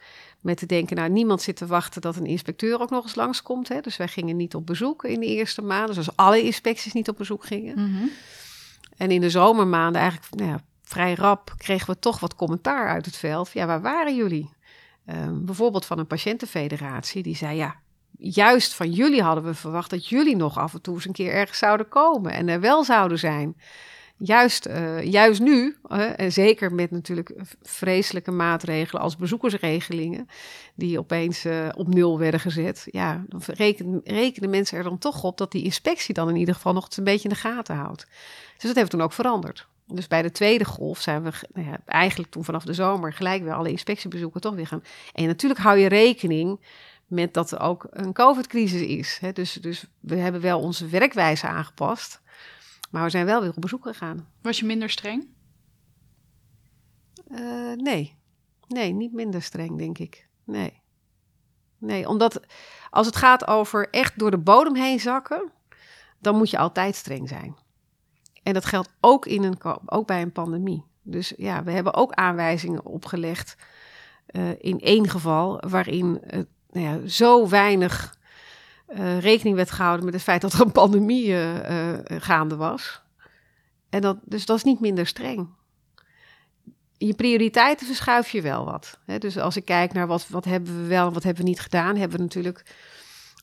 met 0.47 0.57
te 0.57 0.67
denken, 0.67 0.97
nou, 0.97 1.11
niemand 1.11 1.43
zit 1.43 1.57
te 1.57 1.67
wachten 1.67 2.01
dat 2.01 2.17
een 2.17 2.27
inspecteur 2.27 2.81
ook 2.81 2.91
nog 2.91 3.03
eens 3.03 3.15
langskomt. 3.15 3.69
Hè? 3.69 3.81
Dus 3.81 3.97
wij 3.97 4.09
gingen 4.09 4.37
niet 4.37 4.55
op 4.55 4.67
bezoek 4.67 5.05
in 5.05 5.21
de 5.21 5.27
eerste 5.27 5.63
maanden, 5.63 5.95
zoals 5.95 6.17
alle 6.17 6.43
inspecties 6.43 6.93
niet 6.93 7.09
op 7.09 7.17
bezoek 7.17 7.45
gingen. 7.45 7.79
Mm 7.79 7.97
-hmm. 7.97 8.11
En 8.97 9.11
in 9.11 9.21
de 9.21 9.31
zomermaanden, 9.31 10.01
eigenlijk 10.01 10.35
nou 10.35 10.51
ja, 10.51 10.61
vrij 10.83 11.15
rap, 11.15 11.55
kregen 11.57 11.91
we 11.91 11.99
toch 11.99 12.21
wat 12.21 12.35
commentaar 12.35 12.89
uit 12.89 13.07
het 13.07 13.17
veld. 13.17 13.51
Ja, 13.53 13.67
waar 13.67 13.81
waren 13.81 14.17
jullie? 14.17 14.51
Um, 15.07 15.45
bijvoorbeeld 15.45 15.85
van 15.85 15.99
een 15.99 16.07
patiëntenfederatie, 16.07 17.23
die 17.23 17.37
zei, 17.37 17.57
ja, 17.57 17.77
juist 18.19 18.75
van 18.75 18.91
jullie 18.91 19.23
hadden 19.23 19.45
we 19.45 19.55
verwacht 19.55 19.91
dat 19.91 20.09
jullie 20.09 20.37
nog 20.37 20.59
af 20.59 20.75
en 20.75 20.81
toe 20.81 20.95
eens 20.95 21.07
een 21.07 21.13
keer 21.13 21.33
ergens 21.33 21.59
zouden 21.59 21.89
komen 21.89 22.33
en 22.33 22.49
er 22.49 22.61
wel 22.61 22.85
zouden 22.85 23.19
zijn. 23.19 23.57
Juist, 24.19 24.67
uh, 24.67 25.03
juist 25.03 25.41
nu, 25.41 25.77
en 26.17 26.33
zeker 26.33 26.75
met 26.75 26.91
natuurlijk 26.91 27.33
vreselijke 27.63 28.31
maatregelen 28.31 29.03
als 29.03 29.17
bezoekersregelingen, 29.17 30.29
die 30.75 30.99
opeens 30.99 31.45
uh, 31.45 31.69
op 31.75 31.95
nul 31.95 32.19
werden 32.19 32.41
gezet, 32.41 32.87
ja, 32.91 33.25
dan 33.29 33.41
rekenen, 33.47 34.01
rekenen 34.05 34.51
mensen 34.51 34.79
er 34.79 34.85
dan 34.85 34.99
toch 34.99 35.23
op 35.25 35.39
dat 35.39 35.53
die 35.53 35.65
inspectie 35.65 36.15
dan 36.15 36.29
in 36.29 36.37
ieder 36.37 36.55
geval 36.55 36.73
nog 36.73 36.89
een 36.97 37.05
beetje 37.05 37.29
in 37.29 37.35
de 37.35 37.41
gaten 37.41 37.77
houdt. 37.77 38.07
Dus 38.55 38.67
dat 38.67 38.75
heeft 38.75 38.91
toen 38.91 39.03
ook 39.03 39.13
veranderd. 39.13 39.67
Dus 39.87 40.07
bij 40.07 40.23
de 40.23 40.31
tweede 40.31 40.65
golf 40.65 41.01
zijn 41.01 41.23
we 41.23 41.31
nou 41.53 41.67
ja, 41.67 41.79
eigenlijk 41.85 42.31
toen 42.31 42.45
vanaf 42.45 42.65
de 42.65 42.75
zomer 42.75 43.13
gelijk 43.13 43.43
weer 43.43 43.55
alle 43.55 43.71
inspectiebezoeken 43.71 44.41
toch 44.41 44.55
weer 44.55 44.67
gaan. 44.67 44.83
En 45.13 45.27
natuurlijk 45.27 45.61
hou 45.61 45.79
je 45.79 45.89
rekening 45.89 46.61
met 47.07 47.35
dat 47.35 47.51
er 47.51 47.61
ook 47.61 47.87
een 47.91 48.13
COVID-crisis 48.13 48.81
is. 48.81 49.19
Hè? 49.21 49.33
Dus, 49.33 49.53
dus 49.53 49.87
we 50.01 50.17
hebben 50.17 50.41
wel 50.41 50.61
onze 50.61 50.87
werkwijze 50.87 51.47
aangepast. 51.47 52.21
Maar 52.91 53.05
we 53.05 53.11
zijn 53.11 53.27
wel 53.27 53.41
weer 53.41 53.55
op 53.55 53.61
bezoek 53.61 53.83
gegaan. 53.83 54.29
Was 54.43 54.59
je 54.59 54.67
minder 54.67 54.91
streng? 54.91 55.29
Uh, 57.31 57.73
nee. 57.73 58.17
Nee, 58.69 58.93
niet 58.93 59.13
minder 59.13 59.43
streng, 59.43 59.79
denk 59.79 59.99
ik. 59.99 60.29
Nee. 60.45 60.81
Nee, 61.79 62.09
omdat 62.09 62.41
als 62.91 63.07
het 63.07 63.17
gaat 63.17 63.47
over 63.47 63.91
echt 63.91 64.19
door 64.19 64.31
de 64.31 64.39
bodem 64.39 64.75
heen 64.75 65.01
zakken, 65.01 65.51
dan 66.19 66.37
moet 66.37 66.51
je 66.51 66.59
altijd 66.59 66.95
streng 66.95 67.29
zijn. 67.29 67.57
En 68.43 68.53
dat 68.53 68.65
geldt 68.65 68.93
ook, 69.01 69.27
in 69.27 69.43
een, 69.43 69.59
ook 69.87 70.07
bij 70.07 70.23
een 70.23 70.33
pandemie. 70.33 70.85
Dus 71.03 71.33
ja, 71.37 71.63
we 71.63 71.71
hebben 71.71 71.95
ook 71.95 72.13
aanwijzingen 72.13 72.85
opgelegd 72.85 73.57
in 74.59 74.81
één 74.81 75.09
geval 75.09 75.63
waarin 75.69 76.21
nou 76.71 76.87
ja, 76.87 77.09
zo 77.09 77.49
weinig 77.49 78.16
rekening 79.19 79.57
werd 79.57 79.71
gehouden 79.71 80.05
met 80.05 80.15
het 80.15 80.23
feit 80.23 80.41
dat 80.41 80.53
er 80.53 80.61
een 80.61 80.73
pandemie 80.73 81.35
gaande 82.07 82.57
was. 82.57 83.03
En 83.91 84.01
dat, 84.01 84.17
dus 84.25 84.47
dat 84.47 84.57
is 84.57 84.65
niet 84.65 84.81
minder 84.81 85.07
streng 85.07 85.49
je 86.99 87.15
prioriteiten 87.15 87.87
verschuif 87.87 88.31
je 88.31 88.43
wel 88.43 88.65
wat. 88.65 88.99
Hè? 89.05 89.19
Dus 89.19 89.39
als 89.39 89.57
ik 89.57 89.65
kijk 89.65 89.93
naar 89.93 90.07
wat, 90.07 90.29
wat 90.29 90.45
hebben 90.45 90.83
we 90.83 90.87
wel 90.87 91.07
en 91.07 91.13
wat 91.13 91.23
hebben 91.23 91.43
we 91.43 91.49
niet 91.49 91.61
gedaan, 91.61 91.97
hebben 91.97 92.17
we 92.17 92.25
natuurlijk 92.25 92.75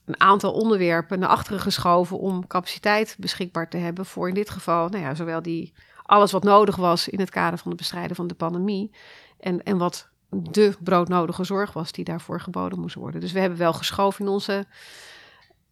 een 0.05 0.19
aantal 0.19 0.53
onderwerpen 0.53 1.19
naar 1.19 1.29
achteren 1.29 1.59
geschoven 1.59 2.19
om 2.19 2.47
capaciteit 2.47 3.15
beschikbaar 3.19 3.69
te 3.69 3.77
hebben 3.77 4.05
voor 4.05 4.27
in 4.27 4.33
dit 4.33 4.49
geval, 4.49 4.89
nou 4.89 5.03
ja, 5.03 5.15
zowel 5.15 5.41
die 5.41 5.73
alles 6.03 6.31
wat 6.31 6.43
nodig 6.43 6.75
was 6.75 7.07
in 7.07 7.19
het 7.19 7.29
kader 7.29 7.59
van 7.59 7.71
het 7.71 7.79
bestrijden 7.79 8.15
van 8.15 8.27
de 8.27 8.33
pandemie 8.33 8.91
en, 9.39 9.63
en 9.63 9.77
wat 9.77 10.09
de 10.29 10.75
broodnodige 10.79 11.43
zorg 11.43 11.73
was 11.73 11.91
die 11.91 12.05
daarvoor 12.05 12.41
geboden 12.41 12.79
moest 12.79 12.95
worden. 12.95 13.21
Dus 13.21 13.31
we 13.31 13.39
hebben 13.39 13.57
wel 13.57 13.73
geschoven 13.73 14.25
in 14.25 14.31
onze, 14.31 14.65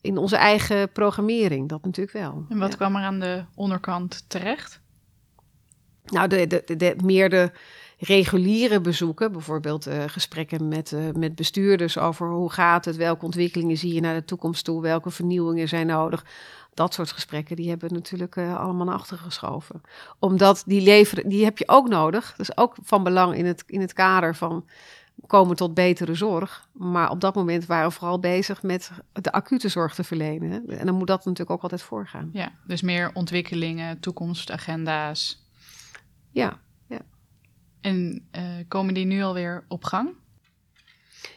in 0.02 0.18
onze 0.18 0.36
eigen 0.36 0.92
programmering, 0.92 1.70
dat 1.70 1.86
natuurlijk 1.86 2.18
wel. 2.18 2.46
En 2.50 2.58
wat 2.58 2.76
kwam 2.76 2.96
er 2.96 3.04
aan 3.04 3.20
de 3.20 3.44
onderkant 3.56 4.30
terecht? 4.30 4.80
Nou, 6.06 6.28
de, 6.28 6.48
de, 6.48 6.76
de, 6.76 6.96
meer 7.04 7.30
de 7.30 7.52
reguliere 7.98 8.82
bezoeken, 8.82 9.32
bijvoorbeeld 9.32 9.88
uh, 9.88 10.04
gesprekken 10.08 10.68
met, 10.68 10.92
uh, 10.92 11.12
met 11.12 11.36
bestuurders 11.36 11.98
over 11.98 12.30
hoe 12.30 12.52
gaat 12.52 12.86
het, 12.86 12.96
welke 12.96 13.26
ontwikkelingen 13.26 13.78
zie 13.78 13.94
je 13.94 14.02
naar 14.02 14.14
de 14.14 14.26
toekomst 14.26 14.66
toe, 14.66 14.82
welke 14.82 15.12
vernieuwingen 15.12 15.68
zijn 15.68 15.88
nodig. 15.88 16.26
Dat 16.74 16.94
soort 16.94 17.12
gesprekken, 17.12 17.56
die 17.56 17.70
hebben 17.70 17.94
natuurlijk 17.94 18.36
uh, 18.36 18.60
allemaal 18.60 18.86
naar 18.86 18.96
achteren 18.96 19.24
geschoven. 19.24 19.82
Omdat 20.20 20.64
die 20.66 20.82
leveren, 20.82 21.30
die 21.30 21.44
heb 21.44 21.58
je 21.58 21.68
ook 21.68 21.88
nodig. 21.88 22.34
Dat 22.38 22.50
is 22.50 22.58
ook 22.58 22.76
van 22.84 23.04
belang 23.04 23.36
in 23.36 23.46
het, 23.46 23.64
in 23.68 23.82
het 23.82 23.94
kader 23.94 24.36
van 24.36 24.66
komen 25.28 25.56
tot 25.56 25.74
betere 25.74 26.16
zorg. 26.16 26.68
Maar 26.72 27.10
op 27.10 27.22
dat 27.22 27.36
moment 27.36 27.66
waren 27.66 27.90
we 27.90 27.96
vooral 27.96 28.20
bezig 28.20 28.64
met 28.64 28.92
de 29.12 29.32
acute 29.32 29.70
zorg 29.70 29.96
te 29.96 30.04
verlenen. 30.04 30.68
En 30.68 30.86
dan 30.86 30.96
moet 30.96 31.08
dat 31.08 31.26
natuurlijk 31.26 31.50
ook 31.50 31.62
altijd 31.62 31.82
voorgaan. 31.82 32.30
Ja, 32.34 32.52
dus 32.68 32.82
meer 32.82 33.12
ontwikkelingen, 33.14 34.00
toekomstagenda's. 34.00 35.46
Ja, 36.32 36.60
ja. 36.88 37.02
En 37.82 38.28
uh, 38.36 38.44
komen 38.68 38.94
die 38.94 39.06
nu 39.06 39.24
alweer 39.24 39.66
op 39.68 39.84
gang? 39.84 40.10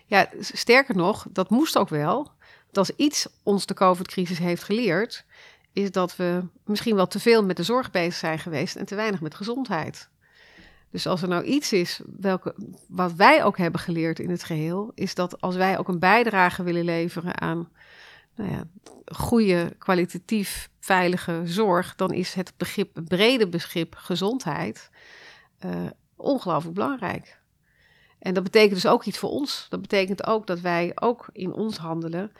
Ja, 0.06 0.28
sterker 0.38 0.96
nog, 0.96 1.26
dat 1.30 1.50
moest 1.50 1.78
ook 1.78 1.88
wel. 1.88 2.32
Want 2.64 2.78
als 2.88 2.90
iets 2.96 3.26
ons 3.42 3.66
de 3.66 3.74
COVID-crisis 3.74 4.38
heeft 4.38 4.62
geleerd, 4.62 5.24
is 5.72 5.90
dat 5.90 6.16
we 6.16 6.44
misschien 6.64 6.94
wel 6.94 7.06
te 7.06 7.20
veel 7.20 7.44
met 7.44 7.56
de 7.56 7.62
zorg 7.62 7.90
bezig 7.90 8.14
zijn 8.14 8.38
geweest 8.38 8.76
en 8.76 8.86
te 8.86 8.94
weinig 8.94 9.20
met 9.20 9.34
gezondheid. 9.34 10.08
Dus 10.94 11.06
als 11.06 11.22
er 11.22 11.28
nou 11.28 11.44
iets 11.44 11.72
is 11.72 12.00
welke, 12.18 12.54
wat 12.88 13.12
wij 13.12 13.44
ook 13.44 13.58
hebben 13.58 13.80
geleerd 13.80 14.18
in 14.18 14.30
het 14.30 14.44
geheel, 14.44 14.92
is 14.94 15.14
dat 15.14 15.40
als 15.40 15.56
wij 15.56 15.78
ook 15.78 15.88
een 15.88 15.98
bijdrage 15.98 16.62
willen 16.62 16.84
leveren 16.84 17.40
aan 17.40 17.68
nou 18.34 18.50
ja, 18.50 18.64
goede, 19.06 19.74
kwalitatief 19.78 20.70
veilige 20.80 21.42
zorg, 21.44 21.94
dan 21.94 22.12
is 22.12 22.34
het 22.34 22.52
begrip, 22.56 23.00
brede 23.04 23.48
begrip 23.48 23.94
gezondheid 23.94 24.90
uh, 25.64 25.70
ongelooflijk 26.16 26.74
belangrijk. 26.74 27.40
En 28.18 28.34
dat 28.34 28.42
betekent 28.42 28.74
dus 28.74 28.86
ook 28.86 29.04
iets 29.04 29.18
voor 29.18 29.30
ons. 29.30 29.66
Dat 29.68 29.80
betekent 29.80 30.26
ook 30.26 30.46
dat 30.46 30.60
wij 30.60 30.92
ook 30.94 31.28
in 31.32 31.52
ons 31.52 31.76
handelen 31.76 32.32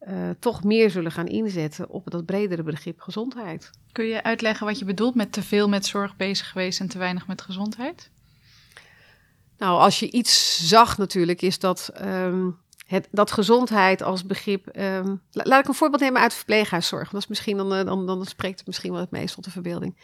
uh, 0.00 0.30
toch 0.38 0.64
meer 0.64 0.90
zullen 0.90 1.12
gaan 1.12 1.26
inzetten 1.26 1.88
op 1.88 2.10
dat 2.10 2.24
bredere 2.24 2.62
begrip 2.62 3.00
gezondheid. 3.00 3.70
Kun 3.92 4.04
je 4.04 4.22
uitleggen 4.22 4.66
wat 4.66 4.78
je 4.78 4.84
bedoelt 4.84 5.14
met 5.14 5.32
te 5.32 5.42
veel 5.42 5.68
met 5.68 5.86
zorg 5.86 6.16
bezig 6.16 6.48
geweest 6.48 6.80
en 6.80 6.88
te 6.88 6.98
weinig 6.98 7.26
met 7.26 7.42
gezondheid? 7.42 8.10
Nou, 9.58 9.80
als 9.80 9.98
je 9.98 10.10
iets 10.10 10.66
zag 10.68 10.98
natuurlijk, 10.98 11.42
is 11.42 11.58
dat 11.58 11.90
um, 12.02 12.58
het, 12.86 13.08
dat 13.10 13.32
gezondheid 13.32 14.02
als 14.02 14.26
begrip. 14.26 14.66
Ehm, 14.66 15.16
laat 15.32 15.60
ik 15.60 15.68
een 15.68 15.74
voorbeeld 15.74 16.02
nemen 16.02 16.22
uit 16.22 16.34
verpleeghuiszorg. 16.34 17.10
Dat 17.10 17.20
is 17.20 17.26
misschien 17.26 17.56
dan, 17.56 17.74
eh, 17.74 17.84
dan, 17.84 18.06
dan 18.06 18.26
spreekt 18.26 18.58
het 18.58 18.66
misschien 18.66 18.92
wel 18.92 19.00
het 19.00 19.10
meest 19.10 19.34
tot 19.34 19.44
de 19.44 19.50
verbeelding. 19.50 19.96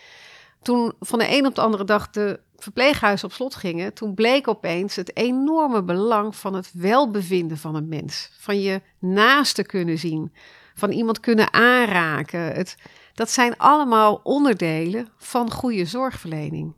Toen 0.64 0.92
van 1.00 1.18
de 1.18 1.36
een 1.36 1.46
op 1.46 1.54
de 1.54 1.60
andere 1.60 1.84
dag 1.84 2.10
de 2.10 2.40
verpleeghuizen 2.56 3.28
op 3.28 3.34
slot 3.34 3.54
gingen, 3.54 3.94
toen 3.94 4.14
bleek 4.14 4.48
opeens 4.48 4.96
het 4.96 5.16
enorme 5.16 5.82
belang 5.82 6.36
van 6.36 6.54
het 6.54 6.70
welbevinden 6.72 7.56
van 7.56 7.74
een 7.74 7.88
mens. 7.88 8.30
Van 8.38 8.60
je 8.60 8.80
naaste 8.98 9.62
kunnen 9.62 9.98
zien, 9.98 10.32
van 10.74 10.90
iemand 10.90 11.20
kunnen 11.20 11.52
aanraken. 11.52 12.40
Het, 12.40 12.76
dat 13.14 13.30
zijn 13.30 13.56
allemaal 13.56 14.20
onderdelen 14.22 15.08
van 15.16 15.50
goede 15.50 15.84
zorgverlening. 15.84 16.74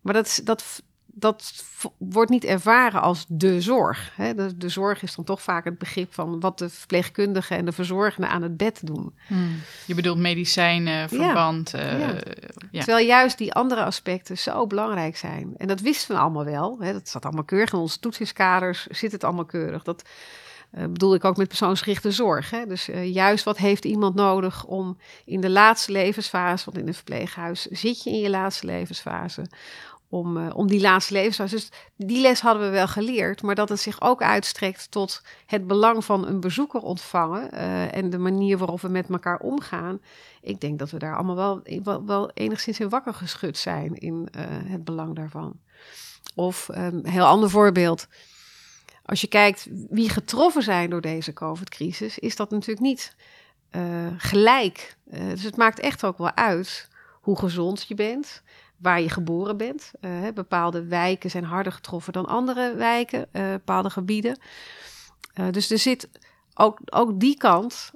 Maar 0.00 0.14
dat, 0.14 0.40
dat, 0.44 0.82
dat 1.14 1.64
wordt 1.98 2.30
niet 2.30 2.44
ervaren 2.44 3.00
als 3.00 3.24
de 3.28 3.60
zorg. 3.60 4.12
Hè? 4.16 4.34
De, 4.34 4.56
de, 4.56 4.68
zorg 4.68 5.02
is 5.02 5.14
dan 5.14 5.24
toch 5.24 5.42
vaak 5.42 5.64
het 5.64 5.78
begrip 5.78 6.14
van 6.14 6.40
wat 6.40 6.58
de 6.58 6.68
verpleegkundigen 6.68 7.56
en 7.56 7.64
de 7.64 7.72
verzorgenden 7.72 8.30
aan 8.30 8.42
het 8.42 8.56
bed 8.56 8.80
doen. 8.86 9.14
Hmm. 9.26 9.60
Je 9.86 9.94
bedoelt 9.94 10.18
medicijnen, 10.18 11.08
verband. 11.08 11.70
Ja. 11.70 12.12
Uh, 12.12 12.18
ja. 12.70 12.82
Terwijl 12.84 13.06
juist 13.06 13.38
die 13.38 13.52
andere 13.52 13.84
aspecten 13.84 14.38
zo 14.38 14.66
belangrijk 14.66 15.16
zijn. 15.16 15.54
En 15.56 15.66
dat 15.66 15.80
wisten 15.80 16.14
we 16.14 16.20
allemaal 16.20 16.44
wel. 16.44 16.76
Hè? 16.80 16.92
Dat 16.92 17.08
zat 17.08 17.24
allemaal 17.24 17.44
keurig 17.44 17.72
in 17.72 17.78
onze 17.78 17.98
toetsingskaders, 17.98 18.86
zit 18.86 19.12
het 19.12 19.24
allemaal 19.24 19.44
keurig. 19.44 19.82
Dat 19.82 20.04
uh, 20.78 20.82
bedoel 20.82 21.14
ik 21.14 21.24
ook 21.24 21.36
met 21.36 21.48
persoonsgerichte 21.48 22.10
zorg. 22.10 22.50
Hè? 22.50 22.66
Dus 22.66 22.88
uh, 22.88 23.14
juist 23.14 23.44
wat 23.44 23.58
heeft 23.58 23.84
iemand 23.84 24.14
nodig 24.14 24.64
om 24.64 24.98
in 25.24 25.40
de 25.40 25.50
laatste 25.50 25.92
levensfase, 25.92 26.64
want 26.64 26.78
in 26.78 26.88
een 26.88 26.94
verpleeghuis 26.94 27.66
zit 27.66 28.02
je 28.02 28.10
in 28.10 28.18
je 28.18 28.30
laatste 28.30 28.66
levensfase, 28.66 29.46
om, 30.14 30.36
uh, 30.36 30.50
om 30.54 30.66
die 30.66 30.80
laatste 30.80 31.12
levensfase. 31.12 31.54
Dus 31.54 31.68
die 31.96 32.20
les 32.20 32.40
hadden 32.40 32.62
we 32.62 32.68
wel 32.68 32.88
geleerd, 32.88 33.42
maar 33.42 33.54
dat 33.54 33.68
het 33.68 33.80
zich 33.80 34.00
ook 34.00 34.22
uitstrekt 34.22 34.90
tot 34.90 35.22
het 35.46 35.66
belang 35.66 36.04
van 36.04 36.26
een 36.26 36.40
bezoeker 36.40 36.80
ontvangen 36.80 37.54
uh, 37.54 37.94
en 37.94 38.10
de 38.10 38.18
manier 38.18 38.58
waarop 38.58 38.80
we 38.80 38.88
met 38.88 39.08
elkaar 39.08 39.38
omgaan. 39.38 40.00
Ik 40.40 40.60
denk 40.60 40.78
dat 40.78 40.90
we 40.90 40.98
daar 40.98 41.16
allemaal 41.16 41.62
wel, 41.82 42.04
wel, 42.04 42.30
enigszins 42.30 42.80
in 42.80 42.88
wakker 42.88 43.14
geschud 43.14 43.58
zijn 43.58 43.94
in 43.94 44.28
uh, 44.36 44.42
het 44.48 44.84
belang 44.84 45.16
daarvan. 45.16 45.60
Of 46.34 46.68
een 46.68 46.94
um, 46.94 47.06
heel 47.06 47.24
ander 47.24 47.50
voorbeeld. 47.50 48.06
Als 49.04 49.20
je 49.20 49.26
kijkt 49.26 49.68
wie 49.90 50.08
getroffen 50.08 50.62
zijn 50.62 50.90
door 50.90 51.00
deze 51.00 51.32
COVID-crisis, 51.32 52.18
is 52.18 52.36
dat 52.36 52.50
natuurlijk 52.50 52.86
niet 52.86 53.16
gelijk. 54.16 54.96
dus 55.04 55.42
het 55.42 55.56
maakt 55.56 55.80
echt 55.80 56.04
ook 56.04 56.18
wel 56.18 56.34
uit 56.34 56.88
hoe 57.20 57.38
gezond 57.38 57.84
je 57.88 57.94
bent 57.94 58.42
waar 58.84 59.00
je 59.00 59.08
geboren 59.08 59.56
bent. 59.56 59.92
Uh, 60.00 60.28
bepaalde 60.34 60.84
wijken 60.84 61.30
zijn 61.30 61.44
harder 61.44 61.72
getroffen 61.72 62.12
dan 62.12 62.26
andere 62.26 62.74
wijken, 62.74 63.26
uh, 63.32 63.50
bepaalde 63.50 63.90
gebieden. 63.90 64.38
Uh, 65.34 65.46
dus 65.50 65.70
er 65.70 65.78
zit 65.78 66.08
ook, 66.54 66.78
ook 66.84 67.20
die 67.20 67.36
kant 67.36 67.90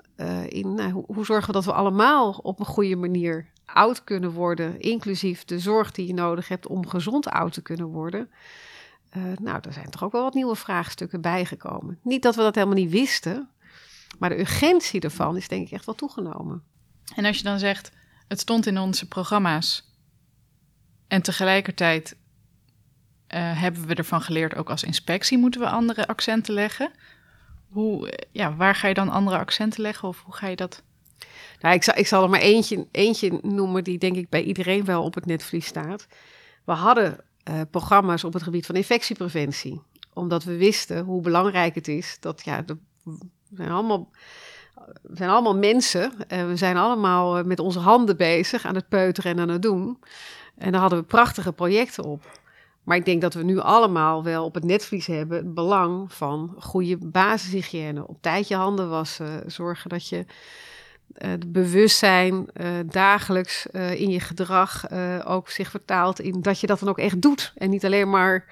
in. 0.48 0.74
Nou, 0.74 1.04
hoe, 1.06 1.24
zorgen 1.24 1.46
we 1.46 1.52
dat 1.52 1.64
we 1.64 1.72
allemaal 1.72 2.30
op 2.42 2.60
een 2.60 2.66
goede 2.66 2.96
manier 2.96 3.46
oud 3.64 4.04
kunnen 4.04 4.30
worden, 4.30 4.80
inclusief 4.80 5.44
de 5.44 5.58
zorg 5.58 5.90
die 5.90 6.06
je 6.06 6.14
nodig 6.14 6.48
hebt 6.48 6.66
om 6.66 6.86
gezond 6.86 7.28
oud 7.28 7.52
te 7.52 7.62
kunnen 7.62 7.86
worden. 7.86 8.30
nou, 9.40 9.58
er 9.62 9.72
zijn 9.72 9.90
toch 9.90 10.04
ook 10.04 10.12
wel 10.12 10.22
wat 10.22 10.34
nieuwe 10.34 10.56
vraagstukken 10.56 11.20
bijgekomen. 11.20 11.98
Niet 12.02 12.22
dat 12.22 12.34
we 12.34 12.42
dat 12.42 12.54
helemaal 12.54 12.76
niet 12.76 12.90
wisten, 12.90 13.48
maar 14.18 14.28
de 14.28 14.38
urgentie 14.38 15.00
ervan 15.00 15.36
is 15.36 15.48
denk 15.48 15.66
ik 15.66 15.72
echt 15.72 15.86
wel 15.86 15.94
toegenomen. 15.94 16.62
En 17.14 17.24
als 17.24 17.36
je 17.36 17.42
dan 17.42 17.58
zegt, 17.58 17.92
het 18.28 18.40
stond 18.40 18.66
in 18.66 18.78
onze 18.78 19.08
programma's, 19.08 19.87
en 21.08 21.22
tegelijkertijd 21.22 22.16
uh, 23.34 23.60
hebben 23.60 23.86
we 23.86 23.94
ervan 23.94 24.20
geleerd, 24.20 24.56
ook 24.56 24.70
als 24.70 24.82
inspectie 24.82 25.38
moeten 25.38 25.60
we 25.60 25.68
andere 25.68 26.06
accenten 26.06 26.54
leggen. 26.54 26.90
Hoe, 27.68 28.12
ja, 28.30 28.56
waar 28.56 28.74
ga 28.74 28.88
je 28.88 28.94
dan 28.94 29.08
andere 29.08 29.38
accenten 29.38 29.82
leggen 29.82 30.08
of 30.08 30.22
hoe 30.24 30.34
ga 30.34 30.46
je 30.46 30.56
dat? 30.56 30.82
Nou, 31.60 31.74
ik, 31.74 31.82
zal, 31.82 31.96
ik 31.96 32.06
zal 32.06 32.22
er 32.22 32.30
maar 32.30 32.40
eentje, 32.40 32.86
eentje 32.90 33.38
noemen 33.42 33.84
die 33.84 33.98
denk 33.98 34.16
ik 34.16 34.28
bij 34.28 34.42
iedereen 34.42 34.84
wel 34.84 35.02
op 35.02 35.14
het 35.14 35.26
netvlies 35.26 35.66
staat. 35.66 36.06
We 36.64 36.72
hadden 36.72 37.20
uh, 37.48 37.60
programma's 37.70 38.24
op 38.24 38.32
het 38.32 38.42
gebied 38.42 38.66
van 38.66 38.74
infectiepreventie. 38.74 39.80
Omdat 40.12 40.44
we 40.44 40.56
wisten 40.56 41.04
hoe 41.04 41.22
belangrijk 41.22 41.74
het 41.74 41.88
is 41.88 42.16
dat 42.20 42.42
ja, 42.44 42.64
we 43.02 43.16
zijn 43.56 43.70
allemaal 43.70 44.10
we 45.02 45.16
zijn 45.16 45.30
allemaal 45.30 45.56
mensen. 45.56 46.12
Uh, 46.32 46.46
we 46.46 46.56
zijn 46.56 46.76
allemaal 46.76 47.44
met 47.44 47.58
onze 47.58 47.78
handen 47.78 48.16
bezig 48.16 48.64
aan 48.64 48.74
het 48.74 48.88
peuteren 48.88 49.32
en 49.32 49.40
aan 49.40 49.48
het 49.48 49.62
doen. 49.62 49.98
En 50.58 50.72
daar 50.72 50.80
hadden 50.80 50.98
we 50.98 51.04
prachtige 51.04 51.52
projecten 51.52 52.04
op. 52.04 52.40
Maar 52.82 52.96
ik 52.96 53.04
denk 53.04 53.20
dat 53.20 53.34
we 53.34 53.42
nu 53.42 53.58
allemaal 53.58 54.24
wel 54.24 54.44
op 54.44 54.54
het 54.54 54.64
netvlies 54.64 55.06
hebben 55.06 55.36
het 55.36 55.54
belang 55.54 56.12
van 56.12 56.54
goede 56.58 56.96
basishygiëne. 56.96 58.08
Op 58.08 58.22
tijd 58.22 58.48
je 58.48 58.54
handen 58.54 58.88
wassen. 58.88 59.50
Zorgen 59.50 59.90
dat 59.90 60.08
je 60.08 60.16
uh, 60.16 60.24
het 61.28 61.52
bewustzijn 61.52 62.34
uh, 62.34 62.68
dagelijks 62.86 63.66
uh, 63.72 64.00
in 64.00 64.10
je 64.10 64.20
gedrag 64.20 64.90
ook 65.24 65.50
zich 65.50 65.70
vertaalt 65.70 66.20
in 66.20 66.40
dat 66.40 66.60
je 66.60 66.66
dat 66.66 66.78
dan 66.78 66.88
ook 66.88 66.98
echt 66.98 67.22
doet. 67.22 67.52
En 67.56 67.70
niet 67.70 67.84
alleen 67.84 68.10
maar 68.10 68.44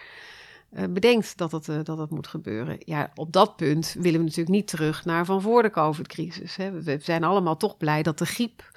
bedenkt 0.90 1.36
dat 1.36 1.52
het, 1.52 1.86
dat 1.86 1.98
het 1.98 2.10
moet 2.10 2.26
gebeuren. 2.26 2.76
Ja, 2.78 3.10
op 3.14 3.32
dat 3.32 3.56
punt 3.56 3.94
willen 3.98 4.18
we 4.18 4.24
natuurlijk 4.24 4.56
niet 4.56 4.68
terug 4.68 5.04
naar 5.04 5.24
van 5.24 5.42
voor 5.42 5.62
de 5.62 5.70
COVID-crisis. 5.70 6.56
We 6.56 6.98
zijn 7.00 7.24
allemaal 7.24 7.56
toch 7.56 7.76
blij 7.76 8.02
dat 8.02 8.18
de 8.18 8.26
griep 8.26 8.70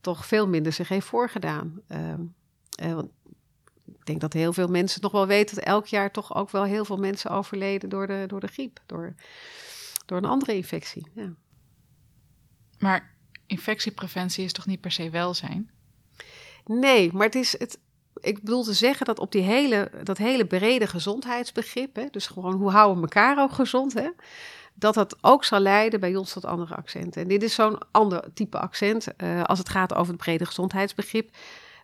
toch 0.00 0.26
veel 0.26 0.48
minder 0.48 0.72
zich 0.72 0.88
heeft 0.88 1.06
voorgedaan. 1.06 1.80
Ehm, 2.74 2.98
uh, 2.98 3.04
ik 3.86 4.06
denk 4.06 4.20
dat 4.20 4.32
heel 4.32 4.52
veel 4.52 4.68
mensen 4.68 5.00
nog 5.00 5.12
wel 5.12 5.26
weten 5.26 5.54
dat 5.54 5.64
elk 5.64 5.86
jaar 5.86 6.10
toch 6.10 6.34
ook 6.34 6.50
wel 6.50 6.64
heel 6.64 6.84
veel 6.84 6.96
mensen 6.96 7.30
overleden 7.30 7.88
door 7.88 8.06
de, 8.06 8.24
door 8.26 8.40
de 8.40 8.46
griep, 8.46 8.80
door, 8.86 9.14
door 10.06 10.18
een 10.18 10.24
andere 10.24 10.54
infectie. 10.54 11.06
Ja. 11.14 11.32
Maar 12.78 13.14
infectiepreventie 13.46 14.44
is 14.44 14.52
toch 14.52 14.66
niet 14.66 14.80
per 14.80 14.92
se 14.92 15.10
welzijn? 15.10 15.70
Nee, 16.64 17.12
maar 17.12 17.26
het 17.26 17.34
is 17.34 17.58
het. 17.58 17.78
Ik 18.20 18.40
bedoel 18.40 18.62
te 18.62 18.72
zeggen 18.72 19.06
dat 19.06 19.18
op 19.18 19.32
die 19.32 19.42
hele, 19.42 19.90
dat 20.02 20.18
hele 20.18 20.46
brede 20.46 20.86
gezondheidsbegrip, 20.86 21.96
hè, 21.96 22.06
dus 22.10 22.26
gewoon 22.26 22.54
hoe 22.54 22.70
houden 22.70 22.96
we 22.96 23.02
elkaar 23.02 23.38
ook 23.38 23.52
gezond, 23.52 23.92
hè, 23.92 24.10
dat 24.74 24.94
dat 24.94 25.16
ook 25.20 25.44
zal 25.44 25.60
leiden 25.60 26.00
bij 26.00 26.16
ons 26.16 26.32
tot 26.32 26.44
andere 26.44 26.74
accenten. 26.74 27.22
En 27.22 27.28
dit 27.28 27.42
is 27.42 27.54
zo'n 27.54 27.78
ander 27.90 28.32
type 28.34 28.58
accent 28.58 29.06
uh, 29.16 29.42
als 29.42 29.58
het 29.58 29.68
gaat 29.68 29.94
over 29.94 30.12
het 30.12 30.22
brede 30.22 30.46
gezondheidsbegrip. 30.46 31.36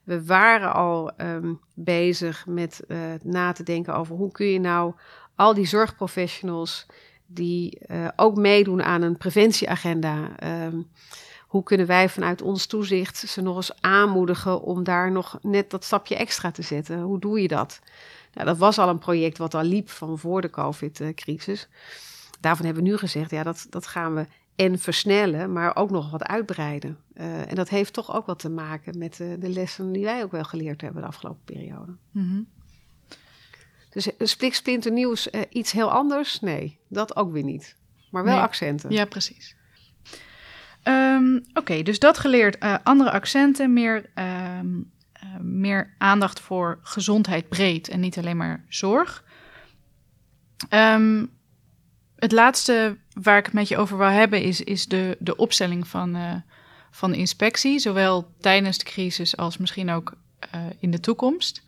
We 0.04 0.24
waren 0.24 0.72
al 0.72 1.12
um, 1.16 1.60
bezig 1.74 2.46
met 2.46 2.80
uh, 2.88 2.98
na 3.22 3.52
te 3.52 3.62
denken 3.62 3.94
over 3.94 4.16
hoe 4.16 4.32
kun 4.32 4.46
je 4.46 4.60
nou 4.60 4.94
al 5.34 5.54
die 5.54 5.66
zorgprofessionals 5.66 6.86
die 7.26 7.78
uh, 7.86 8.08
ook 8.16 8.36
meedoen 8.36 8.82
aan 8.82 9.02
een 9.02 9.16
preventieagenda. 9.16 10.28
Um, 10.64 10.88
hoe 11.50 11.62
kunnen 11.62 11.86
wij 11.86 12.08
vanuit 12.08 12.42
ons 12.42 12.66
toezicht 12.66 13.16
ze 13.16 13.40
nog 13.40 13.56
eens 13.56 13.80
aanmoedigen 13.80 14.62
om 14.62 14.84
daar 14.84 15.12
nog 15.12 15.38
net 15.42 15.70
dat 15.70 15.84
stapje 15.84 16.16
extra 16.16 16.50
te 16.50 16.62
zetten? 16.62 17.00
Hoe 17.00 17.18
doe 17.18 17.42
je 17.42 17.48
dat? 17.48 17.80
Nou, 18.34 18.46
dat 18.46 18.58
was 18.58 18.78
al 18.78 18.88
een 18.88 18.98
project 18.98 19.38
wat 19.38 19.54
al 19.54 19.62
liep 19.62 19.90
van 19.90 20.18
voor 20.18 20.40
de 20.40 20.50
COVID-crisis. 20.50 21.68
Daarvan 22.40 22.64
hebben 22.64 22.82
we 22.82 22.90
nu 22.90 22.96
gezegd, 22.96 23.30
ja, 23.30 23.42
dat, 23.42 23.66
dat 23.70 23.86
gaan 23.86 24.14
we 24.14 24.26
en 24.60 24.78
versnellen, 24.78 25.52
maar 25.52 25.76
ook 25.76 25.90
nog 25.90 26.10
wat 26.10 26.22
uitbreiden. 26.22 26.98
Uh, 27.14 27.50
en 27.50 27.54
dat 27.54 27.68
heeft 27.68 27.92
toch 27.92 28.14
ook 28.14 28.26
wat 28.26 28.38
te 28.38 28.48
maken 28.48 28.98
met 28.98 29.18
uh, 29.18 29.34
de 29.38 29.48
lessen 29.48 29.92
die 29.92 30.04
wij 30.04 30.22
ook 30.22 30.32
wel 30.32 30.44
geleerd 30.44 30.80
hebben 30.80 31.02
de 31.02 31.08
afgelopen 31.08 31.44
periode. 31.44 31.96
Mm 32.10 32.28
-hmm. 32.28 32.48
Dus 33.90 34.36
een 34.86 34.94
nieuws, 34.94 35.28
uh, 35.30 35.40
iets 35.50 35.72
heel 35.72 35.90
anders? 35.90 36.40
Nee, 36.40 36.78
dat 36.88 37.16
ook 37.16 37.32
weer 37.32 37.42
niet. 37.42 37.76
Maar 38.10 38.24
wel 38.24 38.34
nee. 38.34 38.42
accenten. 38.42 38.90
Ja, 38.90 39.04
precies. 39.04 39.56
Um, 40.84 41.36
Oké, 41.36 41.58
okay, 41.58 41.82
dus 41.82 41.98
dat 41.98 42.18
geleerd. 42.18 42.60
andere 42.82 43.10
accenten, 43.10 43.72
meer, 43.72 44.10
um, 44.58 44.90
meer 45.40 45.94
aandacht 45.98 46.40
voor 46.40 46.78
gezondheid 46.82 47.48
breed 47.48 47.88
en 47.88 48.00
niet 48.00 48.18
alleen 48.18 48.36
maar 48.36 48.64
zorg. 48.68 49.24
Um, 50.70 51.30
het 52.16 52.32
laatste 52.32 52.96
waar 53.22 53.38
ik 53.38 53.44
het 53.44 53.54
met 53.54 53.68
je 53.68 53.76
over 53.76 53.98
wil 53.98 54.06
hebben 54.06 54.42
is, 54.42 54.60
is 54.60 54.86
de, 54.86 55.16
de 55.18 55.36
opstelling 55.36 55.88
van, 55.88 56.16
uh, 56.16 56.34
van 56.90 57.14
inspectie, 57.14 57.78
zowel 57.78 58.34
tijdens 58.40 58.78
de 58.78 58.84
crisis 58.84 59.36
als 59.36 59.56
misschien 59.56 59.90
ook 59.90 60.14
uh, 60.54 60.60
in 60.78 60.90
de 60.90 61.00
toekomst. 61.00 61.62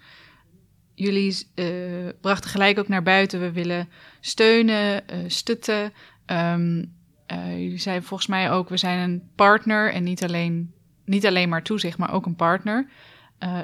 Jullie 0.94 1.46
uh, 1.55 2.09
brachten 2.20 2.50
gelijk 2.50 2.78
ook 2.78 2.88
naar 2.88 3.03
buiten, 3.03 3.40
we 3.40 3.53
willen 3.53 3.88
steunen, 4.20 5.05
stutten. 5.26 5.92
Um, 6.26 7.00
jullie 7.36 7.78
zeiden 7.78 8.07
volgens 8.09 8.28
mij 8.28 8.50
ook, 8.50 8.68
we 8.68 8.76
zijn 8.76 8.98
een 8.98 9.30
partner 9.34 9.92
en 9.92 10.03
niet 10.03 10.24
alleen, 10.24 10.72
niet 11.05 11.26
alleen 11.26 11.48
maar 11.48 11.62
toezicht, 11.62 11.98
maar 11.98 12.12
ook 12.12 12.26
een 12.26 12.36
partner. 12.36 12.88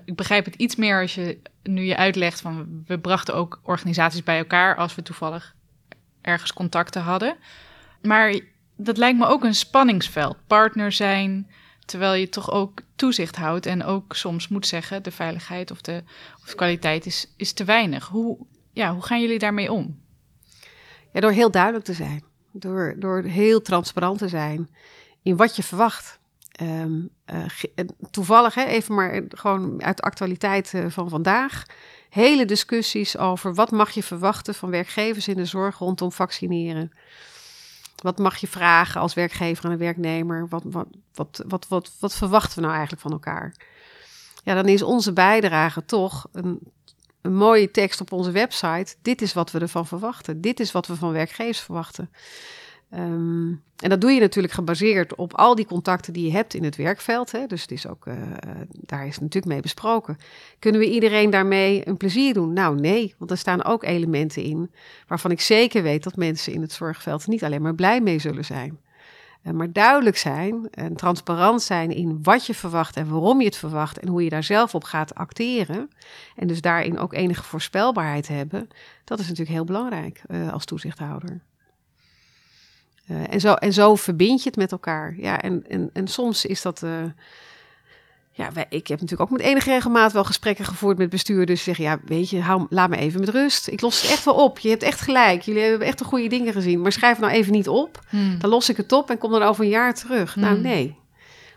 ik 0.04 0.16
begrijp 0.16 0.44
het 0.44 0.54
iets 0.54 0.76
meer 0.76 1.00
als 1.00 1.14
je 1.14 1.38
nu 1.62 1.82
je 1.82 1.96
uitlegt 1.96 2.40
van 2.40 2.82
we 2.86 2.98
brachten 2.98 3.34
ook 3.34 3.60
organisaties 3.62 4.22
bij 4.22 4.38
elkaar 4.38 4.76
als 4.76 4.94
we 4.94 5.02
toevallig 5.02 5.54
ergens 6.20 6.52
contacten 6.52 7.02
hadden. 7.02 7.36
Maar 8.02 8.40
dat 8.76 8.96
lijkt 8.96 9.18
me 9.18 9.26
ook 9.26 9.44
een 9.44 9.54
spanningsveld. 9.54 10.36
Partner 10.46 10.92
zijn, 10.92 11.50
terwijl 11.84 12.14
je 12.14 12.28
toch 12.28 12.50
ook 12.50 12.80
toezicht 12.96 13.36
houdt 13.36 13.66
en 13.66 13.84
ook 13.84 14.16
soms 14.16 14.48
moet 14.48 14.66
zeggen: 14.66 15.02
de 15.02 15.10
veiligheid 15.10 15.70
of 15.70 15.80
de, 15.80 16.02
of 16.44 16.54
kwaliteit 16.54 17.06
is, 17.06 17.32
is 17.36 17.52
te 17.52 17.64
weinig. 17.64 18.06
Hoe, 18.06 18.38
ja, 18.72 18.92
hoe 18.92 19.02
gaan 19.02 19.20
jullie 19.20 19.38
daarmee 19.38 19.72
om? 19.72 20.00
Ja, 21.12 21.20
door 21.20 21.32
heel 21.32 21.50
duidelijk 21.50 21.84
te 21.84 21.92
zijn. 21.92 22.24
Door, 22.52 22.94
door 22.98 23.22
heel 23.22 23.62
transparant 23.62 24.18
te 24.18 24.28
zijn 24.28 24.68
in 25.22 25.36
wat 25.36 25.56
je 25.56 25.62
verwacht. 25.62 26.18
Um, 26.62 27.08
uh, 27.32 27.44
toevallig, 28.10 28.54
hè, 28.54 28.64
even 28.64 28.94
maar 28.94 29.22
gewoon 29.28 29.82
uit 29.82 29.96
de 29.96 30.02
actualiteit 30.02 30.72
uh, 30.72 30.86
van 30.88 31.08
vandaag 31.08 31.64
hele 32.08 32.44
discussies 32.44 33.16
over 33.16 33.54
wat 33.54 33.70
mag 33.70 33.90
je 33.90 34.02
verwachten 34.02 34.54
van 34.54 34.70
werkgevers 34.70 35.28
in 35.28 35.36
de 35.36 35.44
zorg 35.44 35.78
rondom 35.78 36.12
vaccineren. 36.12 36.92
Wat 38.02 38.18
mag 38.18 38.36
je 38.36 38.46
vragen 38.46 39.00
als 39.00 39.14
werkgever 39.14 39.64
aan 39.64 39.70
een 39.70 39.78
werknemer? 39.78 40.48
Wat, 40.48 40.62
wat, 40.66 40.86
wat, 41.14 41.44
wat, 41.48 41.68
wat, 41.68 41.92
wat 42.00 42.14
verwachten 42.14 42.54
we 42.54 42.60
nou 42.60 42.72
eigenlijk 42.72 43.02
van 43.02 43.12
elkaar? 43.12 43.54
Ja, 44.44 44.54
dan 44.54 44.68
is 44.68 44.82
onze 44.82 45.12
bijdrage 45.12 45.84
toch 45.84 46.28
een, 46.32 46.58
een 47.20 47.34
mooie 47.34 47.70
tekst 47.70 48.00
op 48.00 48.12
onze 48.12 48.30
website. 48.30 48.94
Dit 49.02 49.22
is 49.22 49.32
wat 49.32 49.50
we 49.50 49.58
ervan 49.58 49.86
verwachten. 49.86 50.40
Dit 50.40 50.60
is 50.60 50.72
wat 50.72 50.86
we 50.86 50.96
van 50.96 51.12
werkgevers 51.12 51.60
verwachten. 51.60 52.10
Um, 52.94 53.62
en 53.78 53.88
dat 53.88 54.00
doe 54.00 54.10
je 54.10 54.20
natuurlijk 54.20 54.54
gebaseerd 54.54 55.14
op 55.14 55.34
al 55.34 55.54
die 55.54 55.66
contacten 55.66 56.12
die 56.12 56.24
je 56.24 56.32
hebt 56.32 56.54
in 56.54 56.64
het 56.64 56.76
werkveld. 56.76 57.32
Hè? 57.32 57.46
Dus 57.46 57.62
het 57.62 57.70
is 57.70 57.86
ook, 57.86 58.06
uh, 58.06 58.14
daar 58.70 59.06
is 59.06 59.18
natuurlijk 59.18 59.52
mee 59.52 59.60
besproken. 59.60 60.16
Kunnen 60.58 60.80
we 60.80 60.90
iedereen 60.90 61.30
daarmee 61.30 61.88
een 61.88 61.96
plezier 61.96 62.34
doen? 62.34 62.52
Nou, 62.52 62.80
nee, 62.80 63.14
want 63.18 63.30
er 63.30 63.36
staan 63.36 63.64
ook 63.64 63.84
elementen 63.84 64.42
in 64.42 64.70
waarvan 65.06 65.30
ik 65.30 65.40
zeker 65.40 65.82
weet 65.82 66.02
dat 66.02 66.16
mensen 66.16 66.52
in 66.52 66.60
het 66.60 66.72
zorgveld 66.72 67.26
niet 67.26 67.44
alleen 67.44 67.62
maar 67.62 67.74
blij 67.74 68.00
mee 68.00 68.18
zullen 68.18 68.44
zijn. 68.44 68.78
Uh, 69.42 69.52
maar 69.52 69.72
duidelijk 69.72 70.16
zijn 70.16 70.68
en 70.70 70.96
transparant 70.96 71.62
zijn 71.62 71.90
in 71.90 72.18
wat 72.22 72.46
je 72.46 72.54
verwacht 72.54 72.96
en 72.96 73.08
waarom 73.08 73.40
je 73.40 73.46
het 73.46 73.56
verwacht 73.56 73.98
en 73.98 74.08
hoe 74.08 74.24
je 74.24 74.30
daar 74.30 74.44
zelf 74.44 74.74
op 74.74 74.84
gaat 74.84 75.14
acteren. 75.14 75.90
En 76.36 76.46
dus 76.46 76.60
daarin 76.60 76.98
ook 76.98 77.12
enige 77.12 77.42
voorspelbaarheid 77.42 78.28
hebben. 78.28 78.68
Dat 79.04 79.18
is 79.18 79.24
natuurlijk 79.24 79.56
heel 79.56 79.64
belangrijk 79.64 80.22
uh, 80.28 80.52
als 80.52 80.64
toezichthouder. 80.64 81.40
Uh, 83.10 83.32
en, 83.32 83.40
zo, 83.40 83.52
en 83.52 83.72
zo 83.72 83.94
verbind 83.94 84.42
je 84.42 84.48
het 84.48 84.58
met 84.58 84.72
elkaar. 84.72 85.14
Ja, 85.16 85.40
en, 85.40 85.64
en, 85.68 85.90
en 85.92 86.08
soms 86.08 86.44
is 86.44 86.62
dat. 86.62 86.82
Uh, 86.82 86.90
ja, 88.30 88.52
wij, 88.52 88.66
ik 88.68 88.86
heb 88.86 89.00
natuurlijk 89.00 89.30
ook 89.30 89.38
met 89.38 89.46
enige 89.46 89.70
regelmaat 89.70 90.12
wel 90.12 90.24
gesprekken 90.24 90.64
gevoerd 90.64 90.98
met 90.98 91.10
bestuurders. 91.10 91.62
Zeggen, 91.62 91.84
ja, 91.84 91.98
weet 92.04 92.30
je, 92.30 92.40
hou, 92.40 92.66
laat 92.70 92.90
me 92.90 92.96
even 92.96 93.20
met 93.20 93.28
rust. 93.28 93.68
Ik 93.68 93.80
los 93.80 94.02
het 94.02 94.10
echt 94.10 94.24
wel 94.24 94.34
op. 94.34 94.58
Je 94.58 94.68
hebt 94.68 94.82
echt 94.82 95.00
gelijk. 95.00 95.42
Jullie 95.42 95.62
hebben 95.62 95.86
echt 95.86 95.98
de 95.98 96.04
goede 96.04 96.28
dingen 96.28 96.52
gezien. 96.52 96.80
Maar 96.80 96.92
schrijf 96.92 97.18
nou 97.18 97.32
even 97.32 97.52
niet 97.52 97.68
op. 97.68 98.00
Hmm. 98.08 98.38
Dan 98.38 98.50
los 98.50 98.68
ik 98.68 98.76
het 98.76 98.92
op 98.92 99.10
en 99.10 99.18
kom 99.18 99.30
dan 99.30 99.42
over 99.42 99.64
een 99.64 99.70
jaar 99.70 99.94
terug. 99.94 100.36
Nou, 100.36 100.54
hmm. 100.54 100.62
Nou, 100.62 100.74
nee. 100.74 100.96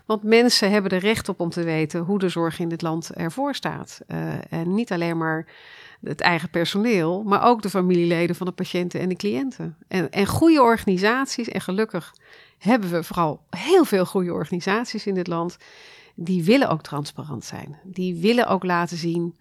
Want 0.06 0.22
mensen 0.22 0.70
hebben 0.70 0.90
er 0.90 0.98
recht 0.98 1.28
op 1.28 1.40
om 1.40 1.50
te 1.50 1.62
weten 1.62 2.00
hoe 2.00 2.18
de 2.18 2.28
zorg 2.28 2.58
in 2.58 2.68
dit 2.68 2.82
land 2.82 3.10
ervoor 3.10 3.54
staat. 3.54 4.00
Uh, 4.08 4.18
en 4.50 4.74
niet 4.74 4.92
alleen 4.92 5.18
maar 5.18 5.46
het 6.04 6.20
eigen 6.20 6.50
personeel, 6.50 7.22
maar 7.22 7.42
ook 7.42 7.62
de 7.62 7.70
familieleden 7.70 8.36
van 8.36 8.46
de 8.46 8.52
patiënten 8.52 9.00
en 9.00 9.08
de 9.08 9.16
cliënten. 9.16 9.76
En, 9.88 10.10
en 10.10 10.26
goede 10.26 10.62
organisaties, 10.62 11.48
en 11.48 11.60
gelukkig 11.60 12.14
hebben 12.58 12.90
we 12.90 13.02
vooral 13.02 13.40
heel 13.50 13.84
veel 13.84 14.06
goede 14.06 14.32
organisaties 14.32 15.06
in 15.06 15.14
dit 15.14 15.26
land, 15.26 15.56
die 16.14 16.44
willen 16.44 16.68
ook 16.68 16.82
transparant 16.82 17.44
zijn. 17.44 17.78
Die 17.82 18.20
willen 18.20 18.46
ook 18.46 18.64
laten 18.64 18.96
zien 18.96 19.36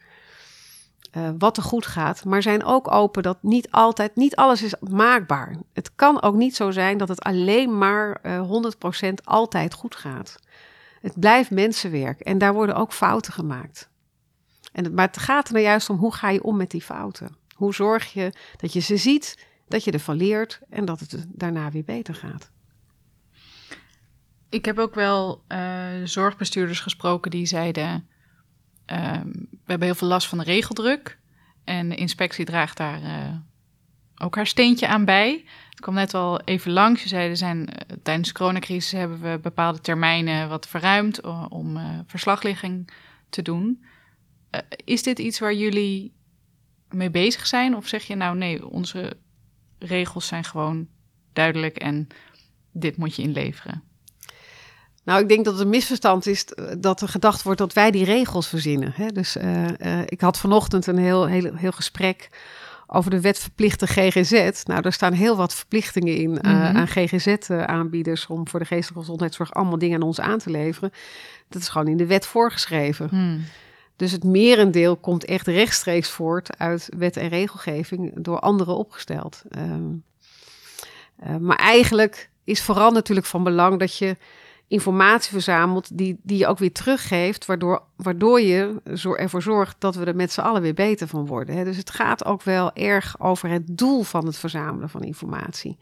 uh, 1.17 1.29
wat 1.37 1.57
er 1.57 1.63
goed 1.63 1.85
gaat, 1.85 2.25
maar 2.25 2.41
zijn 2.41 2.63
ook 2.63 2.91
open 2.91 3.23
dat 3.23 3.37
niet 3.41 3.71
altijd, 3.71 4.15
niet 4.15 4.35
alles 4.35 4.63
is 4.63 4.75
maakbaar. 4.79 5.55
Het 5.73 5.95
kan 5.95 6.21
ook 6.21 6.35
niet 6.35 6.55
zo 6.55 6.71
zijn 6.71 6.97
dat 6.97 7.07
het 7.07 7.21
alleen 7.21 7.77
maar 7.77 8.19
uh, 8.23 8.35
eh, 8.35 8.49
100% 9.09 9.13
altijd 9.23 9.73
goed 9.73 9.95
gaat. 9.95 10.35
Het 11.01 11.19
blijft 11.19 11.51
mensenwerk 11.51 12.19
en 12.19 12.37
daar 12.37 12.53
worden 12.53 12.75
ook 12.75 12.93
fouten 12.93 13.33
gemaakt. 13.33 13.89
En, 14.71 14.93
maar 14.93 15.07
het 15.07 15.17
gaat 15.17 15.47
er 15.47 15.53
nou 15.53 15.65
juist 15.65 15.89
om 15.89 15.97
hoe 15.97 16.13
ga 16.13 16.29
je 16.29 16.43
om 16.43 16.57
met 16.57 16.71
die 16.71 16.81
fouten? 16.81 17.35
Hoe 17.55 17.73
zorg 17.73 18.13
je 18.13 18.33
dat 18.57 18.73
je 18.73 18.79
ze 18.79 18.97
ziet, 18.97 19.47
dat 19.67 19.83
je 19.83 19.91
ervan 19.91 20.15
leert 20.15 20.59
en 20.69 20.85
dat 20.85 20.99
het 20.99 21.25
daarna 21.27 21.71
weer 21.71 21.83
beter 21.83 22.15
gaat? 22.15 22.51
Ik 24.49 24.65
heb 24.65 24.79
ook 24.79 24.95
wel 24.95 25.43
uh, 25.47 25.59
zorgbestuurders 26.03 26.79
gesproken 26.79 27.31
die 27.31 27.45
zeiden: 27.45 28.07
uh, 28.91 29.11
We 29.49 29.65
hebben 29.65 29.87
heel 29.87 29.95
veel 29.95 30.07
last 30.07 30.27
van 30.27 30.37
de 30.37 30.43
regeldruk. 30.43 31.19
En 31.63 31.89
de 31.89 31.95
inspectie 31.95 32.45
draagt 32.45 32.77
daar 32.77 33.01
uh, 33.01 33.35
ook 34.17 34.35
haar 34.35 34.47
steentje 34.47 34.87
aan 34.87 35.05
bij. 35.05 35.33
Ik 35.69 35.77
kwam 35.79 35.93
net 35.93 36.13
al 36.13 36.41
even 36.41 36.71
langs. 36.71 37.01
Ze 37.01 37.07
zeiden: 37.07 37.37
zijn, 37.37 37.69
eh, 37.69 37.97
Tijdens 38.03 38.27
de 38.27 38.33
coronacrisis 38.33 38.91
hebben 38.91 39.21
we 39.21 39.39
bepaalde 39.41 39.79
termijnen 39.79 40.49
wat 40.49 40.67
verruimd 40.67 41.21
om 41.49 41.79
verslagligging 42.05 42.91
te 43.29 43.41
doen. 43.41 43.83
Uh, 44.51 44.61
is 44.85 45.03
dit 45.03 45.19
iets 45.19 45.39
waar 45.39 45.53
jullie 45.53 46.13
mee 46.89 47.09
bezig 47.09 47.47
zijn? 47.47 47.75
Of 47.75 47.87
zeg 47.87 48.03
je 48.03 48.15
nou 48.15 48.37
nee, 48.37 48.67
onze 48.67 49.17
regels 49.79 50.27
zijn 50.27 50.43
gewoon 50.43 50.87
duidelijk 51.33 51.77
en 51.77 52.07
dit 52.71 52.97
moet 52.97 53.15
je 53.15 53.21
inleveren? 53.21 53.83
Nou, 55.03 55.21
ik 55.21 55.29
denk 55.29 55.45
dat 55.45 55.53
het 55.53 55.63
een 55.63 55.69
misverstand 55.69 56.25
is 56.25 56.45
dat 56.77 57.01
er 57.01 57.07
gedacht 57.07 57.43
wordt 57.43 57.59
dat 57.59 57.73
wij 57.73 57.91
die 57.91 58.05
regels 58.05 58.47
verzinnen. 58.47 58.91
Hè? 58.95 59.07
Dus 59.07 59.37
uh, 59.37 59.67
uh, 59.67 60.01
ik 60.05 60.21
had 60.21 60.39
vanochtend 60.39 60.87
een 60.87 60.97
heel, 60.97 61.25
heel, 61.25 61.55
heel 61.55 61.71
gesprek 61.71 62.29
over 62.87 63.11
de 63.11 63.21
wet 63.21 63.39
verplichte 63.39 63.87
GGZ. 63.87 64.63
Nou, 64.63 64.81
daar 64.81 64.93
staan 64.93 65.13
heel 65.13 65.35
wat 65.35 65.55
verplichtingen 65.55 66.15
in 66.15 66.29
mm 66.29 66.37
-hmm. 66.37 66.77
aan 66.77 66.87
GGZ-aanbieders 66.87 68.27
om 68.27 68.47
voor 68.47 68.59
de 68.59 68.65
geestelijke 68.65 68.99
gezondheidszorg 68.99 69.53
allemaal 69.53 69.77
dingen 69.77 70.01
aan 70.01 70.07
ons 70.07 70.19
aan 70.19 70.39
te 70.39 70.49
leveren. 70.49 70.91
Dat 71.49 71.61
is 71.61 71.69
gewoon 71.69 71.87
in 71.87 71.97
de 71.97 72.05
wet 72.05 72.25
voorgeschreven. 72.25 73.09
Mm. 73.11 73.43
Dus 74.01 74.11
het 74.11 74.23
merendeel 74.23 74.95
komt 74.95 75.25
echt 75.25 75.47
rechtstreeks 75.47 76.09
voort 76.09 76.57
uit 76.57 76.89
wet 76.97 77.17
en 77.17 77.27
regelgeving 77.27 78.23
door 78.23 78.39
anderen 78.39 78.75
opgesteld. 78.75 79.43
Ehm, 79.49 79.93
eh, 81.15 81.37
maar 81.37 81.57
eigenlijk 81.57 82.29
is 82.43 82.61
vooral 82.61 82.91
natuurlijk 82.91 83.27
van 83.27 83.43
belang 83.43 83.79
dat 83.79 83.97
je 83.97 84.17
informatie 84.67 85.31
verzamelt 85.31 85.97
die, 85.97 86.19
die 86.23 86.37
je 86.37 86.47
ook 86.47 86.57
weer 86.57 86.71
teruggeeft, 86.71 87.45
waardoor, 87.45 87.81
waardoor 87.95 88.41
je 88.41 88.81
ervoor 89.15 89.41
zorgt 89.41 89.75
dat 89.79 89.95
we 89.95 90.05
er 90.05 90.15
met 90.15 90.31
z'n 90.31 90.41
allen 90.41 90.61
weer 90.61 90.73
beter 90.73 91.07
van 91.07 91.25
worden. 91.25 91.55
Hè. 91.55 91.63
Dus 91.63 91.77
het 91.77 91.89
gaat 91.89 92.25
ook 92.25 92.43
wel 92.43 92.73
erg 92.73 93.19
over 93.19 93.49
het 93.49 93.77
doel 93.77 94.03
van 94.03 94.25
het 94.25 94.37
verzamelen 94.37 94.89
van 94.89 95.03
informatie. 95.03 95.77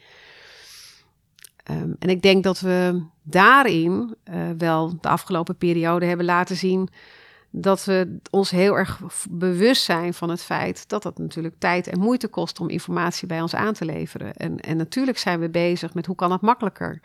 Ehm, 1.64 1.92
en 2.00 2.10
ik 2.10 2.22
denk 2.22 2.44
dat 2.44 2.60
we 2.60 3.04
daarin 3.24 4.16
uh, 4.26 4.50
wel 4.58 4.98
de 5.02 5.10
afgelopen 5.10 5.56
periode 5.56 6.06
hebben 6.06 6.26
laten 6.26 6.56
zien 6.56 6.90
dat 7.52 7.86
we 7.86 8.18
ons 8.30 8.50
heel 8.50 8.78
erg 8.78 9.02
bewust 9.30 9.84
zijn 9.84 10.14
van 10.14 10.30
het 10.30 10.44
feit 10.44 10.90
dat 10.90 11.04
dat 11.04 11.18
natuurlijk 11.18 11.56
tijd 11.58 11.88
en 11.88 12.00
moeite 12.00 12.28
kost 12.28 12.60
om 12.60 12.70
informatie 12.70 13.28
bij 13.28 13.42
ons 13.42 13.56
aan 13.56 13.74
te 13.74 13.86
leveren. 13.86 14.34
En, 14.34 14.60
en 14.60 14.78
natuurlijk 14.78 15.18
zijn 15.18 15.40
we 15.40 15.50
bezig 15.50 15.94
met 15.94 16.06
hoe 16.06 16.16
kan 16.16 16.32
het 16.32 16.42
makkelijker. 16.42 17.02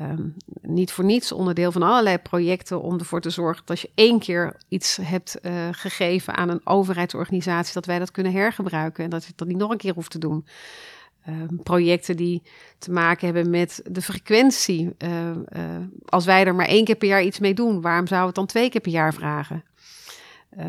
Um, 0.00 0.34
niet 0.62 0.92
voor 0.92 1.04
niets 1.04 1.32
onderdeel 1.32 1.72
van 1.72 1.82
allerlei 1.82 2.18
projecten 2.18 2.82
om 2.82 2.98
ervoor 2.98 3.20
te 3.20 3.30
zorgen 3.30 3.60
dat 3.60 3.70
als 3.70 3.82
je 3.82 3.90
één 3.94 4.18
keer 4.18 4.56
iets 4.68 4.98
hebt 5.02 5.38
uh, 5.42 5.52
gegeven 5.70 6.34
aan 6.34 6.48
een 6.48 6.66
overheidsorganisatie, 6.66 7.74
dat 7.74 7.86
wij 7.86 7.98
dat 7.98 8.10
kunnen 8.10 8.32
hergebruiken 8.32 9.04
en 9.04 9.10
dat 9.10 9.24
je 9.24 9.32
dat 9.36 9.48
niet 9.48 9.56
nog 9.56 9.70
een 9.70 9.76
keer 9.76 9.94
hoeft 9.94 10.10
te 10.10 10.18
doen. 10.18 10.46
Um, 11.28 11.62
projecten 11.62 12.16
die 12.16 12.42
te 12.78 12.90
maken 12.90 13.26
hebben 13.26 13.50
met 13.50 13.82
de 13.90 14.02
frequentie. 14.02 14.94
Uh, 14.98 15.30
uh, 15.30 15.36
als 16.04 16.24
wij 16.24 16.44
er 16.46 16.54
maar 16.54 16.66
één 16.66 16.84
keer 16.84 16.94
per 16.94 17.08
jaar 17.08 17.22
iets 17.22 17.38
mee 17.38 17.54
doen, 17.54 17.80
waarom 17.80 18.06
zouden 18.06 18.18
we 18.20 18.26
het 18.26 18.34
dan 18.34 18.46
twee 18.46 18.70
keer 18.70 18.80
per 18.80 18.92
jaar 18.92 19.14
vragen? 19.14 19.64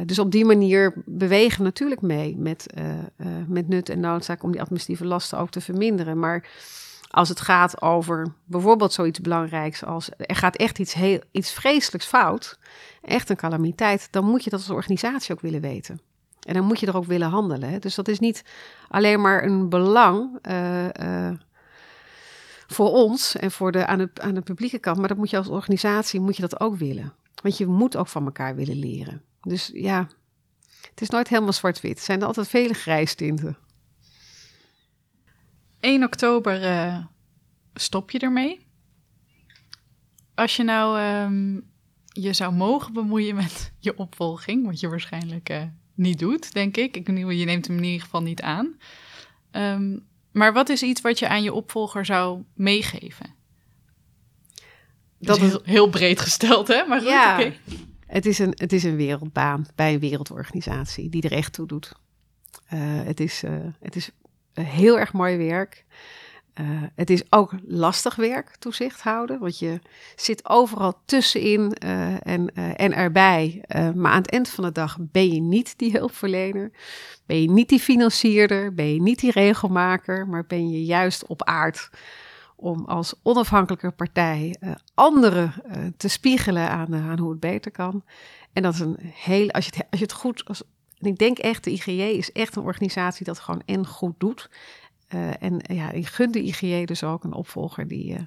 dus 0.06 0.20
op 0.20 0.32
die 0.32 0.46
manier 0.46 0.94
bewegen 1.06 1.58
we 1.58 1.64
natuurlijk 1.64 2.02
mee 2.02 2.36
met, 2.38 2.74
met 3.48 3.68
nut 3.68 3.90
en 3.90 4.00
noodzaak 4.00 4.44
om 4.44 4.52
die 4.52 4.62
administratieve 4.62 5.06
lasten 5.06 5.38
ook 5.38 5.50
te 5.50 5.62
verminderen. 5.62 6.20
Maar 6.20 6.48
als 7.10 7.30
het 7.30 7.40
gaat 7.40 7.82
over 7.82 8.34
bijvoorbeeld 8.46 8.94
zoiets 8.94 9.22
belangrijks 9.22 9.84
als 9.84 10.10
er 10.18 10.36
gaat 10.36 10.56
echt 10.56 10.80
iets, 10.80 10.94
heel, 10.94 11.20
iets 11.32 11.52
vreselijks 11.52 12.08
fout, 12.08 12.60
echt 13.02 13.30
een 13.30 13.36
calamiteit, 13.36 14.08
dan 14.12 14.26
moet 14.26 14.44
je 14.44 14.50
dat 14.50 14.60
als 14.60 14.70
organisatie 14.70 15.34
ook 15.34 15.42
willen 15.42 15.62
weten. 15.62 16.00
En 16.46 16.54
dan 16.54 16.66
moet 16.66 16.80
je 16.80 16.88
er 16.88 16.96
ook 16.96 17.06
willen 17.06 17.30
handelen. 17.30 17.70
Hè? 17.70 17.80
Dus 17.80 17.96
dat 17.96 18.08
is 18.08 18.20
niet 18.20 18.44
alleen 18.88 19.22
maar 19.22 19.44
een 19.44 19.70
belang 19.70 20.48
uh, 20.50 20.86
uh, 21.02 21.32
voor 22.68 22.92
ons 22.92 23.36
en 23.36 23.52
voor 23.52 23.72
de, 23.72 23.86
aan, 23.86 23.98
de, 23.98 24.10
aan 24.14 24.34
de 24.34 24.42
publieke 24.42 24.80
kant, 24.80 24.98
maar 24.98 25.08
dat 25.08 25.18
moet 25.18 25.30
je 25.30 25.38
als 25.38 25.48
organisatie 25.48 26.20
moet 26.20 26.36
je 26.36 26.42
dat 26.42 26.60
ook 26.60 26.76
willen. 26.76 27.14
Want 27.42 27.58
je 27.58 27.66
moet 27.66 27.98
ook 27.98 28.08
van 28.08 28.26
elkaar 28.26 28.56
willen 28.56 28.80
leren. 28.80 29.22
Dus 29.42 29.72
ja, 29.74 30.08
het 30.90 31.02
is 31.02 31.10
nooit 31.10 31.28
helemaal 31.28 31.54
zwart-wit. 31.54 31.98
Er 31.98 32.04
zijn 32.04 32.22
er 32.22 32.28
altijd 32.28 32.48
vele 32.48 32.74
grijstinten. 32.74 33.58
1 35.80 36.04
oktober 36.04 36.64
uh, 36.64 37.06
stop 37.74 38.12
je 38.12 38.20
ermee. 38.20 38.68
Als 40.36 40.56
je 40.56 40.64
nou 40.64 41.02
um, 41.02 41.70
je 42.06 42.34
zou 42.34 42.54
mogen 42.54 42.94
bemoeien 42.94 43.36
met 43.36 43.72
je 43.80 43.98
opvolging, 43.98 44.66
wat 44.66 44.80
je 44.80 44.90
waarschijnlijk 44.90 45.50
niet 45.96 46.20
doet, 46.20 46.54
denk 46.54 46.78
ik. 46.78 46.98
ik. 46.98 47.08
Je 47.08 47.46
neemt 47.46 47.68
hem 47.68 47.78
in 47.78 47.84
ieder 47.84 48.02
geval 48.02 48.22
niet 48.22 48.42
aan. 48.42 48.78
Um, 49.52 50.06
maar 50.32 50.54
wat 50.54 50.70
is 50.70 50.84
iets 50.84 51.02
wat 51.02 51.20
je 51.20 51.28
aan 51.28 51.44
je 51.44 51.54
opvolger 51.54 52.06
zou 52.06 52.44
meegeven? 52.54 53.34
Dat, 55.20 55.42
is 55.42 55.50
heel, 55.50 55.62
heel, 55.64 55.90
breed 55.90 56.20
gesteld, 56.20 56.68
hè? 56.68 56.86
Maar 56.86 57.00
goed, 57.00 57.10
ja, 57.10 57.34
okay. 57.34 57.60
het, 58.08 58.26
is 58.26 58.40
een, 58.40 58.54
het 58.56 58.74
is 58.74 58.84
een 58.84 58.96
wereldbaan 58.96 59.66
bij 59.76 59.94
een 59.94 60.00
wereldorganisatie 60.00 61.10
die 61.10 61.22
er 61.22 61.32
echt 61.32 61.54
toe 61.54 61.68
doet. 61.68 61.92
Uh, 62.74 62.80
het, 63.04 63.20
is, 63.20 63.44
uh, 63.44 63.52
het 63.80 63.96
is 63.96 64.10
heel 64.54 65.00
erg 65.00 65.14
mooi 65.14 65.38
werk. 65.38 65.86
Uh, 66.62 66.68
het 66.96 67.10
is 67.10 67.24
ook 67.30 67.54
lastig 67.68 68.16
werk, 68.16 68.56
toezicht 68.60 69.02
houden, 69.02 69.40
want 69.40 69.60
je 69.60 69.80
zit 70.16 70.50
overal 70.50 71.02
tussenin 71.06 71.76
uh, 71.84 72.28
en, 72.28 72.52
uh, 72.54 72.72
en 72.76 72.94
erbij. 72.94 73.64
maar 73.96 74.12
aan 74.12 74.22
het 74.22 74.32
eind 74.32 74.50
van 74.50 74.64
de 74.64 74.72
dag 74.72 74.98
ben 75.00 75.34
je 75.34 75.42
niet 75.42 75.78
die 75.78 75.92
hulpverlener, 75.92 76.72
ben 77.26 77.42
je 77.42 77.52
niet 77.52 77.70
die 77.70 77.80
financierder, 77.80 78.74
ben 78.74 78.94
je 78.94 79.02
niet 79.02 79.20
die 79.20 79.32
regelmaker, 79.32 80.28
maar 80.28 80.46
ben 80.46 80.70
je 80.70 80.86
juist 80.86 81.28
op 81.28 81.44
aard 81.44 81.90
om 82.56 82.86
als 82.86 83.14
onafhankelijke 83.24 83.92
partij 83.92 84.56
anderen 84.94 85.54
te 85.98 86.08
spiegelen 86.08 86.70
aan, 86.70 86.96
aan 86.96 87.20
hoe 87.20 87.32
het 87.32 87.40
beter 87.40 87.72
kan. 87.72 88.04
En 88.54 88.64
dat 88.64 88.74
is 88.74 88.80
een 88.80 88.98
heel, 89.00 89.52
als 89.52 89.66
je 89.66 89.72
het, 89.76 89.86
als 89.90 90.00
je 90.00 90.06
het 90.06 90.14
goed, 90.14 90.46
als, 90.46 90.64
en 91.00 91.08
ik 91.08 91.18
denk 91.18 91.38
echt, 91.38 91.64
de 91.64 91.72
IGJ 91.72 92.02
is 92.02 92.32
echt 92.32 92.56
een 92.56 92.64
organisatie 92.64 93.26
dat 93.26 93.40
gewoon 93.40 93.62
en 93.66 93.88
goed 93.88 94.14
doet. 94.18 94.50
Uh, 95.14 95.44
en 95.44 95.60
ja, 95.62 95.92
ik 95.92 96.08
gun 96.08 96.32
de 96.32 96.44
IGJ 96.44 96.86
dus 96.86 97.04
ook 97.04 97.24
een 97.24 97.34
opvolger 97.34 97.88
die 97.88 98.14
uh, 98.14 98.20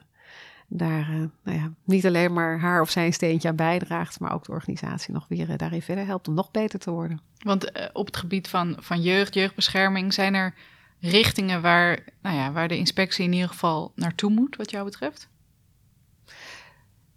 daar 0.68 1.08
nou 1.44 1.58
ja, 1.58 1.72
niet 1.84 2.06
alleen 2.06 2.32
maar 2.32 2.58
haar 2.58 2.80
of 2.80 2.90
zijn 2.90 3.12
steentje 3.12 3.48
aan 3.48 3.56
bijdraagt, 3.56 4.20
maar 4.20 4.32
ook 4.32 4.44
de 4.44 4.52
organisatie 4.52 5.14
nog 5.14 5.28
weer 5.28 5.56
daarin 5.56 5.82
verder 5.82 6.06
helpt 6.06 6.28
om 6.28 6.34
nog 6.34 6.50
beter 6.50 6.78
te 6.78 6.90
worden. 6.90 7.20
Want 7.38 7.92
op 7.92 8.06
het 8.06 8.16
gebied 8.16 8.48
van, 8.48 8.76
van 8.80 9.02
jeugd, 9.02 9.34
jeugdbescherming, 9.34 10.14
zijn 10.14 10.34
er 10.34 10.54
richtingen 11.00 11.62
waar, 11.62 11.98
nou 12.22 12.36
ja, 12.36 12.52
waar 12.52 12.68
de 12.68 12.76
inspectie 12.76 13.24
in 13.24 13.32
ieder 13.32 13.48
geval 13.48 13.92
naartoe 13.94 14.30
moet, 14.30 14.56
wat 14.56 14.70
jou 14.70 14.84
betreft? 14.84 15.28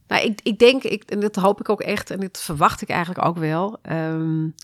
Nou, 0.07 0.23
ik, 0.23 0.39
ik 0.43 0.59
denk, 0.59 0.83
ik, 0.83 1.03
en 1.03 1.19
dat 1.19 1.35
hoop 1.35 1.59
ik 1.59 1.69
ook 1.69 1.81
echt, 1.81 2.09
en 2.09 2.19
dat 2.19 2.41
verwacht 2.41 2.81
ik 2.81 2.89
eigenlijk 2.89 3.25
ook 3.25 3.37
wel. 3.37 3.79
Um, 3.91 4.55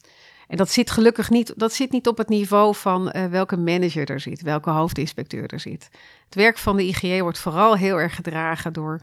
en 0.47 0.57
dat 0.57 0.71
zit 0.71 0.91
gelukkig 0.91 1.29
niet, 1.29 1.53
dat 1.55 1.73
zit 1.73 1.91
niet 1.91 2.07
op 2.07 2.17
het 2.17 2.29
niveau 2.29 2.75
van 2.75 3.11
uh, 3.15 3.25
welke 3.25 3.57
manager 3.57 4.09
er 4.09 4.19
zit, 4.19 4.41
welke 4.41 4.69
hoofdinspecteur 4.69 5.47
er 5.47 5.59
zit. 5.59 5.89
Het 6.25 6.35
werk 6.35 6.57
van 6.57 6.77
de 6.77 6.83
IGJ 6.83 7.21
wordt 7.21 7.39
vooral 7.39 7.75
heel 7.75 7.99
erg 7.99 8.15
gedragen 8.15 8.73
door 8.73 9.01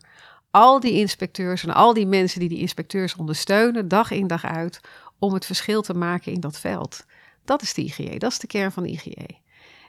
al 0.50 0.80
die 0.80 0.92
inspecteurs 0.92 1.64
en 1.64 1.74
al 1.74 1.92
die 1.94 2.06
mensen 2.06 2.40
die 2.40 2.48
die 2.48 2.58
inspecteurs 2.58 3.16
ondersteunen, 3.16 3.88
dag 3.88 4.10
in 4.10 4.26
dag 4.26 4.44
uit, 4.44 4.80
om 5.18 5.34
het 5.34 5.46
verschil 5.46 5.82
te 5.82 5.94
maken 5.94 6.32
in 6.32 6.40
dat 6.40 6.58
veld. 6.58 7.04
Dat 7.44 7.62
is 7.62 7.74
de 7.74 7.82
IGJ, 7.82 8.18
dat 8.18 8.30
is 8.30 8.38
de 8.38 8.46
kern 8.46 8.72
van 8.72 8.82
de 8.82 8.88
IGJ. 8.88 9.24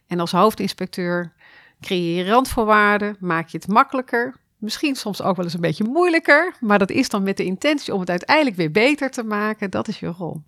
En 0.07 0.19
als 0.19 0.31
hoofdinspecteur 0.31 1.33
creëer 1.81 2.25
je 2.25 2.31
randvoorwaarden, 2.31 3.17
maak 3.19 3.47
je 3.47 3.57
het 3.57 3.67
makkelijker, 3.67 4.35
misschien 4.57 4.95
soms 4.95 5.21
ook 5.21 5.35
wel 5.35 5.45
eens 5.45 5.53
een 5.53 5.61
beetje 5.61 5.83
moeilijker, 5.83 6.55
maar 6.59 6.79
dat 6.79 6.89
is 6.89 7.09
dan 7.09 7.23
met 7.23 7.37
de 7.37 7.45
intentie 7.45 7.93
om 7.93 7.99
het 7.99 8.09
uiteindelijk 8.09 8.55
weer 8.55 8.71
beter 8.71 9.11
te 9.11 9.23
maken. 9.23 9.69
Dat 9.69 9.87
is 9.87 9.99
je 9.99 10.07
rol. 10.07 10.41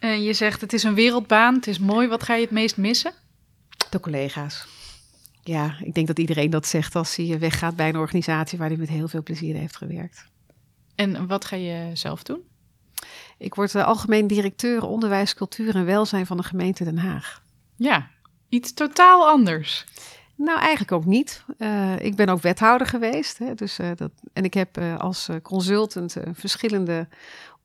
En 0.00 0.22
je 0.22 0.32
zegt 0.32 0.60
het 0.60 0.72
is 0.72 0.82
een 0.82 0.94
wereldbaan, 0.94 1.54
het 1.54 1.66
is 1.66 1.78
mooi. 1.78 2.08
Wat 2.08 2.22
ga 2.22 2.34
je 2.34 2.42
het 2.42 2.50
meest 2.50 2.76
missen? 2.76 3.12
De 3.90 4.00
collega's. 4.00 4.66
Ja, 5.42 5.76
ik 5.82 5.94
denk 5.94 6.06
dat 6.06 6.18
iedereen 6.18 6.50
dat 6.50 6.66
zegt 6.66 6.94
als 6.94 7.16
hij 7.16 7.38
weggaat 7.38 7.76
bij 7.76 7.88
een 7.88 7.96
organisatie 7.96 8.58
waar 8.58 8.68
hij 8.68 8.76
met 8.76 8.88
heel 8.88 9.08
veel 9.08 9.22
plezier 9.22 9.54
heeft 9.54 9.76
gewerkt. 9.76 10.26
En 10.94 11.26
wat 11.26 11.44
ga 11.44 11.56
je 11.56 11.90
zelf 11.94 12.22
doen? 12.22 12.40
Ik 13.38 13.54
word 13.54 13.72
de 13.72 13.84
algemeen 13.84 14.26
directeur 14.26 14.84
onderwijs, 14.84 15.34
cultuur 15.34 15.74
en 15.74 15.84
welzijn 15.84 16.26
van 16.26 16.36
de 16.36 16.42
gemeente 16.42 16.84
Den 16.84 16.98
Haag. 16.98 17.42
Ja, 17.76 18.10
iets 18.48 18.74
totaal 18.74 19.28
anders. 19.28 19.84
Nou, 20.34 20.58
eigenlijk 20.58 20.92
ook 20.92 21.04
niet. 21.04 21.44
Uh, 21.58 21.98
ik 21.98 22.16
ben 22.16 22.28
ook 22.28 22.40
wethouder 22.40 22.86
geweest. 22.86 23.38
Hè, 23.38 23.54
dus, 23.54 23.78
uh, 23.78 23.90
dat, 23.96 24.10
en 24.32 24.44
ik 24.44 24.54
heb 24.54 24.78
uh, 24.78 24.98
als 24.98 25.28
consultant 25.42 26.16
verschillende 26.32 27.08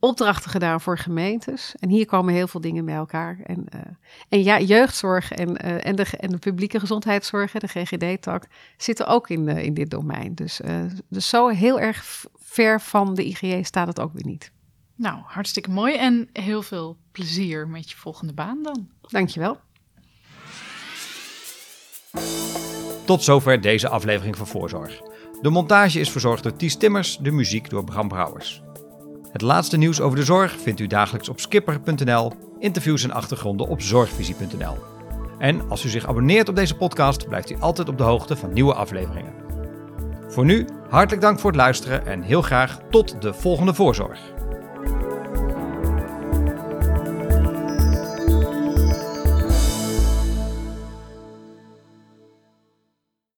opdrachten 0.02 0.52
gedaan 0.52 0.82
voor 0.82 0.98
gemeentes. 0.98 1.76
En 1.80 1.90
hier 1.90 2.06
komen 2.06 2.34
heel 2.34 2.48
veel 2.48 2.62
dingen 2.62 2.86
bij 2.86 2.96
elkaar. 2.96 3.40
En, 3.44 3.66
uh, 3.76 3.82
en 4.30 4.44
ja, 4.44 4.60
jeugdzorg 4.60 5.32
en, 5.32 5.50
uh, 5.50 5.86
en, 5.86 5.96
de, 5.96 6.06
en 6.18 6.30
de 6.30 6.38
publieke 6.38 6.80
gezondheidszorg, 6.80 7.52
de 7.52 7.68
GGD-tak, 7.68 8.48
zitten 8.78 9.08
ook 9.08 9.30
in, 9.30 9.50
uh, 9.50 9.64
in 9.64 9.74
dit 9.74 9.90
domein. 9.90 10.36
Dus, 10.36 10.62
dus 11.10 11.30
zo 11.30 11.48
heel 11.48 11.80
erg 11.80 12.26
ver 12.40 12.82
van 12.82 13.16
de 13.16 13.26
IGJ 13.26 13.64
staat 13.64 13.88
het 13.88 14.00
ook 14.00 14.14
weer 14.14 14.26
niet. 14.26 14.52
Nou, 14.96 15.20
hartstikke 15.24 15.70
mooi 15.70 15.96
en 15.96 16.30
heel 16.34 16.62
veel 16.62 16.98
plezier 17.12 17.68
met 17.68 17.90
je 17.90 17.98
volgende 17.98 18.34
baan 18.34 18.64
dan. 18.64 18.90
Dankjewel. 19.02 19.58
Tot 23.06 23.24
zover 23.24 23.62
deze 23.62 23.90
aflevering 23.90 24.38
van 24.38 24.48
Voorzorg. 24.48 25.02
De 25.42 25.50
montage 25.50 26.00
is 26.00 26.12
verzorgd 26.12 26.44
door 26.44 26.56
Ties 26.56 26.76
Timmers, 26.76 27.18
de 27.18 27.32
muziek 27.32 27.70
door 27.70 27.84
Bram 27.84 28.08
Brouwers. 28.08 28.62
Het 29.32 29.42
laatste 29.42 29.78
nieuws 29.78 30.02
over 30.02 30.18
de 30.18 30.24
zorg 30.24 30.60
vindt 30.60 30.80
u 30.80 30.88
dagelijks 30.88 31.30
op 31.30 31.40
skipper.nl, 31.40 32.32
interviews 32.60 33.04
en 33.04 33.12
achtergronden 33.12 33.68
op 33.68 33.82
zorgvisie.nl. 33.82 34.78
En 35.40 35.70
als 35.70 35.86
u 35.86 35.90
zich 35.90 36.08
abonneert 36.08 36.50
op 36.50 36.56
deze 36.56 36.76
podcast, 36.76 37.28
blijft 37.28 37.52
u 37.52 37.56
altijd 37.60 37.90
op 37.90 37.98
de 37.98 38.04
hoogte 38.04 38.36
van 38.36 38.54
nieuwe 38.54 38.74
afleveringen. 38.74 39.34
Voor 40.28 40.46
nu, 40.46 40.66
hartelijk 40.90 41.22
dank 41.22 41.40
voor 41.40 41.50
het 41.50 41.60
luisteren 41.60 42.06
en 42.06 42.22
heel 42.22 42.42
graag 42.42 42.80
tot 42.90 43.22
de 43.22 43.34
volgende 43.34 43.74
voorzorg. 43.74 44.20